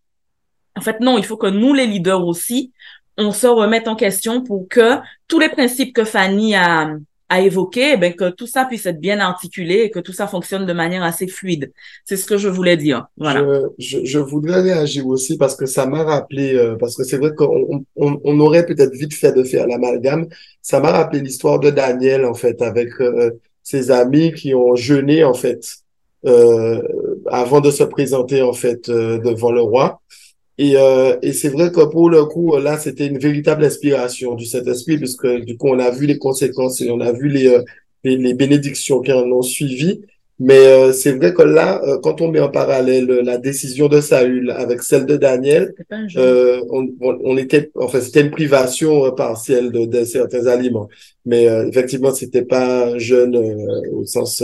en 0.75 0.81
fait, 0.81 0.99
non, 0.99 1.17
il 1.17 1.25
faut 1.25 1.37
que 1.37 1.47
nous, 1.47 1.73
les 1.73 1.87
leaders 1.87 2.25
aussi, 2.25 2.71
on 3.17 3.31
se 3.31 3.47
remette 3.47 3.87
en 3.87 3.95
question 3.95 4.43
pour 4.43 4.67
que 4.69 4.97
tous 5.27 5.39
les 5.39 5.49
principes 5.49 5.93
que 5.93 6.03
Fanny 6.03 6.55
a, 6.55 6.95
a 7.29 7.41
évoqués, 7.41 7.97
ben, 7.97 8.13
que 8.13 8.29
tout 8.29 8.47
ça 8.47 8.65
puisse 8.65 8.85
être 8.85 8.99
bien 8.99 9.19
articulé 9.19 9.81
et 9.81 9.89
que 9.89 9.99
tout 9.99 10.13
ça 10.13 10.27
fonctionne 10.27 10.65
de 10.65 10.73
manière 10.73 11.03
assez 11.03 11.27
fluide. 11.27 11.71
C'est 12.05 12.15
ce 12.15 12.25
que 12.25 12.37
je 12.37 12.47
voulais 12.47 12.77
dire. 12.77 13.07
Voilà. 13.17 13.41
Je, 13.77 13.97
je, 13.99 14.05
je 14.05 14.19
voudrais 14.19 14.61
réagir 14.61 15.05
aussi 15.07 15.37
parce 15.37 15.55
que 15.55 15.65
ça 15.65 15.85
m'a 15.85 16.03
rappelé, 16.03 16.55
euh, 16.55 16.75
parce 16.75 16.95
que 16.95 17.03
c'est 17.03 17.17
vrai 17.17 17.31
qu'on 17.35 17.83
on, 17.95 18.21
on 18.23 18.39
aurait 18.39 18.65
peut-être 18.65 18.93
vite 18.93 19.13
fait 19.13 19.33
de 19.33 19.43
faire 19.43 19.67
l'amalgame. 19.67 20.27
Ça 20.61 20.79
m'a 20.79 20.91
rappelé 20.91 21.21
l'histoire 21.21 21.59
de 21.59 21.69
Daniel, 21.69 22.23
en 22.23 22.33
fait, 22.33 22.61
avec 22.61 22.89
euh, 23.01 23.31
ses 23.63 23.91
amis 23.91 24.31
qui 24.31 24.53
ont 24.55 24.75
jeûné, 24.75 25.23
en 25.23 25.33
fait, 25.33 25.61
euh, 26.25 26.81
avant 27.25 27.61
de 27.61 27.71
se 27.71 27.83
présenter, 27.83 28.41
en 28.41 28.53
fait, 28.53 28.89
euh, 28.89 29.17
devant 29.19 29.51
le 29.51 29.61
roi. 29.61 30.01
Et, 30.57 30.75
euh, 30.75 31.17
et 31.21 31.33
c'est 31.33 31.49
vrai 31.49 31.71
que 31.71 31.85
pour 31.85 32.09
le 32.09 32.25
coup, 32.25 32.57
là, 32.57 32.77
c'était 32.77 33.07
une 33.07 33.19
véritable 33.19 33.63
inspiration 33.63 34.35
du 34.35 34.45
Saint-Esprit, 34.45 34.97
puisque 34.97 35.27
du 35.27 35.57
coup, 35.57 35.67
on 35.69 35.79
a 35.79 35.91
vu 35.91 36.05
les 36.05 36.17
conséquences 36.17 36.81
et 36.81 36.89
on 36.89 36.99
a 36.99 37.11
vu 37.11 37.29
les, 37.29 37.57
les, 38.03 38.17
les 38.17 38.33
bénédictions 38.33 39.01
qui 39.01 39.13
en 39.13 39.31
ont 39.31 39.41
suivi. 39.41 40.01
Mais 40.39 40.67
euh, 40.67 40.93
c'est 40.93 41.13
vrai 41.13 41.33
que 41.33 41.41
là, 41.41 41.81
euh, 41.83 41.97
quand 41.99 42.21
on 42.21 42.29
met 42.29 42.39
en 42.39 42.49
parallèle 42.49 43.07
la 43.07 43.39
décision 43.39 43.87
de 43.87 44.01
Saül 44.01 44.51
avec 44.51 44.83
celle 44.83 45.07
de 45.07 45.17
Daniel, 45.17 45.73
euh, 46.15 46.61
on, 46.69 46.87
on, 47.01 47.37
était, 47.37 47.71
enfin, 47.73 47.99
c'était 48.01 48.21
une 48.21 48.29
privation 48.29 49.11
partielle 49.13 49.71
de, 49.71 49.85
de, 49.85 50.03
certains 50.03 50.45
aliments. 50.45 50.89
Mais 51.25 51.45
effectivement, 51.67 52.13
c'était 52.13 52.43
pas 52.43 52.85
un 52.85 52.99
jeûne 52.99 53.35
au 53.91 54.05
sens 54.05 54.43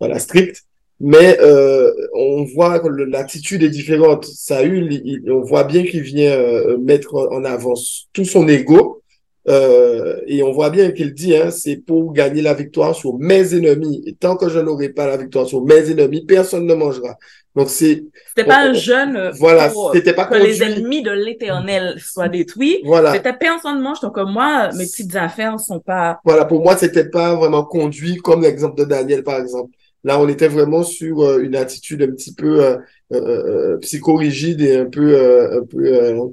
voilà 0.00 0.18
strict. 0.18 0.64
Mais 1.00 1.38
euh, 1.40 1.90
on 2.14 2.44
voit 2.44 2.78
que 2.78 2.88
l'attitude 2.88 3.62
est 3.62 3.70
différente. 3.70 4.26
Saül, 4.26 4.92
il, 4.92 5.32
on 5.32 5.40
voit 5.40 5.64
bien 5.64 5.82
qu'il 5.82 6.02
vient 6.02 6.32
euh, 6.32 6.76
mettre 6.76 7.14
en 7.14 7.42
avant 7.44 7.74
tout 8.12 8.26
son 8.26 8.46
ego. 8.46 9.02
Euh, 9.48 10.20
et 10.26 10.42
on 10.42 10.52
voit 10.52 10.68
bien 10.68 10.90
qu'il 10.90 11.14
dit, 11.14 11.34
hein, 11.34 11.50
c'est 11.50 11.76
pour 11.76 12.12
gagner 12.12 12.42
la 12.42 12.52
victoire 12.52 12.94
sur 12.94 13.18
mes 13.18 13.54
ennemis. 13.54 14.02
Et 14.06 14.12
tant 14.12 14.36
que 14.36 14.50
je 14.50 14.58
n'aurai 14.58 14.90
pas 14.90 15.06
la 15.06 15.16
victoire 15.16 15.46
sur 15.46 15.64
mes 15.64 15.90
ennemis, 15.90 16.26
personne 16.26 16.66
ne 16.66 16.74
mangera. 16.74 17.16
Donc 17.56 17.70
c'est. 17.70 18.04
C'était 18.36 18.46
pas 18.46 18.60
un 18.60 18.74
jeune. 18.74 19.30
Voilà, 19.38 19.72
c'était 19.94 20.12
pas 20.12 20.26
que 20.26 20.34
conduit. 20.34 20.52
les 20.52 20.62
ennemis 20.62 21.02
de 21.02 21.10
l'Éternel 21.10 21.96
soient 21.98 22.28
détruits. 22.28 22.82
Voilà. 22.84 23.14
C'était 23.14 23.32
personne 23.32 23.78
ne 23.78 23.82
mange. 23.82 24.00
Donc 24.00 24.18
moi, 24.18 24.70
mes 24.74 24.84
petites 24.84 25.16
affaires 25.16 25.58
sont 25.58 25.80
pas. 25.80 26.20
Voilà, 26.24 26.44
pour 26.44 26.62
moi, 26.62 26.76
c'était 26.76 27.08
pas 27.08 27.34
vraiment 27.34 27.64
conduit 27.64 28.16
comme 28.16 28.42
l'exemple 28.42 28.78
de 28.78 28.84
Daniel, 28.84 29.24
par 29.24 29.40
exemple. 29.40 29.70
Là, 30.02 30.20
on 30.20 30.28
était 30.28 30.48
vraiment 30.48 30.82
sur 30.82 31.20
euh, 31.20 31.42
une 31.42 31.56
attitude 31.56 32.02
un 32.02 32.10
petit 32.10 32.34
peu 32.34 32.64
euh, 32.64 32.76
euh, 33.12 33.76
psychorigide 33.78 34.60
et 34.62 34.76
un 34.76 34.86
peu, 34.86 35.14
un 35.52 35.64
peu, 35.66 36.32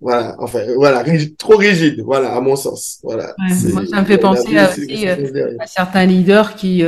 voilà, 0.00 0.36
enfin, 0.38 0.60
voilà, 0.76 1.02
rigide, 1.02 1.36
trop 1.36 1.56
rigide, 1.56 2.02
voilà, 2.04 2.34
à 2.34 2.40
mon 2.40 2.54
sens, 2.54 3.00
voilà. 3.02 3.34
Ouais, 3.38 3.72
moi, 3.72 3.86
ça 3.86 4.00
me 4.00 4.06
fait 4.06 4.18
penser 4.18 4.58
à, 4.58 4.70
aussi, 4.70 5.08
à 5.08 5.66
certains 5.66 6.06
leaders 6.06 6.54
qui 6.54 6.84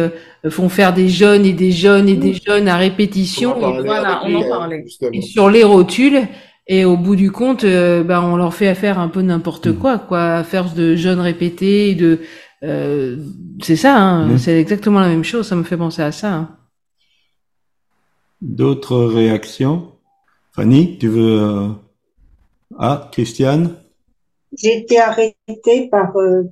font 0.49 0.69
faire 0.69 0.93
des 0.93 1.09
jeunes 1.09 1.47
et 1.47 1.55
des 1.55 1.73
jeunes 1.73 2.09
et 2.09 2.17
des 2.17 2.35
jeunes 2.35 2.69
à 2.69 2.77
répétition. 2.77 3.57
Et 3.57 3.83
voilà, 3.83 4.23
on 4.27 4.35
en 4.35 4.49
parlait. 4.49 4.85
Et 5.13 5.23
sur 5.23 5.49
les 5.49 5.65
rotules. 5.65 6.23
Et 6.67 6.87
au 6.87 6.97
bout 6.97 7.15
du 7.15 7.31
compte, 7.31 7.67
ben, 7.67 8.23
on 8.23 8.37
leur 8.37 8.55
fait 8.55 8.75
faire 8.75 8.99
un 8.99 9.09
peu 9.09 9.21
n'importe 9.21 9.73
quoi, 9.73 9.99
quoi, 9.99 10.37
à 10.37 10.45
faire 10.45 10.73
de 10.73 10.97
jeunes 10.97 11.21
répétés, 11.21 11.95
de 11.95 12.21
euh, 12.65 13.17
c'est 13.63 13.77
ça, 13.77 13.97
hein, 13.97 14.27
mmh. 14.27 14.39
c'est 14.39 14.59
exactement 14.59 15.01
la 15.01 15.09
même 15.09 15.25
chose, 15.25 15.47
ça 15.47 15.57
me 15.57 15.65
fait 15.65 15.77
penser 15.77 16.03
à 16.03 16.13
ça. 16.13 16.33
Hein. 16.33 16.57
D'autres 18.41 19.05
réactions? 19.05 19.93
Fanny, 20.53 20.99
tu 20.99 21.09
veux... 21.09 21.41
Euh... 21.43 21.69
Ah, 22.79 23.09
Christiane? 23.13 23.77
J'ai 24.57 24.79
été 24.79 24.99
arrêtée 24.99 25.89
par 25.91 26.17
euh, 26.17 26.45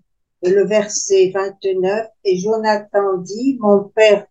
le 0.42 0.66
verset 0.66 1.32
29 1.34 2.06
et 2.24 2.38
Jonathan 2.38 3.18
dit, 3.18 3.58
mon 3.60 3.84
père 3.84 4.26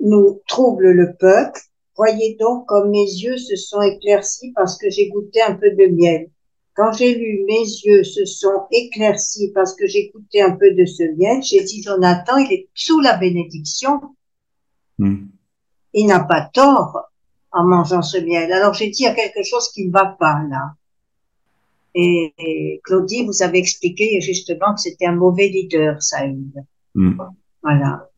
nous 0.00 0.40
trouble 0.46 0.90
le 0.90 1.14
peuple, 1.18 1.60
voyez 1.96 2.36
donc 2.38 2.66
comme 2.66 2.90
mes 2.90 3.04
yeux 3.04 3.38
se 3.38 3.56
sont 3.56 3.80
éclaircis 3.80 4.52
parce 4.54 4.78
que 4.78 4.90
j'ai 4.90 5.08
goûté 5.08 5.40
un 5.42 5.54
peu 5.54 5.70
de 5.70 5.86
miel. 5.86 6.30
Quand 6.76 6.92
j'ai 6.92 7.14
lu, 7.14 7.44
mes 7.46 7.62
yeux 7.62 8.04
se 8.04 8.26
sont 8.26 8.66
éclaircis 8.70 9.50
parce 9.54 9.74
que 9.74 9.86
j'écoutais 9.86 10.42
un 10.42 10.52
peu 10.52 10.72
de 10.72 10.84
ce 10.84 11.02
miel. 11.16 11.42
J'ai 11.42 11.64
dit, 11.64 11.82
Jonathan, 11.82 12.36
il 12.36 12.52
est 12.52 12.68
sous 12.74 13.00
la 13.00 13.16
bénédiction. 13.16 14.00
Hmm. 14.98 15.28
Il 15.94 16.06
n'a 16.06 16.20
pas 16.20 16.42
tort 16.52 17.10
en 17.50 17.64
mangeant 17.64 18.02
ce 18.02 18.18
miel. 18.18 18.52
Alors 18.52 18.74
j'ai 18.74 18.90
dit, 18.90 19.02
il 19.02 19.04
y 19.04 19.08
a 19.08 19.14
quelque 19.14 19.42
chose 19.42 19.70
qui 19.70 19.86
ne 19.86 19.92
va 19.92 20.04
pas 20.18 20.42
là. 20.50 20.74
Et, 21.94 22.34
et 22.36 22.80
Claudie, 22.84 23.24
vous 23.24 23.42
avez 23.42 23.58
expliqué 23.58 24.20
justement 24.20 24.74
que 24.74 24.80
c'était 24.80 25.06
un 25.06 25.14
mauvais 25.14 25.48
leader, 25.48 26.02
Saül. 26.02 26.52
Hmm. 26.94 27.18
Voilà. 27.62 28.10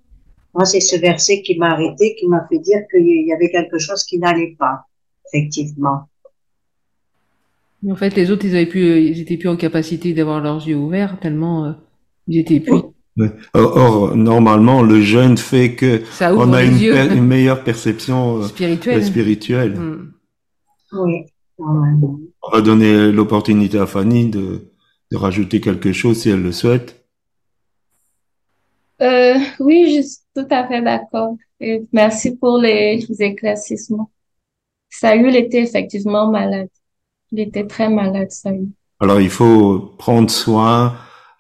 Moi, 0.53 0.65
c'est 0.65 0.81
ce 0.81 0.97
verset 0.97 1.43
qui 1.43 1.57
m'a 1.57 1.75
arrêté, 1.75 2.17
qui 2.17 2.27
m'a 2.27 2.45
fait 2.49 2.59
dire 2.59 2.81
qu'il 2.91 3.07
y 3.07 3.33
avait 3.33 3.51
quelque 3.51 3.79
chose 3.79 4.03
qui 4.03 4.19
n'allait 4.19 4.57
pas, 4.59 4.87
effectivement. 5.27 6.08
En 7.87 7.95
fait, 7.95 8.17
les 8.17 8.31
autres, 8.31 8.45
ils 8.45 8.57
avaient 8.57 8.67
plus, 8.67 9.03
ils 9.03 9.21
étaient 9.21 9.37
plus 9.37 9.49
en 9.49 9.57
capacité 9.57 10.13
d'avoir 10.15 10.41
leurs 10.41 10.67
yeux 10.67 10.77
ouverts 10.77 11.19
tellement 11.21 11.67
euh, 11.67 11.73
ils 12.27 12.41
étaient 12.41 12.61
plus. 12.61 12.73
Ouais. 13.17 13.31
Or, 13.55 13.77
or, 13.77 14.17
normalement, 14.17 14.83
le 14.83 15.01
jeûne 15.01 15.37
fait 15.37 15.75
que 15.75 16.05
Ça 16.13 16.35
on 16.35 16.53
a 16.53 16.63
les 16.63 16.69
une, 16.69 16.79
yeux 16.79 16.93
per- 16.93 17.15
une 17.15 17.25
meilleure 17.25 17.65
perception 17.65 18.43
euh, 18.43 19.01
spirituelle. 19.03 19.77
Hmm. 19.77 20.13
Oui, 20.93 21.25
normalement. 21.59 22.19
On 22.43 22.51
va 22.51 22.61
donner 22.63 23.13
l'opportunité 23.13 23.79
à 23.79 23.87
Fanny 23.87 24.31
de, 24.31 24.71
de 25.11 25.17
rajouter 25.17 25.61
quelque 25.61 25.93
chose 25.93 26.19
si 26.21 26.31
elle 26.31 26.43
le 26.43 26.53
souhaite. 26.53 27.05
Euh, 29.03 29.35
oui, 29.61 29.97
je 29.97 30.03
suis 30.03 30.19
tout 30.35 30.47
à 30.51 30.67
fait 30.67 30.83
d'accord. 30.83 31.37
Merci 31.93 32.37
pour 32.37 32.59
les 32.59 33.05
éclaircissements. 33.21 34.11
Saül 34.91 35.37
était 35.37 35.63
effectivement 35.63 36.31
malade. 36.31 36.69
Il 37.33 37.41
était 37.41 37.67
très 37.67 37.89
malade, 37.89 38.31
Saül. 38.31 38.69
Alors 39.01 39.21
il 39.21 39.31
faut 39.31 39.95
prendre 39.99 40.31
soin 40.31 40.95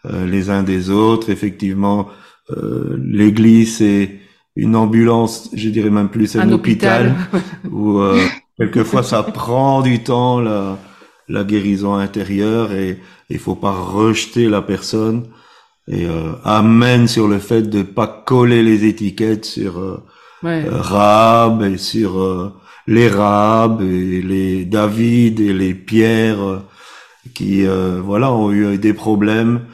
euh, 0.06 0.26
les 0.26 0.50
uns 0.50 0.62
des 0.62 0.90
autres. 0.90 1.30
Effectivement, 1.30 2.08
euh, 2.50 2.96
l'Église 3.02 3.78
c'est 3.78 4.20
une 4.56 4.74
ambulance, 4.76 5.50
je 5.54 5.68
dirais 5.68 5.90
même 5.90 6.08
plus 6.08 6.36
un, 6.36 6.40
Un 6.40 6.52
hôpital, 6.52 7.14
hôpital. 7.32 7.72
où 7.72 7.98
euh, 7.98 8.18
quelquefois 8.58 9.02
ça 9.02 9.22
prend 9.22 9.82
du 9.82 10.02
temps 10.02 10.40
la, 10.40 10.78
la 11.28 11.44
guérison 11.44 11.94
intérieure 11.94 12.72
et 12.72 12.98
il 13.30 13.38
faut 13.38 13.54
pas 13.54 13.72
rejeter 13.72 14.48
la 14.48 14.62
personne. 14.62 15.26
Et 15.88 16.04
euh, 16.06 16.32
amen 16.44 17.08
sur 17.08 17.28
le 17.28 17.38
fait 17.38 17.62
de 17.62 17.82
pas 17.82 18.06
coller 18.26 18.62
les 18.62 18.84
étiquettes 18.84 19.44
sur 19.44 19.78
euh, 19.78 20.02
Ouais. 20.44 20.64
euh, 20.68 20.80
Rahab 20.80 21.62
et 21.64 21.78
sur 21.78 22.20
euh, 22.20 22.52
les 22.88 23.08
Rahab 23.08 23.82
et 23.82 24.22
les 24.22 24.64
David 24.64 25.40
et 25.40 25.52
les 25.52 25.74
Pierre 25.74 26.40
euh, 26.42 26.58
qui 27.34 27.66
euh, 27.66 28.00
voilà 28.02 28.32
ont 28.32 28.50
eu 28.50 28.78
des 28.78 28.94
problèmes. 28.94 29.66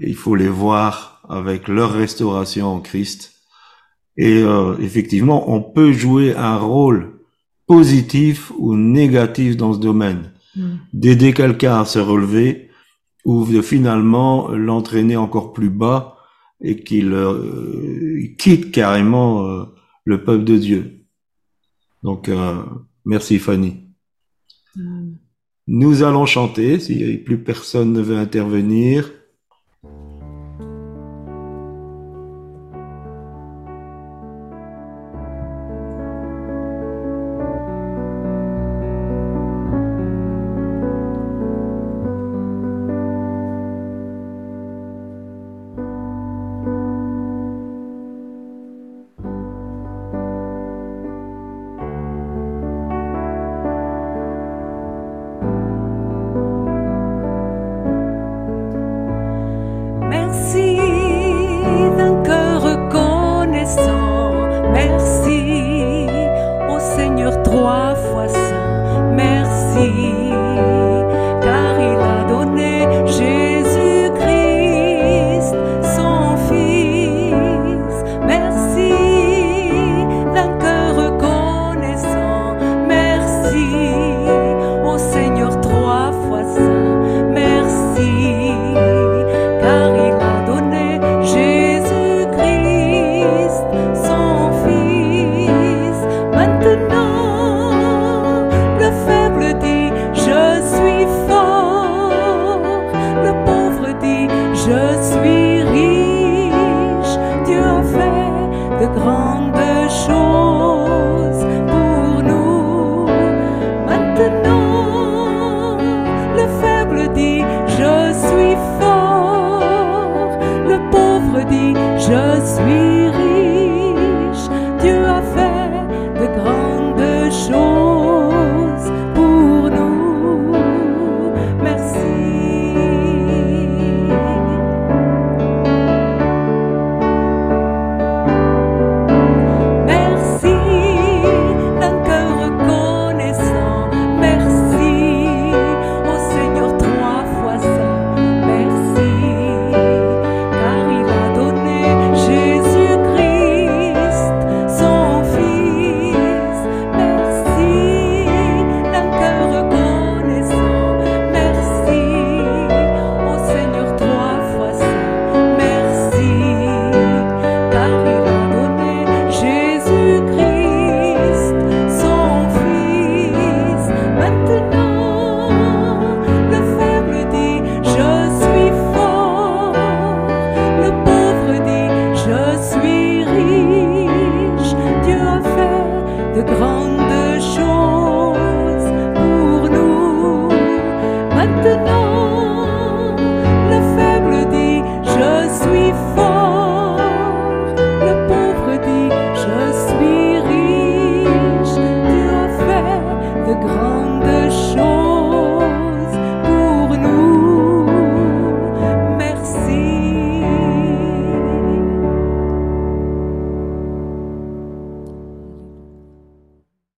Il 0.00 0.16
faut 0.16 0.34
les 0.34 0.48
voir 0.48 1.22
avec 1.28 1.68
leur 1.68 1.92
restauration 1.92 2.66
en 2.66 2.80
Christ. 2.80 3.32
Et 4.16 4.42
euh, 4.42 4.76
effectivement, 4.80 5.52
on 5.54 5.60
peut 5.60 5.92
jouer 5.92 6.34
un 6.34 6.56
rôle 6.56 7.12
positif 7.66 8.52
ou 8.58 8.74
négatif 8.76 9.56
dans 9.56 9.72
ce 9.72 9.78
domaine, 9.78 10.32
Hmm. 10.54 10.76
d'aider 10.92 11.32
quelqu'un 11.32 11.80
à 11.80 11.86
se 11.86 11.98
relever 11.98 12.68
ou 13.24 13.46
de 13.46 13.62
finalement 13.62 14.48
l'entraîner 14.50 15.16
encore 15.16 15.54
plus 15.54 15.70
bas 15.70 16.18
et 16.60 16.84
qu'il 16.84 17.14
euh, 17.14 18.34
quitte 18.38 18.70
carrément 18.70 19.46
euh, 19.46 19.64
le 20.04 20.22
peuple 20.22 20.44
de 20.44 20.58
Dieu. 20.58 21.01
Donc, 22.02 22.28
euh, 22.28 22.62
merci 23.04 23.38
Fanny. 23.38 23.88
Hmm. 24.74 25.14
Nous 25.68 26.02
allons 26.02 26.26
chanter, 26.26 26.80
si 26.80 27.18
plus 27.18 27.42
personne 27.42 27.92
ne 27.92 28.00
veut 28.00 28.16
intervenir. 28.16 29.10